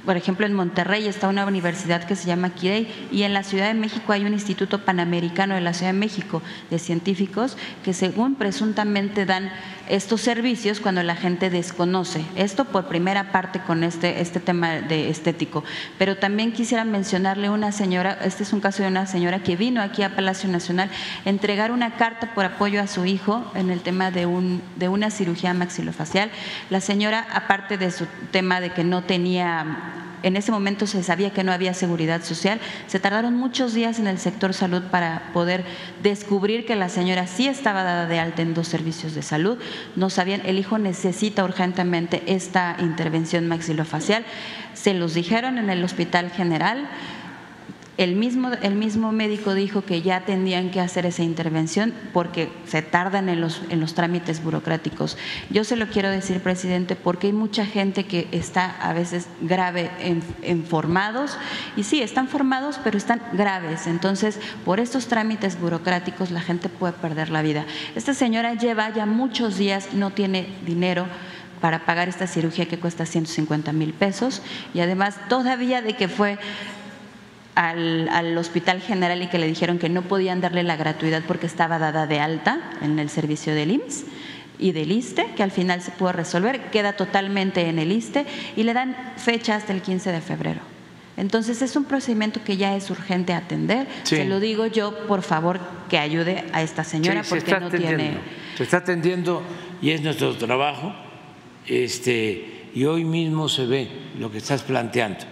[0.04, 3.68] por ejemplo, en Monterrey está una universidad que se llama Kirei y en la Ciudad
[3.68, 8.34] de México hay un Instituto Panamericano de la Ciudad de México de científicos que según
[8.34, 9.50] presuntamente dan
[9.88, 12.24] estos servicios cuando la gente desconoce.
[12.36, 15.62] Esto por primera parte con este, este tema de estético.
[15.98, 19.82] Pero también quisiera mencionarle una señora, este es un caso de una señora que vino
[19.82, 20.90] aquí a Palacio Nacional
[21.24, 24.88] a entregar una carta por apoyo a su hijo en el tema de, un, de
[24.88, 26.30] una cirugía maxilofacial.
[26.70, 31.30] La señora, aparte de su tema de que no tenía en ese momento se sabía
[31.30, 32.58] que no había seguridad social.
[32.86, 35.64] Se tardaron muchos días en el sector salud para poder
[36.02, 39.58] descubrir que la señora sí estaba dada de alta en dos servicios de salud.
[39.96, 44.24] No sabían, el hijo necesita urgentemente esta intervención maxilofacial.
[44.72, 46.88] Se los dijeron en el hospital general.
[47.96, 52.82] El mismo, el mismo médico dijo que ya tendrían que hacer esa intervención porque se
[52.82, 55.16] tardan en los, en los trámites burocráticos.
[55.50, 59.90] Yo se lo quiero decir, presidente, porque hay mucha gente que está a veces grave
[60.00, 61.38] en, formados
[61.76, 63.86] y sí, están formados, pero están graves.
[63.86, 67.64] Entonces, por estos trámites burocráticos la gente puede perder la vida.
[67.94, 71.06] Esta señora lleva ya muchos días, no tiene dinero
[71.60, 74.42] para pagar esta cirugía que cuesta 150 mil pesos
[74.74, 76.38] y además todavía de que fue
[77.54, 81.46] al, al, hospital general y que le dijeron que no podían darle la gratuidad porque
[81.46, 84.04] estaba dada de alta en el servicio del IMSS
[84.58, 88.26] y del ISTE, que al final se pudo resolver, queda totalmente en el ISTE
[88.56, 90.60] y le dan fecha hasta el 15 de febrero.
[91.16, 93.86] Entonces es un procedimiento que ya es urgente atender.
[94.02, 94.16] Sí.
[94.16, 98.18] Se lo digo yo, por favor, que ayude a esta señora sí, porque no tiene.
[98.56, 99.42] Se está atendiendo
[99.80, 100.94] y es nuestro trabajo.
[101.66, 105.24] Este, y hoy mismo se ve lo que estás planteando.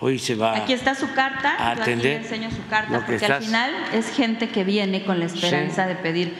[0.00, 1.88] Hoy se va aquí está su carta, a atender.
[1.88, 3.30] Yo aquí le enseño su carta porque estás...
[3.30, 5.88] al final es gente que viene con la esperanza sí.
[5.88, 6.34] de pedir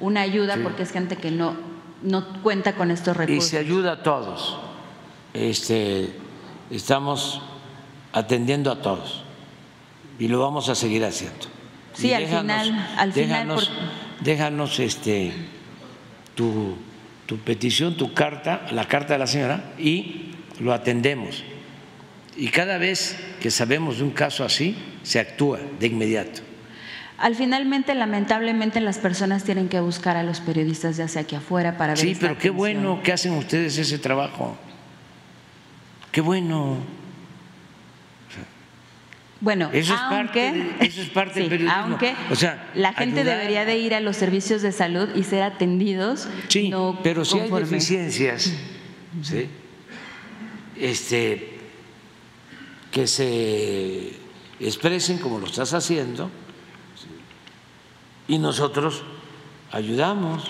[0.00, 0.60] una ayuda sí.
[0.62, 1.72] porque es gente que no
[2.02, 3.46] no cuenta con estos recursos.
[3.46, 4.58] Y se ayuda a todos.
[5.34, 6.10] Este,
[6.70, 7.40] estamos
[8.12, 9.24] atendiendo a todos
[10.18, 11.46] y lo vamos a seguir haciendo.
[11.94, 13.86] Sí, y al déjanos, final, al déjanos, final
[14.18, 14.24] por...
[14.24, 15.32] déjanos este
[16.34, 16.76] tu,
[17.26, 21.44] tu petición, tu carta, la carta de la señora y lo atendemos.
[22.36, 26.40] Y cada vez que sabemos de un caso así, se actúa de inmediato.
[27.18, 31.76] Al finalmente, lamentablemente, las personas tienen que buscar a los periodistas ya sea aquí afuera
[31.76, 31.98] para ver.
[32.02, 34.56] Sí, pero qué bueno que hacen ustedes ese trabajo.
[36.10, 36.78] Qué bueno.
[39.40, 41.80] Bueno, Eso es aunque, parte de- eso es parte del sí, periodismo.
[41.82, 45.24] aunque O sea, la gente ayudar- debería de ir a los servicios de salud y
[45.24, 46.28] ser atendidos.
[46.48, 47.66] Sí, no pero si hay conforme.
[47.68, 48.52] deficiencias,
[49.22, 49.48] ¿sí?
[50.78, 51.51] este,
[52.92, 54.16] que se
[54.60, 56.30] expresen como lo estás haciendo
[58.28, 59.02] y nosotros
[59.72, 60.44] ayudamos.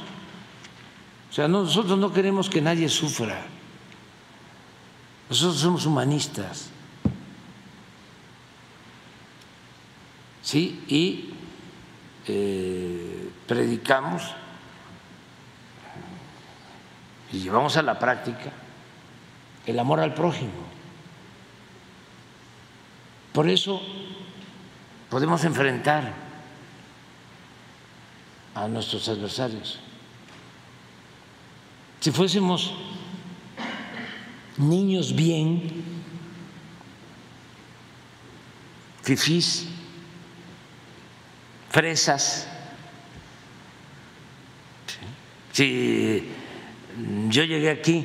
[1.30, 3.46] O sea, no- nosotros no queremos que nadie sufra.
[5.30, 6.68] Nosotros somos humanistas.
[10.42, 11.30] Sí, y
[12.26, 14.22] eh, predicamos
[17.32, 18.52] y llevamos a la práctica
[19.64, 20.71] el amor al prójimo.
[23.32, 23.80] Por eso
[25.08, 26.12] podemos enfrentar
[28.54, 29.80] a nuestros adversarios.
[32.00, 32.74] Si fuésemos
[34.58, 35.82] niños bien,
[39.02, 39.66] fifís,
[41.70, 42.48] fresas,
[45.52, 46.28] si
[47.28, 48.04] yo llegué aquí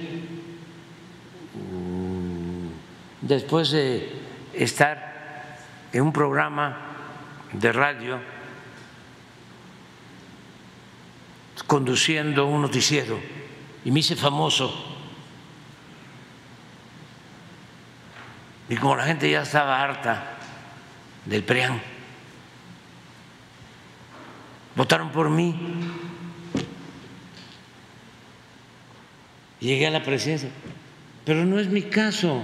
[1.53, 4.11] mm, después de
[4.53, 5.06] estar
[5.93, 6.77] en un programa
[7.53, 8.19] de radio
[11.65, 13.19] conduciendo un noticiero
[13.83, 14.95] y me hice famoso.
[18.69, 20.37] Y como la gente ya estaba harta
[21.25, 21.81] del PRIAN,
[24.75, 25.55] votaron por mí.
[29.59, 30.49] Llegué a la presidencia,
[31.25, 32.43] pero no es mi caso.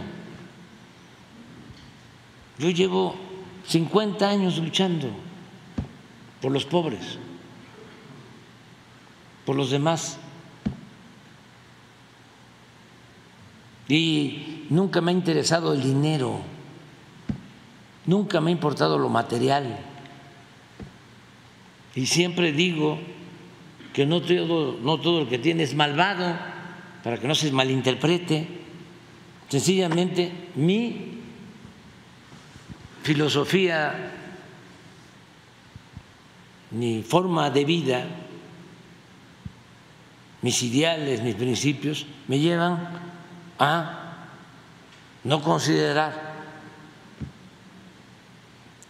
[2.57, 3.32] Yo llevo
[3.67, 5.09] 50 años luchando
[6.41, 7.17] por los pobres,
[9.45, 10.17] por los demás.
[13.87, 16.39] Y nunca me ha interesado el dinero,
[18.05, 19.79] nunca me ha importado lo material.
[21.95, 22.97] Y siempre digo
[23.93, 26.35] que no todo, no todo el que tiene es malvado,
[27.03, 28.47] para que no se malinterprete.
[29.49, 31.12] Sencillamente mi
[33.03, 34.11] filosofía,
[36.71, 38.05] mi forma de vida,
[40.41, 42.79] mis ideales, mis principios, me llevan
[43.59, 44.27] a
[45.25, 46.33] no considerar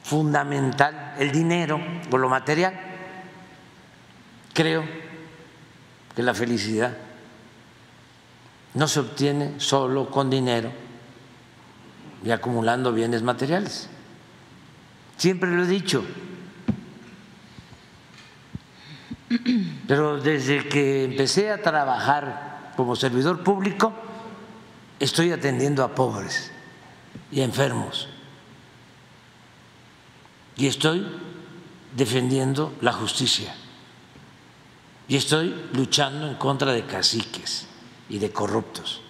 [0.03, 1.79] fundamental el dinero
[2.11, 2.79] o lo material.
[4.53, 4.83] Creo
[6.15, 6.95] que la felicidad
[8.75, 10.71] no se obtiene solo con dinero
[12.23, 13.89] y acumulando bienes materiales.
[15.17, 16.03] Siempre lo he dicho.
[19.87, 23.93] Pero desde que empecé a trabajar como servidor público,
[24.99, 26.51] estoy atendiendo a pobres
[27.31, 28.07] y a enfermos.
[30.55, 31.05] Y estoy
[31.95, 33.53] defendiendo la justicia.
[35.07, 37.67] Y estoy luchando en contra de caciques
[38.09, 39.01] y de corruptos.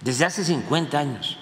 [0.00, 1.38] Desde hace 50 años.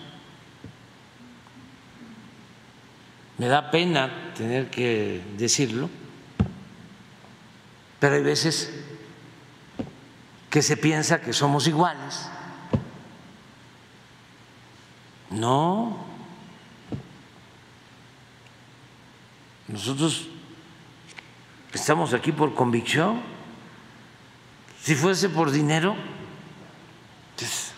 [3.38, 5.88] Me da pena tener que decirlo,
[7.98, 8.70] pero hay veces
[10.50, 12.28] que se piensa que somos iguales.
[15.30, 16.04] No.
[19.66, 20.28] Nosotros
[21.72, 23.22] estamos aquí por convicción.
[24.82, 25.96] Si fuese por dinero,
[27.36, 27.72] pues,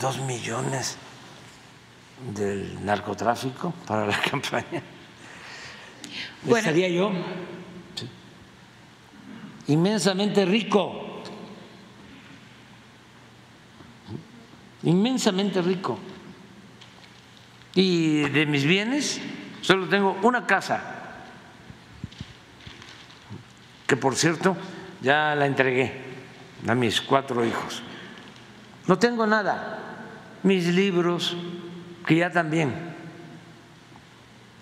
[0.00, 0.98] dos millones
[2.30, 4.82] del narcotráfico para la campaña.
[6.42, 6.58] Bueno.
[6.58, 7.12] Estaría yo
[7.94, 8.08] sí,
[9.68, 11.22] inmensamente rico,
[14.82, 15.98] inmensamente rico.
[17.74, 19.20] Y de mis bienes
[19.62, 20.82] solo tengo una casa,
[23.86, 24.56] que por cierto
[25.00, 25.92] ya la entregué
[26.68, 27.82] a mis cuatro hijos.
[28.86, 29.78] No tengo nada.
[30.42, 31.36] Mis libros,
[32.06, 32.72] que ya también,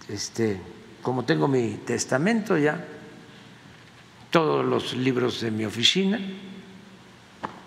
[0.08, 0.60] este,
[1.02, 2.84] como tengo mi testamento ya,
[4.30, 6.20] todos los libros de mi oficina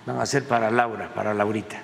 [0.05, 1.81] van a ser para Laura, para Laurita.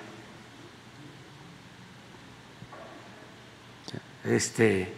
[4.24, 4.92] Este,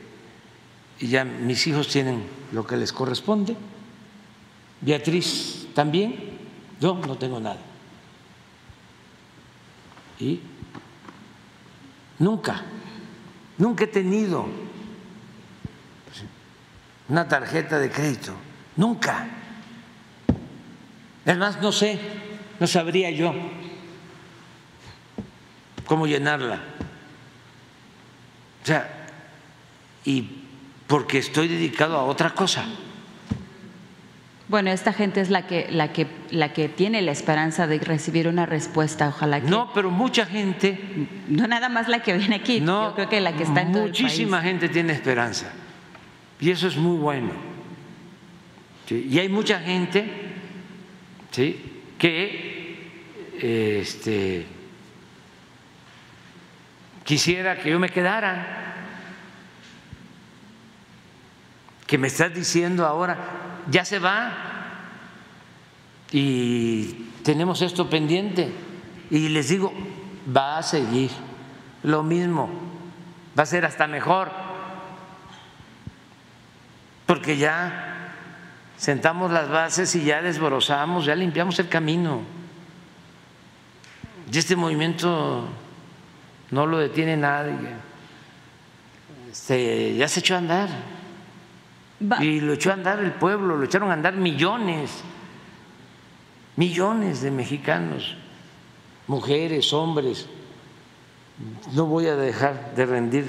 [1.00, 3.56] y ya mis hijos tienen lo que les corresponde.
[4.80, 6.38] Beatriz también,
[6.80, 7.60] yo no tengo nada.
[10.18, 10.40] Y
[12.18, 12.62] nunca,
[13.62, 14.44] nunca he tenido
[17.08, 18.34] una tarjeta de crédito,
[18.74, 19.28] nunca.
[21.24, 21.96] Además, no sé,
[22.58, 23.32] no sabría yo
[25.86, 26.60] cómo llenarla.
[28.62, 29.06] O sea,
[30.04, 30.28] y
[30.88, 32.64] porque estoy dedicado a otra cosa.
[34.52, 38.28] Bueno, esta gente es la que, la que, la que tiene la esperanza de recibir
[38.28, 39.08] una respuesta.
[39.08, 40.78] Ojalá que No, pero mucha gente,
[41.26, 42.60] no nada más la que viene aquí.
[42.60, 44.50] no, Yo creo que la que está en todo el muchísima país.
[44.50, 45.50] gente tiene esperanza
[46.38, 47.30] y eso es muy bueno.
[48.86, 49.08] ¿sí?
[49.10, 50.04] Y hay mucha gente,
[51.30, 51.80] ¿sí?
[51.96, 52.90] que
[53.80, 54.44] este,
[57.04, 58.58] quisiera que yo me quedara.
[61.86, 63.16] Que me estás diciendo ahora,
[63.70, 64.32] ya se va
[66.10, 68.52] y tenemos esto pendiente.
[69.10, 69.72] Y les digo,
[70.34, 71.10] va a seguir
[71.82, 72.48] lo mismo,
[73.38, 74.30] va a ser hasta mejor,
[77.06, 78.14] porque ya
[78.76, 82.22] sentamos las bases y ya desbrozamos, ya limpiamos el camino.
[84.32, 85.46] Y este movimiento
[86.50, 87.54] no lo detiene nadie.
[89.30, 90.68] Este, ya se echó a andar.
[92.20, 95.02] Y lo echó a andar el pueblo, lo echaron a andar millones,
[96.56, 98.16] millones de mexicanos,
[99.06, 100.26] mujeres, hombres.
[101.72, 103.26] No voy a dejar de rendir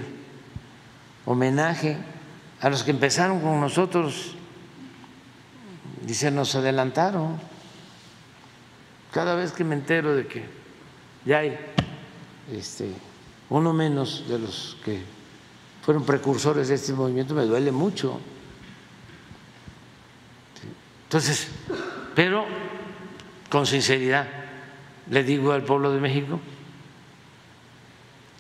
[1.25, 1.97] homenaje
[2.61, 4.35] a los que empezaron con nosotros
[6.07, 7.37] y se nos adelantaron.
[9.11, 10.45] Cada vez que me entero de que
[11.25, 11.57] ya hay
[12.51, 12.91] este,
[13.49, 15.01] uno menos de los que
[15.81, 18.19] fueron precursores de este movimiento, me duele mucho.
[21.13, 21.47] Entonces,
[22.15, 22.43] pero
[23.47, 24.27] con sinceridad
[25.11, 26.39] le digo al pueblo de México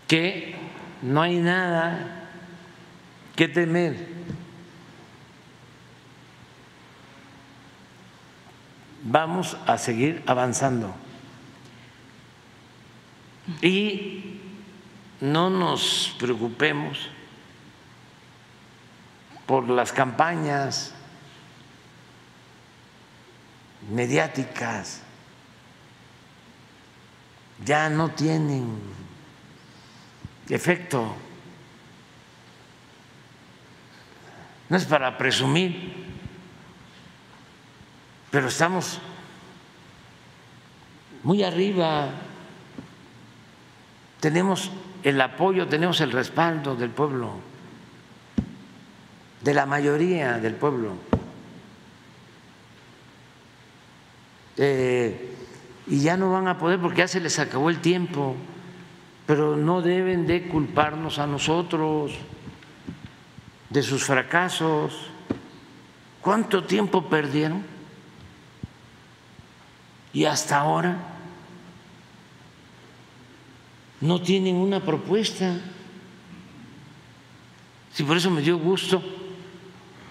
[0.07, 0.55] que
[1.03, 2.31] no hay nada
[3.35, 4.07] que temer.
[9.03, 10.95] Vamos a seguir avanzando.
[13.61, 14.39] Y
[15.21, 17.07] no nos preocupemos
[19.45, 20.92] por las campañas
[23.89, 25.01] mediáticas
[27.65, 28.77] ya no tienen
[30.49, 31.15] efecto.
[34.69, 35.93] No es para presumir,
[38.31, 38.99] pero estamos
[41.23, 42.09] muy arriba,
[44.19, 44.71] tenemos
[45.03, 47.35] el apoyo, tenemos el respaldo del pueblo,
[49.41, 51.12] de la mayoría del pueblo.
[54.57, 55.33] Eh,
[55.87, 58.35] y ya no van a poder porque ya se les acabó el tiempo,
[59.25, 62.13] pero no deben de culparnos a nosotros
[63.69, 65.09] de sus fracasos.
[66.21, 67.63] ¿Cuánto tiempo perdieron?
[70.13, 70.97] Y hasta ahora
[73.99, 75.57] no tienen una propuesta.
[77.91, 79.01] Sí, por eso me dio gusto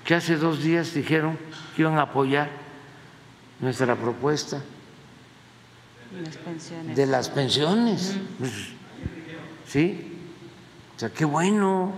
[0.04, 1.38] que hace dos días dijeron
[1.74, 2.61] que iban a apoyar
[3.62, 4.60] nuestra propuesta
[6.22, 6.96] Las pensiones.
[6.96, 8.16] de las pensiones.
[8.38, 8.52] Pues,
[9.66, 10.18] ¿Sí?
[10.94, 11.92] O sea, qué bueno.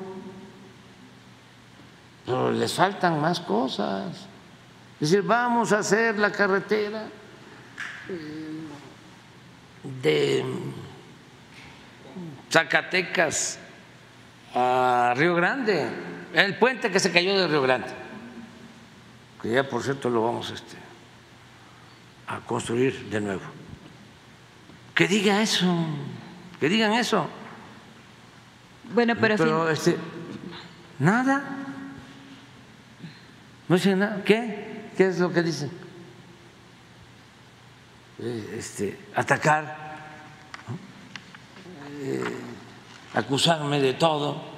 [2.24, 4.26] Pero les faltan más cosas.
[5.00, 7.08] Es decir, vamos a hacer la carretera
[10.02, 10.44] de
[12.50, 13.58] Zacatecas
[14.54, 15.88] a Río Grande,
[16.32, 17.88] el puente que se cayó de Río Grande,
[19.42, 20.76] que ya por cierto lo vamos este,
[22.26, 23.42] a construir de nuevo.
[24.94, 25.86] Que diga eso,
[26.60, 27.28] que digan eso.
[28.92, 29.96] Bueno, pero, Pero este,
[30.98, 31.42] nada.
[33.68, 34.22] No dicen nada.
[34.24, 34.90] ¿Qué?
[34.96, 35.70] ¿Qué es lo que dicen?
[38.18, 39.64] Eh, Este, atacar,
[40.68, 40.78] ¿no?
[42.04, 42.22] Eh,
[43.14, 44.54] acusarme de todo.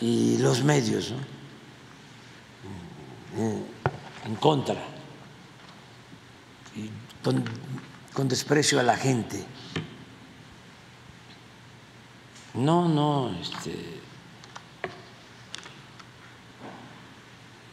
[0.00, 1.37] Y los medios, ¿no?
[3.38, 3.62] Eh,
[4.26, 4.74] en contra
[6.74, 6.90] y
[7.22, 7.44] con,
[8.12, 9.44] con desprecio a la gente.
[12.54, 14.00] No, no, este.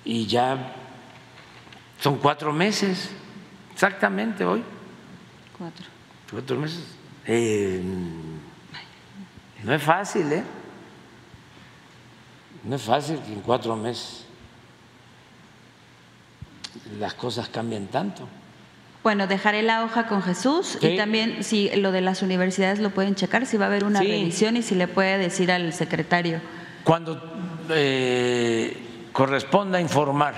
[0.03, 0.75] Y ya
[1.99, 3.09] son cuatro meses,
[3.73, 4.63] exactamente hoy,
[5.57, 5.85] cuatro.
[6.29, 6.85] cuatro meses.
[7.25, 7.81] Eh,
[9.63, 10.43] no es fácil, ¿eh?
[12.63, 14.24] No es fácil que en cuatro meses
[16.99, 18.27] las cosas cambien tanto.
[19.03, 23.14] Bueno, dejaré la hoja con Jesús y también si lo de las universidades lo pueden
[23.15, 24.07] checar, si va a haber una Sí.
[24.07, 26.41] revisión y si le puede decir al secretario.
[26.84, 27.22] Cuando
[27.69, 30.34] eh, corresponda informar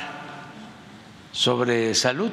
[1.31, 2.31] sobre salud,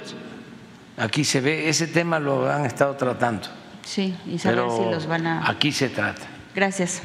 [0.97, 3.47] aquí se ve, ese tema lo han estado tratando,
[3.85, 5.49] Sí, y saber pero si los van a.
[5.49, 6.23] aquí se trata.
[6.55, 7.03] Gracias.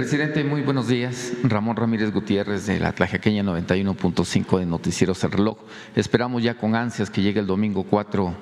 [0.00, 1.34] Presidente, muy buenos días.
[1.42, 5.58] Ramón Ramírez Gutiérrez de la Tlajequeña 91.5 de Noticieros El Reloj.
[5.94, 8.34] Esperamos ya con ansias que llegue el domingo 4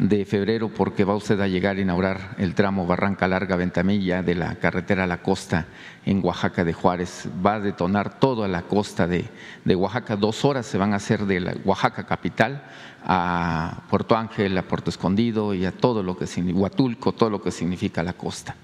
[0.00, 4.34] de febrero porque va usted a llegar a inaugurar el tramo Barranca Larga Ventamilla de
[4.34, 5.68] la carretera a la costa
[6.04, 7.28] en Oaxaca de Juárez.
[7.46, 9.30] Va a detonar toda la costa de,
[9.64, 10.16] Oaxaca.
[10.16, 12.64] Dos horas se van a hacer de la Oaxaca capital
[13.04, 17.52] a Puerto Ángel, a Puerto Escondido y a todo lo que Huatulco, todo lo que
[17.52, 18.56] significa la costa.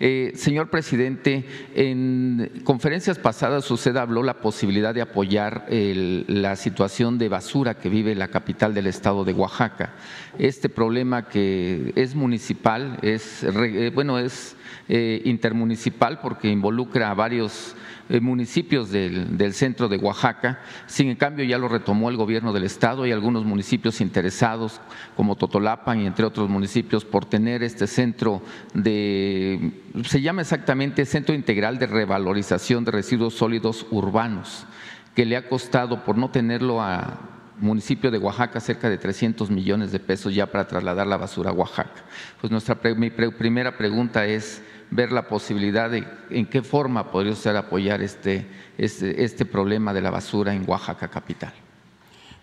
[0.00, 1.44] Eh, señor presidente,
[1.74, 8.14] en conferencias pasadas usted habló la posibilidad de apoyar la situación de basura que vive
[8.14, 9.94] la capital del estado de Oaxaca.
[10.38, 14.56] Este problema que es municipal, es eh, bueno, es
[14.88, 17.74] eh, intermunicipal porque involucra a varios
[18.20, 20.60] municipios del, centro de Oaxaca.
[20.86, 23.02] Sin en cambio, ya lo retomó el gobierno del estado.
[23.02, 24.80] Hay algunos municipios interesados,
[25.16, 28.42] como Totolapan y entre otros municipios, por tener este centro
[28.74, 29.72] de,
[30.04, 34.66] se llama exactamente Centro Integral de Revalorización de Residuos Sólidos Urbanos,
[35.14, 37.20] que le ha costado, por no tenerlo a
[37.60, 41.52] municipio de Oaxaca cerca de 300 millones de pesos ya para trasladar la basura a
[41.52, 42.04] Oaxaca.
[42.40, 47.54] Pues nuestra mi primera pregunta es ver la posibilidad de en qué forma podría usted
[47.54, 48.46] apoyar este,
[48.76, 51.52] este, este problema de la basura en Oaxaca capital.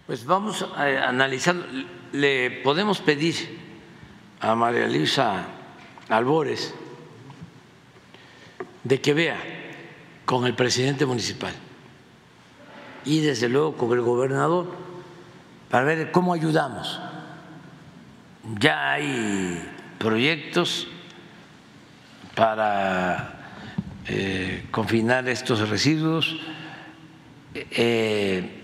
[0.05, 1.55] Pues vamos a analizar,
[2.11, 3.35] le podemos pedir
[4.39, 5.45] a María Luisa
[6.09, 6.73] Albores
[8.83, 9.37] de que vea
[10.25, 11.53] con el presidente municipal
[13.03, 14.67] y desde luego con el gobernador
[15.69, 16.99] para ver cómo ayudamos.
[18.59, 20.87] Ya hay proyectos
[22.35, 23.33] para
[24.07, 26.37] eh, confinar estos residuos.
[27.53, 28.61] eh,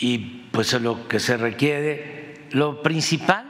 [0.00, 0.18] y
[0.50, 3.44] pues lo que se requiere, lo principal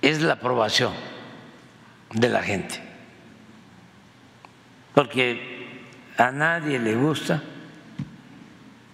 [0.00, 0.92] es la aprobación
[2.12, 2.80] de la gente,
[4.94, 5.80] porque
[6.16, 7.42] a nadie le gusta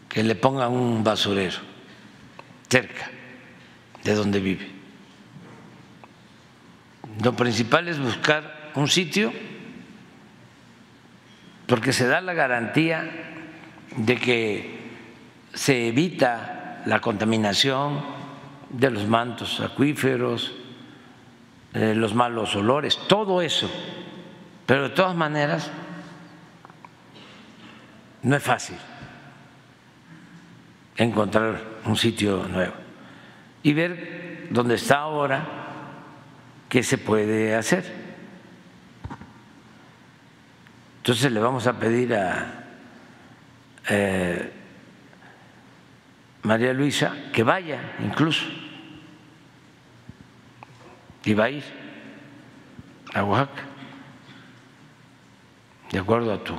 [0.08, 1.58] que le pongan un basurero
[2.68, 3.10] cerca
[4.02, 4.77] de donde vive.
[7.22, 9.32] Lo principal es buscar un sitio
[11.66, 13.10] porque se da la garantía
[13.96, 14.78] de que
[15.52, 18.02] se evita la contaminación
[18.70, 20.54] de los mantos acuíferos,
[21.74, 23.70] eh, los malos olores, todo eso.
[24.64, 25.70] Pero de todas maneras,
[28.22, 28.76] no es fácil
[30.96, 32.74] encontrar un sitio nuevo
[33.62, 35.57] y ver dónde está ahora,
[36.68, 37.84] qué se puede hacer.
[40.98, 42.64] Entonces le vamos a pedir a
[43.88, 44.52] eh,
[46.42, 48.44] María Luisa que vaya incluso
[51.24, 51.64] y va a ir
[53.14, 53.62] a Oaxaca
[55.90, 56.54] de acuerdo a tu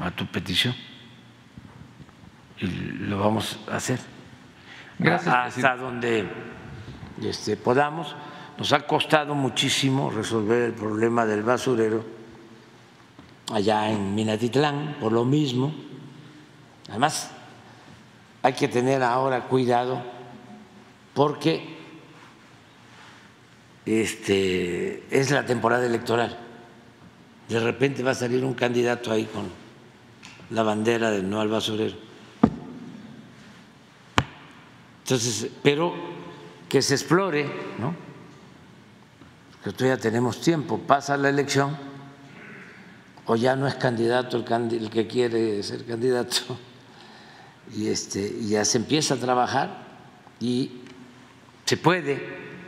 [0.00, 0.74] a tu petición
[2.58, 4.00] y lo vamos a hacer
[4.98, 5.84] Gracias, hasta presidente.
[5.84, 6.28] donde
[7.22, 8.16] este, podamos
[8.58, 12.04] nos ha costado muchísimo resolver el problema del basurero
[13.52, 15.74] allá en Minatitlán por lo mismo
[16.88, 17.30] además
[18.42, 20.00] hay que tener ahora cuidado
[21.14, 21.76] porque
[23.86, 26.36] este, es la temporada electoral.
[27.48, 29.48] De repente va a salir un candidato ahí con
[30.50, 31.96] la bandera del no al basurero.
[35.04, 35.94] Entonces, pero
[36.68, 37.94] que se explore, ¿no?
[39.66, 41.76] Que todavía tenemos tiempo, pasa la elección
[43.24, 46.36] o ya no es candidato el, que quiere ser candidato
[47.76, 49.82] y este ya se empieza a trabajar
[50.38, 50.82] y
[51.64, 52.22] se puede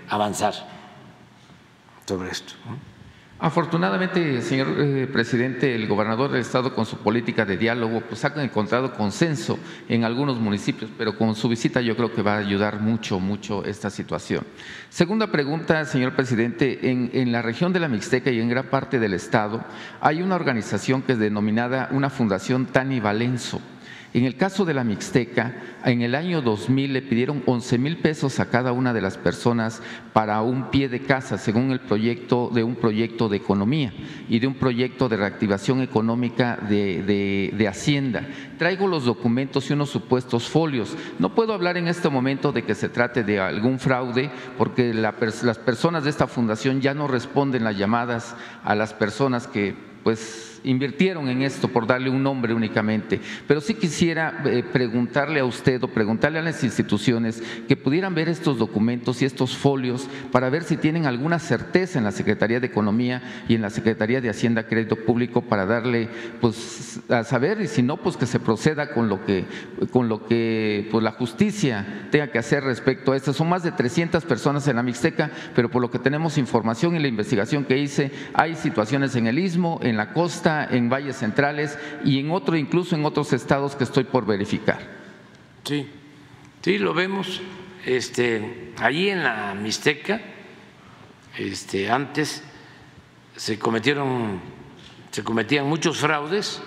[0.09, 0.55] avanzar
[2.05, 2.55] sobre esto.
[3.41, 8.43] Afortunadamente, señor eh, presidente, el gobernador del estado con su política de diálogo pues ha
[8.43, 12.81] encontrado consenso en algunos municipios, pero con su visita yo creo que va a ayudar
[12.81, 14.45] mucho, mucho esta situación.
[14.89, 18.99] Segunda pregunta, señor presidente, en, en la región de la Mixteca y en gran parte
[18.99, 19.65] del estado
[20.01, 23.61] hay una organización que es denominada una Fundación Tani Valenzo.
[24.15, 25.55] En el caso de la Mixteca,
[25.85, 29.83] en el año 2000 le pidieron 11 mil pesos a cada una de las personas
[30.15, 33.93] para un pie de casa, según el proyecto de un proyecto de economía
[34.29, 38.27] y de un proyecto de reactivación económica de, de- de Hacienda.
[38.59, 40.97] Traigo los documentos y unos supuestos folios.
[41.19, 45.15] No puedo hablar en este momento de que se trate de algún fraude, porque la
[45.43, 50.58] las personas de esta fundación ya no responden las llamadas a las personas que pues
[50.65, 53.21] invirtieron en esto por darle un nombre únicamente.
[53.47, 58.29] Pero sí quisiera eh, preguntarle a usted o preguntarle a las instituciones que pudieran ver
[58.29, 62.67] estos documentos y estos folios para ver si tienen alguna certeza en la Secretaría de
[62.67, 66.09] Economía y en la Secretaría de Hacienda Crédito Público para darle
[66.41, 69.45] pues a saber y si no pues que se proceda con lo que
[69.91, 73.33] con lo que pues la justicia tenga que hacer respecto a esto.
[73.33, 76.99] Son más de 300 personas en la Mixteca, pero por lo que tenemos información y
[76.99, 81.79] la investigación que hice, hay situaciones en el Istmo, en la costa, en valles centrales
[82.05, 84.79] y en otro incluso en otros estados que estoy por verificar.
[85.65, 85.89] Sí,
[86.63, 87.41] sí, lo vemos.
[87.85, 90.21] Este, allí en la Mixteca,
[91.37, 92.43] este, antes
[93.37, 94.41] se cometieron,
[95.11, 96.61] se cometían muchos fraudes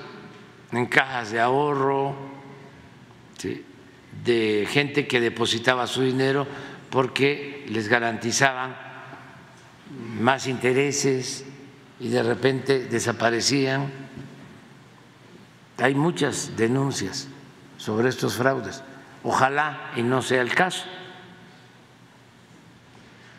[0.72, 2.16] en cajas de ahorro,
[4.24, 6.48] de gente que depositaba su dinero
[6.90, 8.76] porque les garantizaban
[10.20, 11.45] más intereses
[12.02, 13.91] y de repente desaparecían.
[15.78, 17.28] Hay muchas denuncias
[17.78, 18.84] sobre estos fraudes.
[19.23, 20.84] Ojalá y no sea el caso.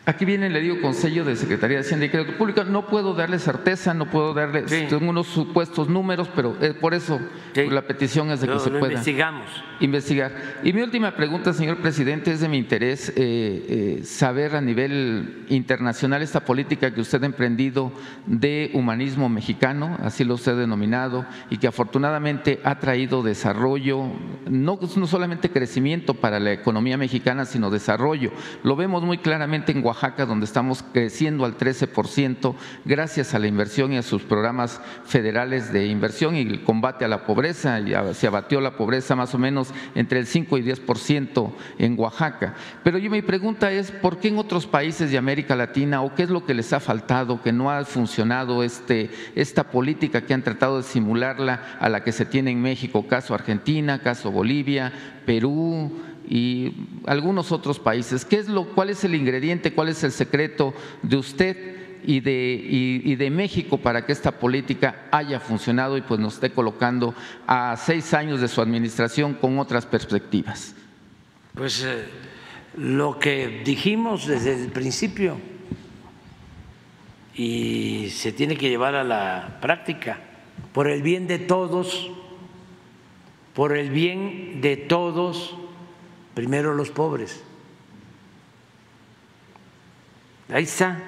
[0.05, 2.65] Aquí viene, le digo, Consejo de Secretaría de Hacienda y Crédito Público.
[2.65, 4.85] No puedo darle certeza, no puedo darle, Sí.
[4.89, 7.21] tengo unos supuestos números, pero eh, por eso
[7.53, 7.69] Sí.
[7.69, 9.45] la petición es de que se pueda investigamos.
[9.79, 10.33] investigar.
[10.61, 15.45] Y mi última pregunta, señor presidente, es de mi interés eh, eh, saber a nivel
[15.47, 17.93] internacional esta política que usted ha emprendido
[18.25, 24.03] de humanismo mexicano, así lo usted ha denominado, y que afortunadamente ha traído desarrollo,
[24.49, 28.33] no, no solamente crecimiento para la economía mexicana, sino desarrollo.
[28.63, 33.93] Lo vemos muy claramente en Oaxaca, donde estamos creciendo al 13% gracias a la inversión
[33.93, 37.79] y a sus programas federales de inversión y el combate a la pobreza.
[37.79, 42.55] Ya se abatió la pobreza más o menos entre el 5 y 10% en Oaxaca.
[42.83, 46.23] Pero yo mi pregunta es, ¿por qué en otros países de América Latina o qué
[46.23, 50.41] es lo que les ha faltado, que no ha funcionado este, esta política que han
[50.41, 54.91] tratado de simularla a la que se tiene en México, caso Argentina, caso Bolivia,
[55.25, 55.91] Perú?
[56.35, 56.73] Y
[57.05, 58.25] algunos otros países.
[58.25, 60.73] ¿Qué es lo, ¿Cuál es el ingrediente, cuál es el secreto
[61.03, 62.59] de usted y de,
[63.05, 67.13] y- de México para que esta política haya funcionado y pues nos esté colocando
[67.45, 70.73] a seis años de su administración con otras perspectivas?
[71.53, 72.05] Pues eh,
[72.77, 75.37] lo que dijimos desde el principio
[77.35, 80.19] y se tiene que llevar a la práctica
[80.71, 82.09] por el bien de todos,
[83.53, 85.55] por el bien de todos,
[86.33, 87.43] primero los pobres.
[90.49, 90.99] Ahí está,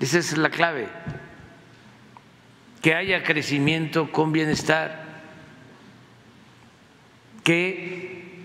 [0.00, 0.88] esa es la clave,
[2.82, 5.22] que haya crecimiento con bienestar,
[7.44, 8.44] que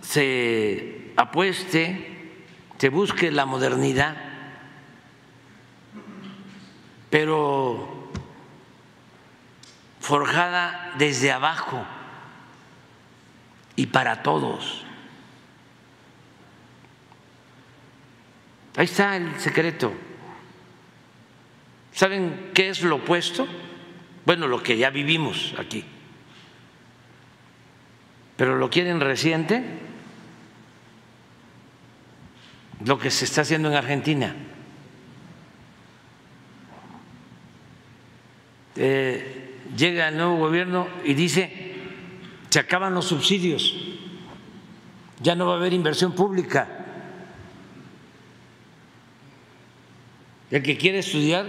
[0.00, 2.38] se apueste,
[2.78, 4.16] se busque la modernidad,
[7.10, 8.10] pero
[10.00, 11.84] forjada desde abajo
[13.76, 14.84] y para todos.
[18.76, 19.92] Ahí está el secreto.
[21.92, 23.46] ¿Saben qué es lo opuesto?
[24.26, 25.84] Bueno, lo que ya vivimos aquí.
[28.36, 29.62] Pero lo quieren reciente,
[32.84, 34.34] lo que se está haciendo en Argentina.
[38.76, 41.63] Eh, llega el nuevo gobierno y dice,
[42.54, 43.74] se acaban los subsidios,
[45.20, 46.68] ya no va a haber inversión pública.
[50.52, 51.46] El que quiere estudiar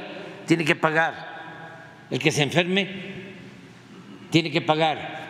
[0.47, 2.89] tiene que pagar, el que se enferme
[4.31, 5.29] tiene que pagar.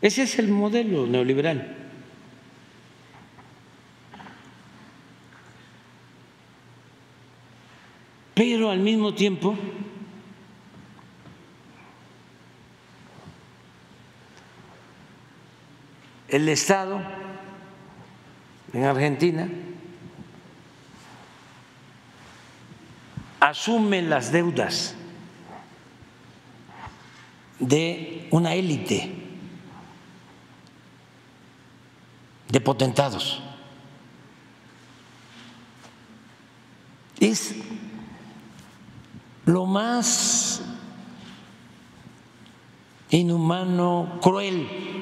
[0.00, 1.76] Ese es el modelo neoliberal.
[8.34, 9.56] Pero al mismo tiempo
[16.32, 16.98] el Estado
[18.72, 19.48] en Argentina
[23.38, 24.94] asume las deudas
[27.58, 29.12] de una élite
[32.48, 33.42] de potentados.
[37.20, 37.54] Es
[39.44, 40.62] lo más
[43.10, 45.01] inhumano, cruel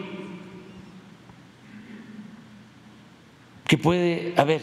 [3.70, 4.62] que puede haber.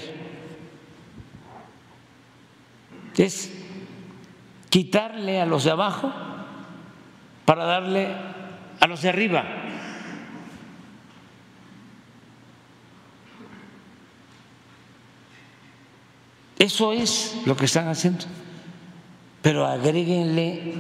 [3.16, 3.50] Es
[4.70, 6.12] quitarle a los de abajo
[7.46, 8.14] para darle
[8.82, 9.46] a los de arriba.
[16.60, 18.26] Eso es lo que están haciendo.
[19.42, 20.74] Pero agréguenle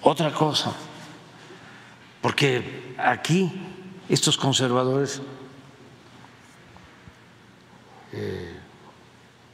[0.00, 0.72] otra cosa,
[2.20, 3.52] porque aquí
[4.08, 5.22] estos conservadores
[8.12, 8.58] eh,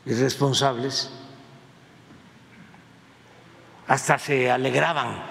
[0.06, 1.10] irresponsables
[3.86, 5.22] hasta se alegraban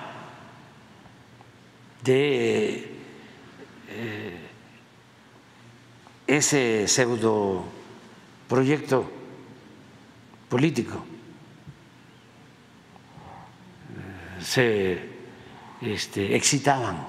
[2.04, 3.00] de
[3.90, 4.48] eh,
[6.26, 7.66] ese pseudo
[8.48, 9.12] proyecto
[10.50, 11.06] político.
[14.42, 15.10] Se
[15.82, 17.06] este, excitaban.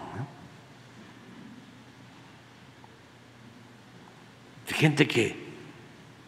[4.66, 5.47] Gente que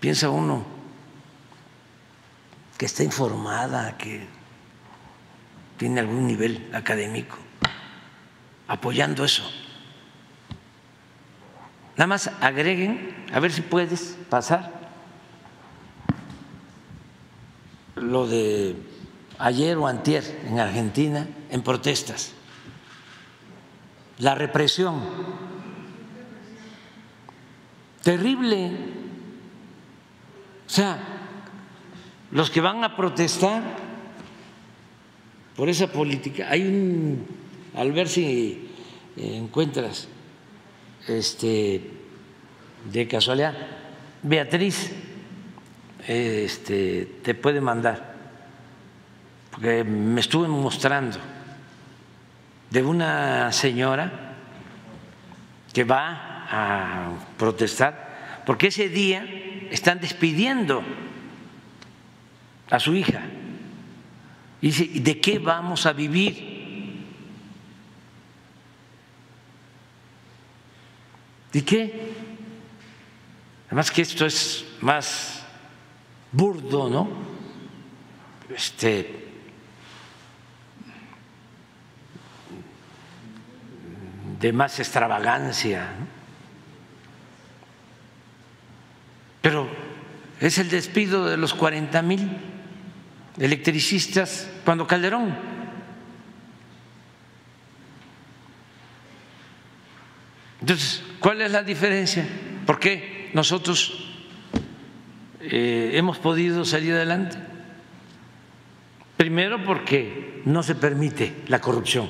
[0.01, 0.65] piensa uno
[2.79, 4.27] que está informada, que
[5.77, 7.37] tiene algún nivel académico,
[8.67, 9.43] apoyando eso.
[11.97, 14.73] Nada más agreguen, a ver si puedes pasar
[17.97, 18.77] lo de
[19.39, 22.33] ayer o antier en Argentina en protestas,
[24.19, 25.03] la represión
[28.03, 29.00] terrible.
[30.71, 30.97] O sea,
[32.31, 33.61] los que van a protestar
[35.57, 37.27] por esa política, hay un,
[37.75, 38.71] al ver si
[39.17, 40.07] encuentras
[41.09, 41.91] este,
[42.85, 43.53] de casualidad,
[44.23, 44.93] Beatriz
[46.07, 48.15] este, te puede mandar,
[49.51, 51.19] porque me estuve mostrando
[52.71, 54.37] de una señora
[55.73, 59.40] que va a protestar, porque ese día
[59.71, 60.83] están despidiendo
[62.71, 63.23] a su hija.
[64.61, 66.51] Y dice, ¿de qué vamos a vivir?
[71.53, 72.13] ¿De qué?
[73.67, 75.45] Además que esto es más
[76.33, 77.09] burdo, ¿no?
[78.55, 79.21] Este
[84.41, 85.93] de más extravagancia.
[85.99, 86.20] ¿no?
[89.41, 89.69] Pero
[90.41, 92.29] es el despido de los 40 mil
[93.39, 95.35] electricistas cuando Calderón.
[100.61, 102.27] Entonces, ¿cuál es la diferencia?
[102.67, 104.09] ¿Por qué nosotros
[105.41, 107.39] eh, hemos podido salir adelante?
[109.17, 112.09] Primero porque no se permite la corrupción,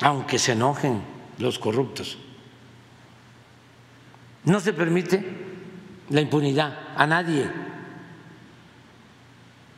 [0.00, 1.02] aunque se enojen
[1.38, 2.18] los corruptos.
[4.44, 5.24] No se permite
[6.10, 7.50] la impunidad a nadie.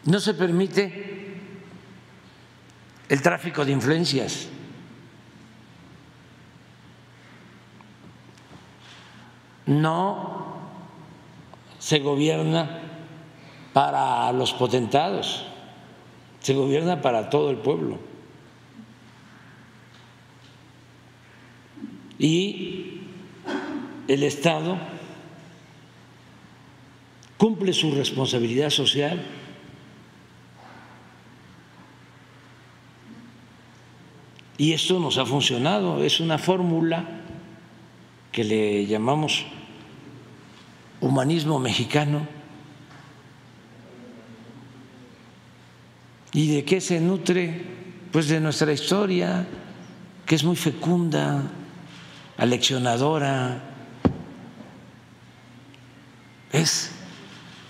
[0.05, 1.41] No se permite
[3.09, 4.49] el tráfico de influencias.
[9.67, 10.59] No
[11.79, 12.81] se gobierna
[13.73, 15.47] para los potentados,
[16.41, 17.99] se gobierna para todo el pueblo.
[22.19, 22.94] Y
[24.09, 24.79] el Estado
[27.37, 29.23] cumple su responsabilidad social.
[34.57, 37.05] Y esto nos ha funcionado, es una fórmula
[38.31, 39.45] que le llamamos
[41.01, 42.27] humanismo mexicano.
[46.33, 47.63] ¿Y de qué se nutre?
[48.11, 49.47] Pues de nuestra historia,
[50.25, 51.43] que es muy fecunda,
[52.37, 53.74] aleccionadora,
[56.55, 56.93] es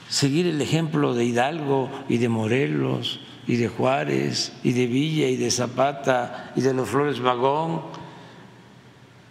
[0.08, 5.36] seguir el ejemplo de Hidalgo y de Morelos y de Juárez y de Villa y
[5.36, 7.82] de Zapata y de los Flores Magón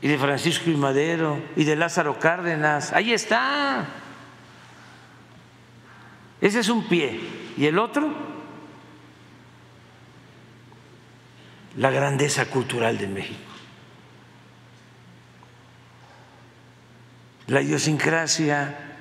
[0.02, 2.94] y de Francisco y Madero y de Lázaro Cárdenas.
[2.94, 3.86] Ahí está.
[6.42, 7.20] Ese es un pie.
[7.56, 8.12] ¿Y el otro?
[11.78, 13.40] La grandeza cultural de México.
[17.48, 18.93] La idiosincrasia,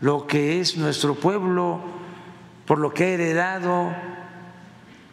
[0.00, 1.80] lo que es nuestro pueblo,
[2.66, 3.94] por lo que ha heredado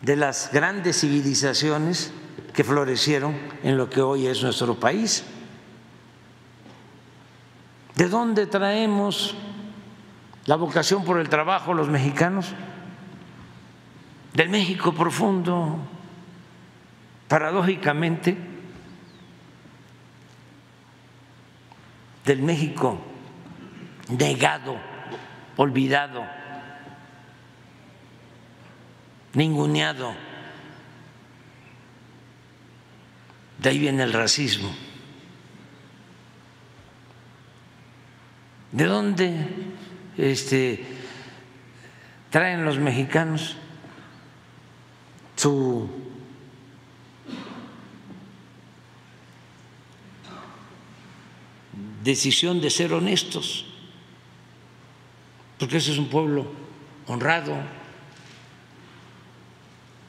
[0.01, 2.11] de las grandes civilizaciones
[2.53, 5.23] que florecieron en lo que hoy es nuestro país.
[7.95, 9.35] ¿De dónde traemos
[10.45, 12.53] la vocación por el trabajo los mexicanos?
[14.33, 15.77] Del México profundo.
[17.27, 18.37] Paradójicamente,
[22.25, 23.10] del México
[24.17, 24.77] negado,
[25.57, 26.25] olvidado,
[29.33, 30.13] ninguneado.
[33.57, 34.73] De ahí viene el racismo.
[38.71, 39.47] ¿De dónde
[40.17, 40.85] este,
[42.29, 43.57] traen los mexicanos
[45.41, 45.89] su
[52.03, 53.65] decisión de ser honestos,
[55.61, 56.47] porque ese es un pueblo
[57.05, 57.55] honrado,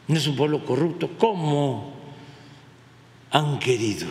[0.09, 1.95] no es un pueblo corrupto, ¿cómo
[3.31, 4.09] han querido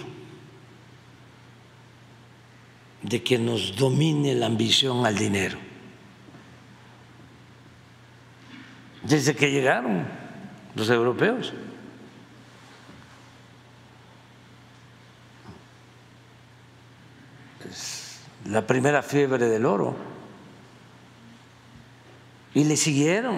[3.02, 5.58] de que nos domine la ambición al dinero?
[9.02, 10.06] Desde que llegaron
[10.76, 11.54] los europeos.
[18.46, 20.11] la primera fiebre del oro.
[22.54, 23.38] Y le siguieron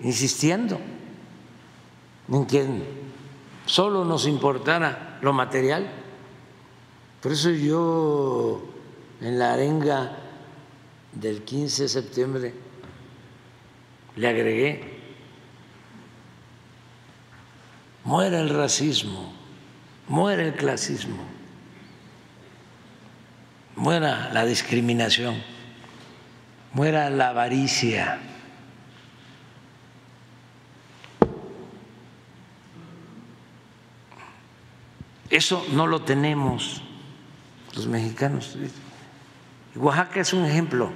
[0.00, 0.78] insistiendo
[2.28, 2.66] en que
[3.66, 5.90] solo nos importara lo material.
[7.20, 8.62] Por eso yo
[9.20, 10.18] en la arenga
[11.12, 12.54] del 15 de septiembre
[14.16, 14.98] le agregué,
[18.04, 19.32] muera el racismo,
[20.08, 21.32] muera el clasismo
[23.76, 25.42] muera la discriminación,
[26.74, 28.18] muera la avaricia.
[35.30, 36.82] Eso no lo tenemos
[37.74, 38.58] los mexicanos.
[39.74, 40.92] Oaxaca es un ejemplo.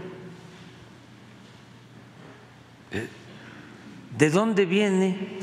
[4.11, 5.39] ¿De dónde viene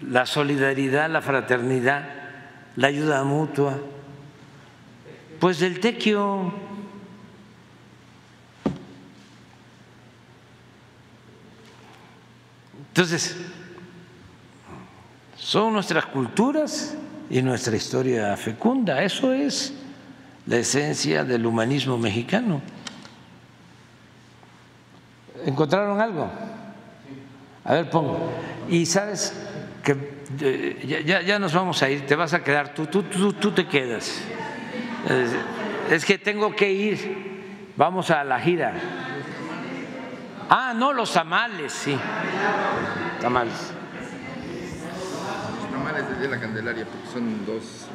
[0.00, 2.08] la solidaridad, la fraternidad,
[2.76, 3.78] la ayuda mutua?
[5.40, 6.63] Pues del tequio.
[12.94, 13.36] Entonces,
[15.36, 16.96] son nuestras culturas
[17.28, 19.02] y nuestra historia fecunda.
[19.02, 19.74] Eso es
[20.46, 22.62] la esencia del humanismo mexicano.
[25.44, 26.30] ¿Encontraron algo?
[27.64, 28.30] A ver, pongo.
[28.68, 29.34] Y sabes
[29.82, 33.32] que eh, ya, ya, nos vamos a ir, te vas a quedar, tú, tú, tú,
[33.32, 34.20] tú te quedas.
[35.90, 38.72] Es que tengo que ir, vamos a la gira.
[40.56, 41.98] Ah, no, los tamales, sí.
[43.20, 43.72] Tamales.
[45.60, 47.88] Los tamales de la Candelaria, porque son dos.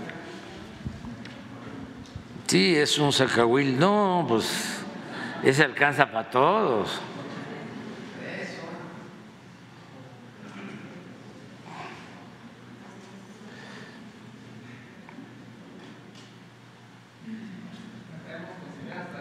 [2.48, 3.80] Sí, es un sacahuil.
[3.80, 4.82] No, pues
[5.42, 7.00] ese alcanza para todos.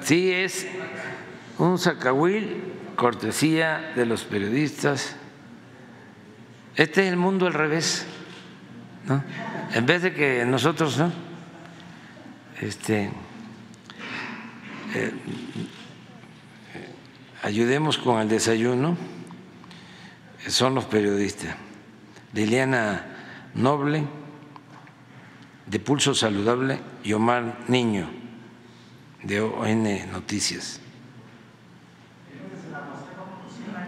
[0.01, 0.67] Sí, es
[1.57, 5.15] un sacahuil, cortesía de los periodistas.
[6.75, 8.05] Este es el mundo al revés,
[9.07, 9.23] ¿no?
[9.73, 11.13] En vez de que nosotros, ¿no?
[12.61, 13.09] Este,
[14.95, 15.13] eh,
[17.45, 18.97] ayudemos con el desayuno,
[20.49, 21.55] son los periodistas.
[22.33, 23.07] Liliana
[23.55, 24.03] Noble,
[25.67, 28.11] de Pulso Saludable, y Omar Niño
[29.23, 30.81] de ON Noticias.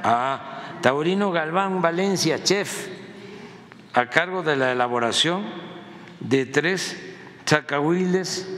[0.03, 2.89] Ah, Taurino Galván Valencia, chef,
[3.93, 5.45] a cargo de la elaboración
[6.21, 6.97] de tres
[7.45, 8.49] chacahuiles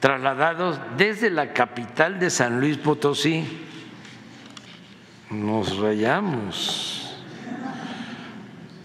[0.00, 3.46] trasladados desde la capital de San Luis Potosí.
[5.30, 7.16] Nos rayamos.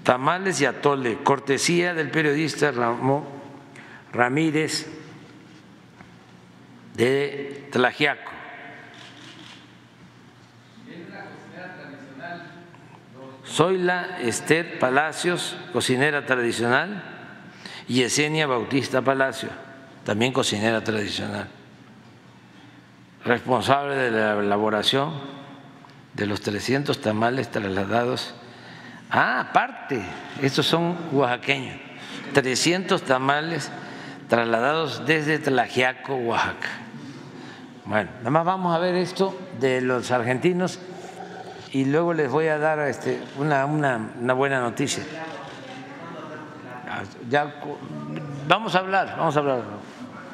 [0.03, 3.25] Tamales y atole, cortesía del periodista Ramón
[4.13, 4.87] Ramírez
[6.95, 8.36] de Tlajiaco.
[13.47, 17.01] Soy la Esther Palacios, cocinera tradicional,
[17.87, 19.49] y Esenia Bautista Palacio,
[20.03, 21.47] también cocinera tradicional,
[23.23, 25.13] responsable de la elaboración
[26.13, 28.35] de los 300 tamales trasladados.
[29.09, 30.01] Ah, aparte,
[30.41, 31.77] estos son oaxaqueños,
[32.33, 33.71] 300 tamales
[34.27, 36.69] trasladados desde Tlajiaco, Oaxaca.
[37.85, 40.79] Bueno, nada más vamos a ver esto de los argentinos
[41.71, 45.03] y luego les voy a dar este, una, una, una buena noticia.
[47.29, 47.53] Ya,
[48.47, 49.61] vamos a hablar, vamos a hablar.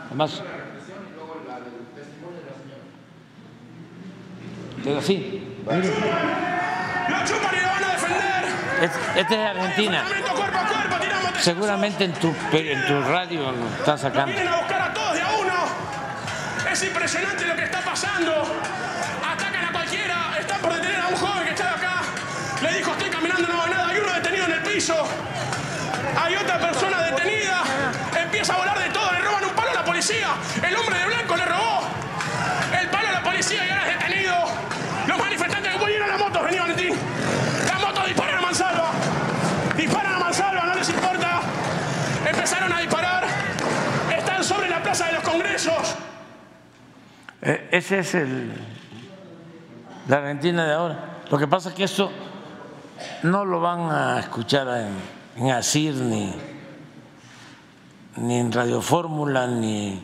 [0.07, 0.43] Además,
[4.83, 5.57] pero sí.
[5.65, 5.71] ¡Lo
[7.25, 8.43] chupan y lo van a defender!
[9.15, 10.03] Este, es Argentina.
[10.05, 14.33] Cuerpo a cuerpo, tiramos Seguramente en tu, en tu radio lo están sacando.
[14.33, 15.53] Vienen a buscar a todos de a uno.
[16.71, 18.43] Es impresionante lo que está pasando.
[22.63, 23.89] Le dijo, estoy caminando, no hago nada.
[23.89, 24.95] Hay uno detenido en el piso.
[26.17, 27.61] Hay otra persona detenida.
[28.23, 29.11] Empieza a volar de todo.
[29.11, 30.29] Le roban un palo a la policía.
[30.65, 31.81] El hombre de blanco le robó
[32.79, 34.35] el palo a la policía y ahora es detenido.
[35.07, 36.95] Los manifestantes que volvieron a la moto, vení Valentín.
[37.67, 38.91] La moto disparan a Mansalva.
[39.75, 41.41] Disparan a Mansalva, no les importa.
[42.25, 43.23] Empezaron a disparar.
[44.17, 45.95] Están sobre la plaza de los congresos.
[47.41, 48.53] Eh, ese es el,
[50.07, 50.99] la Argentina de ahora.
[51.29, 52.09] Lo que pasa es que esto
[53.23, 56.33] no lo van a escuchar en, en ASIR ni,
[58.17, 60.01] ni en Radio Fórmula ni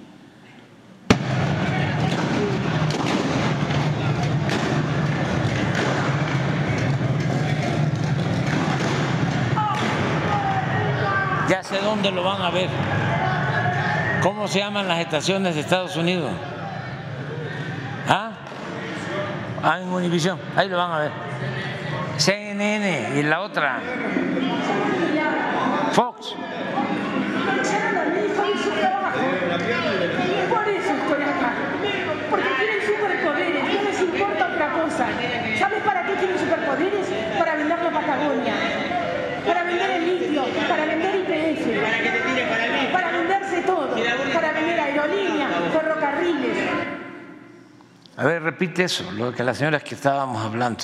[11.50, 12.70] ya sé dónde lo van a ver.
[14.22, 16.32] ¿Cómo se llaman las estaciones de Estados Unidos?
[18.08, 18.32] ¿Ah?
[19.64, 21.12] Ah, en Univisión, ahí lo van a ver.
[22.20, 23.80] CNN y la otra.
[25.94, 26.36] Fox.
[30.50, 31.54] Por eso acá.
[32.30, 35.08] Porque tienen superpoderes, no les importa otra cosa.
[35.58, 37.08] ¿Sabes para qué tienen superpoderes?
[37.38, 38.54] Para vender la Patagonia,
[39.48, 43.96] para vender el litio, para vender IPF, para venderse todo,
[44.34, 46.58] para vender aerolíneas, ferrocarriles.
[48.18, 50.84] A ver, repite eso, lo que las señoras que estábamos hablando.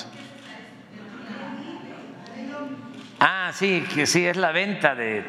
[3.18, 5.24] Ah, sí, que sí, es la venta de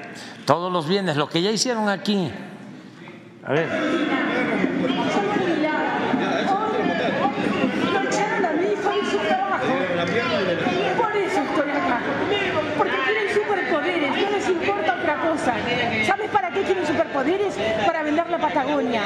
[0.45, 2.29] todos los bienes, lo que ya hicieron aquí.
[3.45, 3.67] A ver.
[7.93, 9.65] Lo echaron a mi hijo en su trabajo.
[10.97, 12.01] Por eso estoy acá.
[12.77, 15.55] Porque tienen superpoderes, no les importa otra cosa.
[16.05, 17.57] ¿Sabes para qué tienen superpoderes?
[17.85, 19.03] Para vender la Patagonia,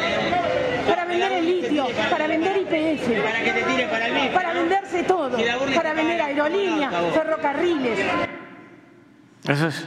[0.90, 5.04] para vender el litio, para vender IPF, para que te tire para mí, para venderse
[5.04, 5.38] todo,
[5.76, 8.00] para vender aerolíneas, ferrocarriles.
[9.44, 9.86] Eso es.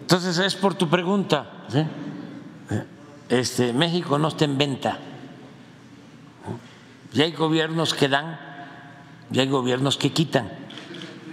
[0.00, 1.64] Entonces es por tu pregunta.
[1.68, 1.84] ¿sí?
[3.28, 4.98] Este, México no está en venta.
[7.12, 8.38] Ya hay gobiernos que dan,
[9.30, 10.50] ya hay gobiernos que quitan.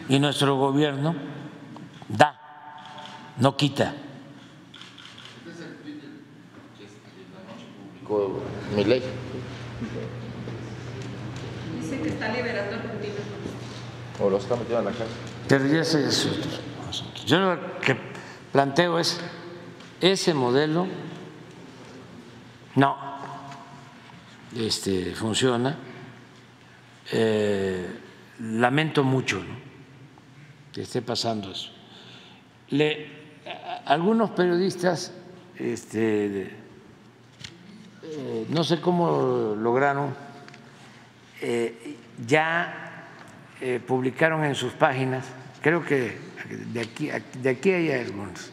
[0.07, 1.15] Y nuestro gobierno
[2.09, 2.39] da,
[3.37, 3.93] no quita.
[8.07, 8.33] Con
[8.75, 9.03] mi ley.
[11.81, 13.15] Dice que está liberando argentinos.
[14.21, 15.17] O los está metiendo en la cárcel.
[15.47, 16.07] Pero ya ese
[17.25, 17.97] Yo lo que
[18.51, 19.19] planteo es
[20.01, 20.87] ese modelo
[22.75, 22.97] no
[24.55, 25.77] este, funciona.
[27.11, 27.99] Eh,
[28.39, 29.41] lamento mucho
[30.71, 31.71] que esté pasando eso.
[33.85, 35.13] Algunos periodistas,
[35.57, 36.51] este,
[38.03, 40.15] eh, no sé cómo lograron,
[41.41, 42.81] eh, ya
[43.87, 45.25] publicaron en sus páginas,
[45.61, 46.17] creo que
[46.49, 47.09] de aquí,
[47.41, 48.51] de aquí hay algunos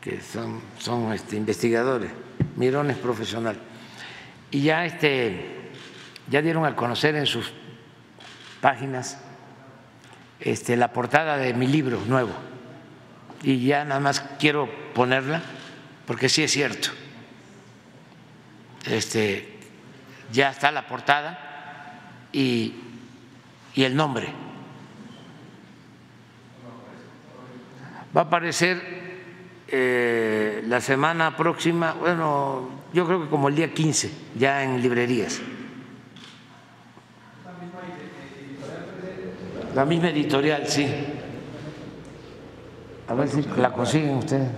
[0.00, 2.10] que son, son este, investigadores,
[2.56, 3.56] mirones profesional,
[4.50, 5.70] y ya, este,
[6.28, 7.52] ya dieron a conocer en sus
[8.60, 9.18] páginas
[10.40, 12.32] este, la portada de mi libro nuevo,
[13.42, 15.42] y ya nada más quiero ponerla,
[16.06, 16.90] porque sí es cierto,
[18.86, 19.58] este,
[20.32, 22.74] ya está la portada y,
[23.74, 24.28] y el nombre.
[28.16, 28.80] Va a aparecer
[29.68, 35.40] eh, la semana próxima, bueno, yo creo que como el día 15, ya en librerías.
[39.74, 40.86] La misma editorial, sí.
[43.08, 44.48] A ver si la consiguen ustedes.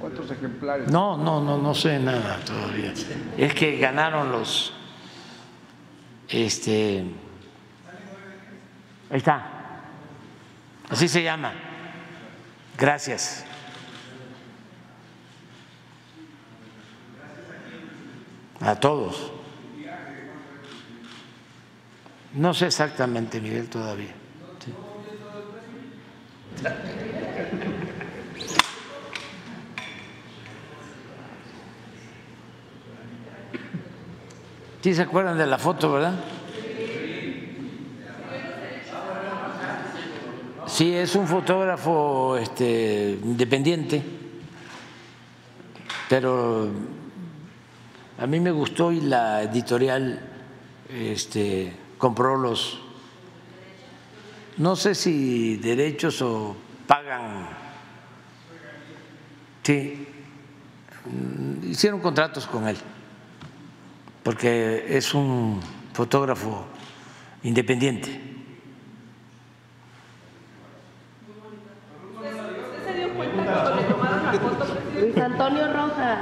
[0.00, 0.88] ¿Cuántos ejemplares?
[0.88, 2.92] No, no, no, no sé nada todavía.
[3.38, 4.74] Es que ganaron los,
[6.28, 7.04] este,
[9.08, 9.51] ahí está,
[10.92, 11.52] así se llama.
[12.78, 13.44] Gracias.
[18.60, 19.32] A todos.
[22.34, 24.12] No sé exactamente, Miguel, todavía.
[24.64, 24.72] Sí.
[34.82, 36.14] ¿Sí se acuerdan de la foto, verdad?
[40.66, 44.02] Sí, es un fotógrafo este, independiente,
[46.08, 46.68] pero
[48.18, 50.20] a mí me gustó y la editorial
[50.88, 52.80] este, compró los,
[54.58, 57.48] no sé si derechos o pagan,
[59.62, 60.06] sí,
[61.64, 62.76] hicieron contratos con él
[64.22, 65.60] porque es un
[65.92, 66.64] fotógrafo
[67.42, 68.20] independiente.
[72.16, 75.00] ¿Usted se dio cuenta cuando le tomaron la foto, presidente?
[75.00, 76.18] Luis Antonio Rojas.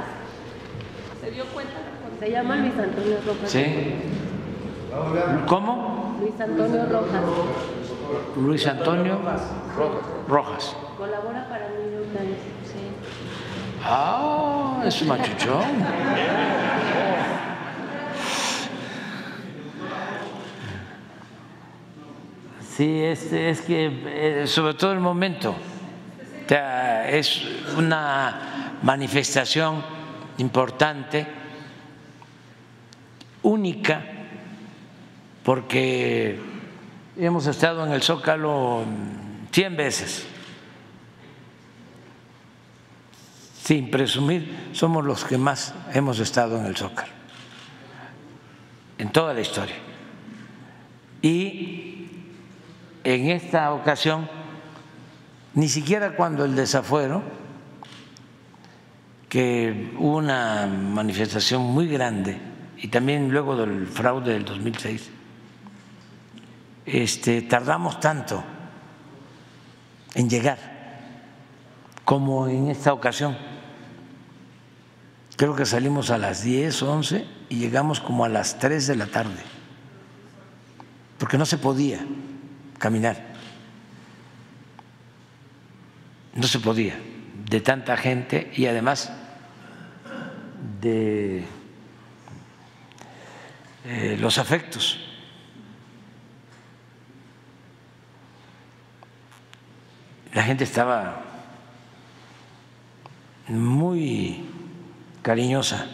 [1.19, 1.73] ¿Se dio cuenta
[2.19, 3.51] Se llama Luis Antonio Rojas.
[3.51, 3.95] ¿Sí?
[5.47, 6.17] ¿Cómo?
[6.19, 7.21] Luis Antonio Rojas.
[8.37, 9.19] Luis Antonio
[10.27, 10.75] Rojas.
[10.97, 12.37] Colabora para Times.
[12.65, 12.91] Sí.
[13.83, 15.61] Ah, es machuchón.
[22.75, 25.55] Sí, es, es que eh, sobre todo el momento
[26.51, 27.43] sea, es
[27.77, 29.81] una manifestación
[30.37, 31.25] importante,
[33.43, 34.03] única,
[35.45, 36.37] porque
[37.15, 38.83] hemos estado en el Zócalo
[39.51, 40.27] 100 veces.
[43.63, 47.13] Sin presumir, somos los que más hemos estado en el Zócalo,
[48.97, 49.77] en toda la historia.
[51.21, 52.09] Y
[53.05, 54.40] en esta ocasión,
[55.53, 57.21] ni siquiera cuando el desafuero,
[59.27, 62.37] que hubo una manifestación muy grande,
[62.77, 65.09] y también luego del fraude del 2006,
[66.85, 68.43] este, tardamos tanto
[70.15, 70.57] en llegar
[72.03, 73.37] como en esta ocasión.
[75.37, 79.07] Creo que salimos a las 10, 11 y llegamos como a las 3 de la
[79.07, 79.41] tarde,
[81.17, 82.05] porque no se podía
[82.77, 83.30] caminar.
[86.33, 86.95] No se podía,
[87.49, 89.11] de tanta gente y además
[90.79, 91.43] de
[93.85, 94.99] eh, los afectos.
[100.33, 101.23] La gente estaba
[103.49, 104.45] muy
[105.21, 105.87] cariñosa.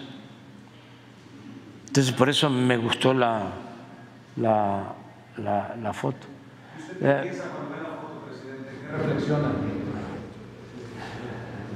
[1.88, 3.50] Entonces, por eso me gustó la,
[4.36, 4.94] la,
[5.38, 6.28] la, la foto.
[7.02, 7.34] Eh,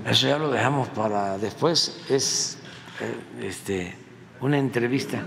[0.05, 2.01] eso ya lo dejamos para después.
[2.09, 2.57] Es
[2.99, 3.95] eh, este,
[4.41, 5.21] una entrevista.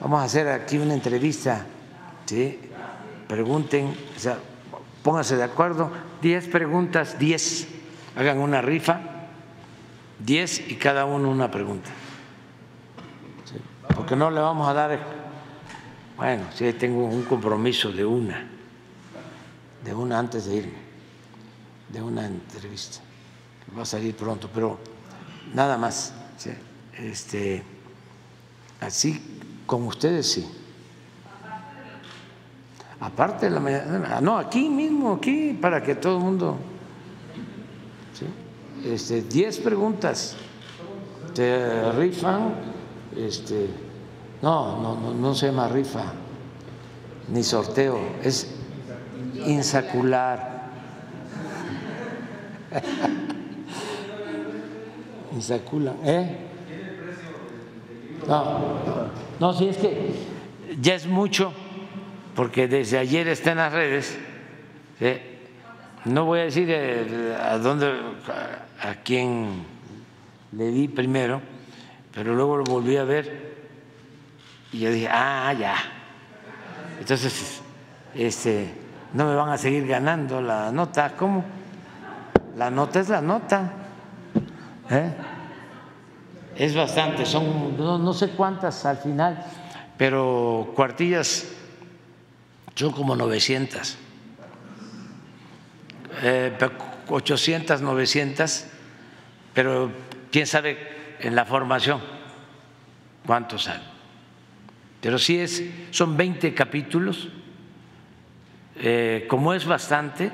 [0.00, 1.66] Vamos a hacer aquí una entrevista.
[2.26, 2.60] ¿sí?
[3.26, 4.38] Pregunten, o sea,
[5.02, 5.90] pónganse de acuerdo.
[6.22, 7.66] Diez preguntas, diez.
[8.16, 9.00] Hagan una rifa,
[10.18, 11.90] diez y cada uno una pregunta.
[13.94, 14.98] Porque no le vamos a dar.
[16.16, 18.46] Bueno, sí, tengo un compromiso de una,
[19.84, 20.78] de una antes de irme,
[21.88, 23.00] de una entrevista
[23.76, 24.78] va a salir pronto, pero
[25.54, 26.14] nada más.
[26.94, 27.62] Este,
[28.80, 30.46] así como ustedes sí.
[33.00, 36.58] Aparte de la mañana, no, aquí mismo, aquí, para que todo el mundo.
[38.84, 40.36] Este, diez preguntas.
[41.34, 42.54] Te rifan,
[43.16, 43.68] este,
[44.42, 46.12] no, no, no, no se llama rifa,
[47.28, 48.52] ni sorteo, es
[49.46, 50.68] insacular.
[55.32, 56.36] Insacular, ¿eh?
[58.26, 58.60] No,
[59.38, 60.12] no, sí es que
[60.80, 61.52] ya es mucho,
[62.34, 64.18] porque desde ayer está en las redes.
[66.04, 67.92] No voy a decir eh, a dónde,
[68.82, 69.64] a quién
[70.52, 71.40] le di primero,
[72.12, 73.50] pero luego lo volví a ver
[74.72, 75.76] y yo dije, ah, ya.
[76.98, 77.60] Entonces,
[78.14, 78.72] este,
[79.14, 81.14] no me van a seguir ganando la nota.
[81.16, 81.44] ¿Cómo?
[82.56, 83.72] La nota es la nota.
[84.90, 85.12] ¿Eh?
[86.56, 89.46] Es bastante, son no, sé cuántas al final,
[89.96, 91.48] pero cuartillas
[92.74, 93.96] son como 900,
[97.08, 98.66] 800, 900,
[99.54, 99.90] pero
[100.32, 102.00] quién sabe en la formación
[103.24, 103.80] cuántos hay.
[105.00, 107.28] Pero sí es, son 20 capítulos,
[108.76, 110.32] eh, como es bastante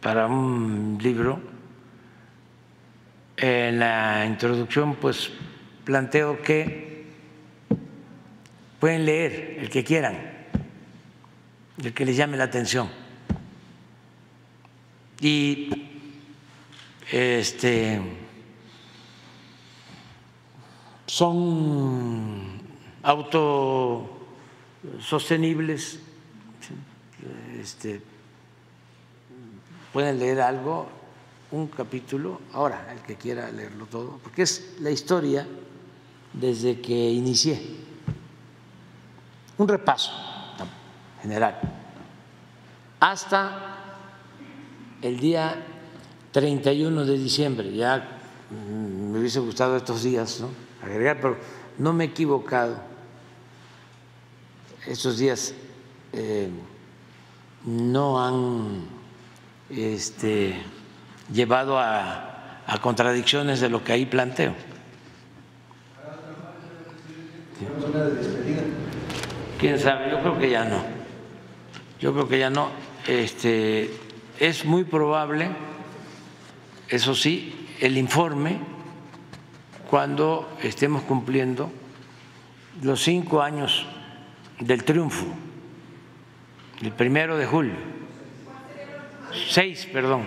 [0.00, 1.55] para un libro
[3.36, 5.30] en la introducción pues
[5.84, 7.06] planteo que
[8.80, 10.18] pueden leer el que quieran,
[11.82, 12.88] el que les llame la atención.
[15.20, 15.70] Y
[17.10, 18.00] este
[21.06, 22.60] son
[23.02, 26.00] autosostenibles,
[27.60, 28.00] este,
[29.92, 30.95] pueden leer algo
[31.52, 35.46] un capítulo, ahora el que quiera leerlo todo, porque es la historia
[36.32, 37.60] desde que inicié,
[39.58, 40.12] un repaso
[41.22, 41.58] general,
[43.00, 43.76] hasta
[45.02, 45.64] el día
[46.32, 48.18] 31 de diciembre, ya
[48.50, 50.48] me hubiese gustado estos días ¿no?
[50.82, 51.36] agregar, pero
[51.78, 52.76] no me he equivocado,
[54.86, 55.54] estos días
[56.12, 56.48] eh,
[57.64, 58.84] no han
[59.70, 60.62] este,
[61.32, 62.32] llevado a,
[62.80, 64.54] contradicciones de lo que ahí planteo.
[69.58, 70.10] ¿Quién sabe?
[70.10, 70.84] Yo creo que ya no.
[72.00, 72.70] Yo creo que ya no.
[73.06, 73.90] Este,
[74.38, 75.48] es muy probable
[76.88, 78.58] eso sí, el informe
[79.90, 81.70] cuando estemos cumpliendo
[82.82, 83.86] los cinco años
[84.60, 85.26] del triunfo,
[86.82, 87.74] el primero de julio,
[89.50, 90.22] seis, perdón.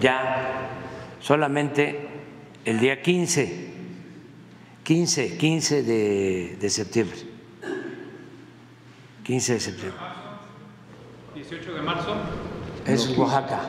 [0.00, 0.70] Ya
[1.20, 2.08] solamente
[2.64, 3.70] el día 15,
[4.84, 7.18] 15, 15 de, de septiembre.
[9.24, 10.00] 15 de septiembre.
[11.34, 12.14] 18 de marzo.
[12.86, 13.68] Es Oaxaca.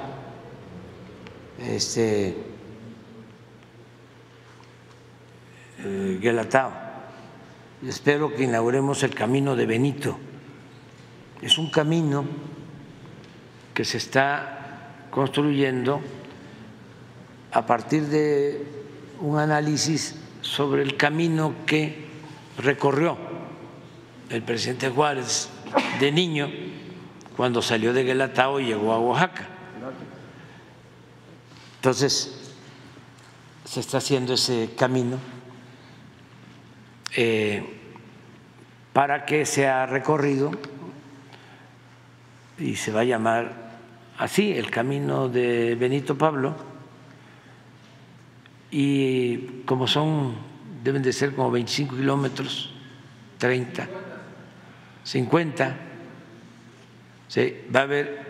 [1.60, 2.36] Este.
[5.80, 6.72] Eh, Guelatao.
[7.86, 10.18] Espero que inauguremos el camino de Benito.
[11.42, 12.26] Es un camino
[13.78, 16.02] que se está construyendo
[17.52, 18.66] a partir de
[19.20, 22.08] un análisis sobre el camino que
[22.58, 23.16] recorrió
[24.32, 25.50] el presidente Juárez
[26.00, 26.50] de niño
[27.36, 29.48] cuando salió de Guelatao y llegó a Oaxaca.
[31.76, 32.56] Entonces,
[33.64, 35.20] se está haciendo ese camino
[37.16, 37.64] eh,
[38.92, 40.50] para que sea recorrido
[42.58, 43.67] y se va a llamar
[44.18, 46.56] así el camino de Benito Pablo.
[48.70, 50.36] Y como son
[50.84, 52.74] deben de ser como 25 kilómetros
[53.38, 53.88] 30
[55.04, 55.76] 50
[57.28, 58.28] sí, va a haber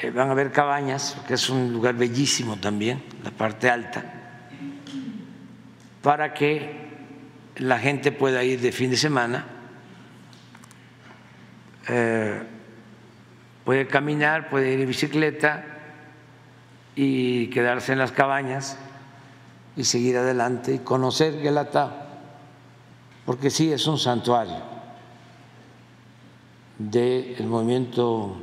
[0.00, 4.04] eh, van a haber cabañas que es un lugar bellísimo también la parte alta
[6.02, 6.88] para que
[7.56, 9.44] la gente pueda ir de fin de semana
[11.88, 12.42] eh,
[13.68, 15.62] puede caminar, puede ir en bicicleta
[16.96, 18.78] y quedarse en las cabañas
[19.76, 21.92] y seguir adelante y conocer Guelatao,
[23.26, 24.56] porque sí es un santuario
[26.78, 28.38] del movimiento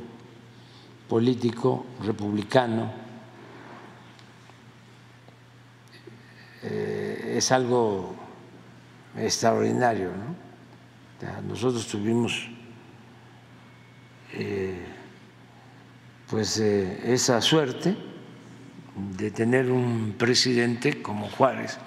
[1.08, 2.92] político republicano.
[6.62, 8.14] Eh, es algo
[9.18, 10.10] extraordinario.
[10.10, 11.42] ¿no?
[11.48, 12.48] Nosotros tuvimos
[14.32, 14.92] eh,
[16.28, 17.96] pues eh, esa suerte
[19.16, 21.78] de tener un presidente como Juárez,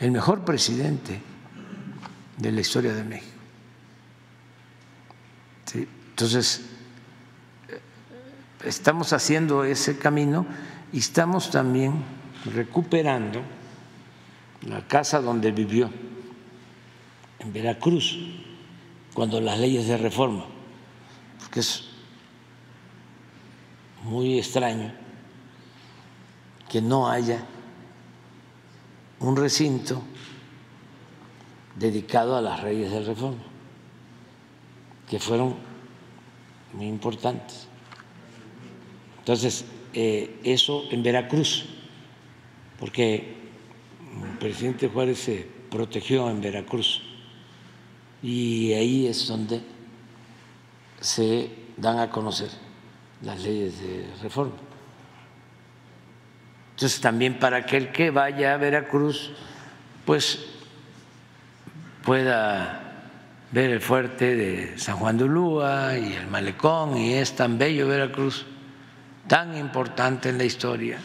[0.00, 1.20] el mejor presidente
[2.36, 3.34] de la historia de México.
[5.74, 6.62] Entonces,
[7.68, 7.80] eh,
[8.64, 10.46] estamos haciendo ese camino
[10.92, 12.04] y estamos también
[12.44, 13.42] recuperando
[14.62, 15.90] la casa donde vivió,
[17.40, 18.16] en Veracruz,
[19.12, 20.44] cuando las leyes de reforma,
[21.40, 21.93] porque es
[24.04, 24.92] muy extraño
[26.68, 27.44] que no haya
[29.20, 30.02] un recinto
[31.76, 33.42] dedicado a las leyes de reforma,
[35.08, 35.56] que fueron
[36.72, 37.66] muy importantes.
[39.18, 41.64] Entonces, eh, eso en Veracruz,
[42.78, 43.34] porque
[44.22, 47.02] el presidente Juárez se protegió en Veracruz
[48.22, 49.60] y ahí es donde
[51.00, 52.63] se dan a conocer
[53.24, 54.54] las leyes de reforma.
[56.74, 59.32] Entonces también para que el que vaya a Veracruz,
[60.04, 60.44] pues
[62.04, 62.80] pueda
[63.52, 67.86] ver el fuerte de San Juan de Ulúa y el malecón, y es tan bello
[67.86, 68.44] Veracruz,
[69.28, 70.98] tan importante en la historia,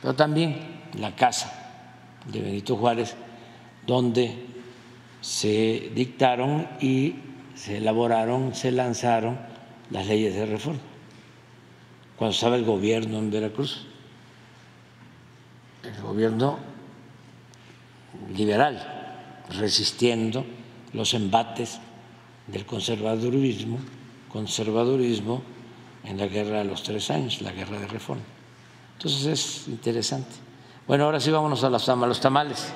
[0.00, 0.58] pero también
[0.98, 1.52] la casa
[2.26, 3.14] de Benito Juárez,
[3.86, 4.46] donde
[5.20, 7.16] se dictaron y
[7.54, 9.38] se elaboraron, se lanzaron
[9.90, 10.93] las leyes de reforma
[12.16, 13.86] cuando estaba el gobierno en Veracruz,
[15.82, 16.58] el gobierno
[18.34, 20.44] liberal, resistiendo
[20.92, 21.80] los embates
[22.46, 23.78] del conservadurismo,
[24.30, 25.42] conservadurismo
[26.04, 28.22] en la guerra de los tres años, la guerra de reforma.
[28.96, 30.36] Entonces es interesante.
[30.86, 32.72] Bueno, ahora sí vámonos a los tamales.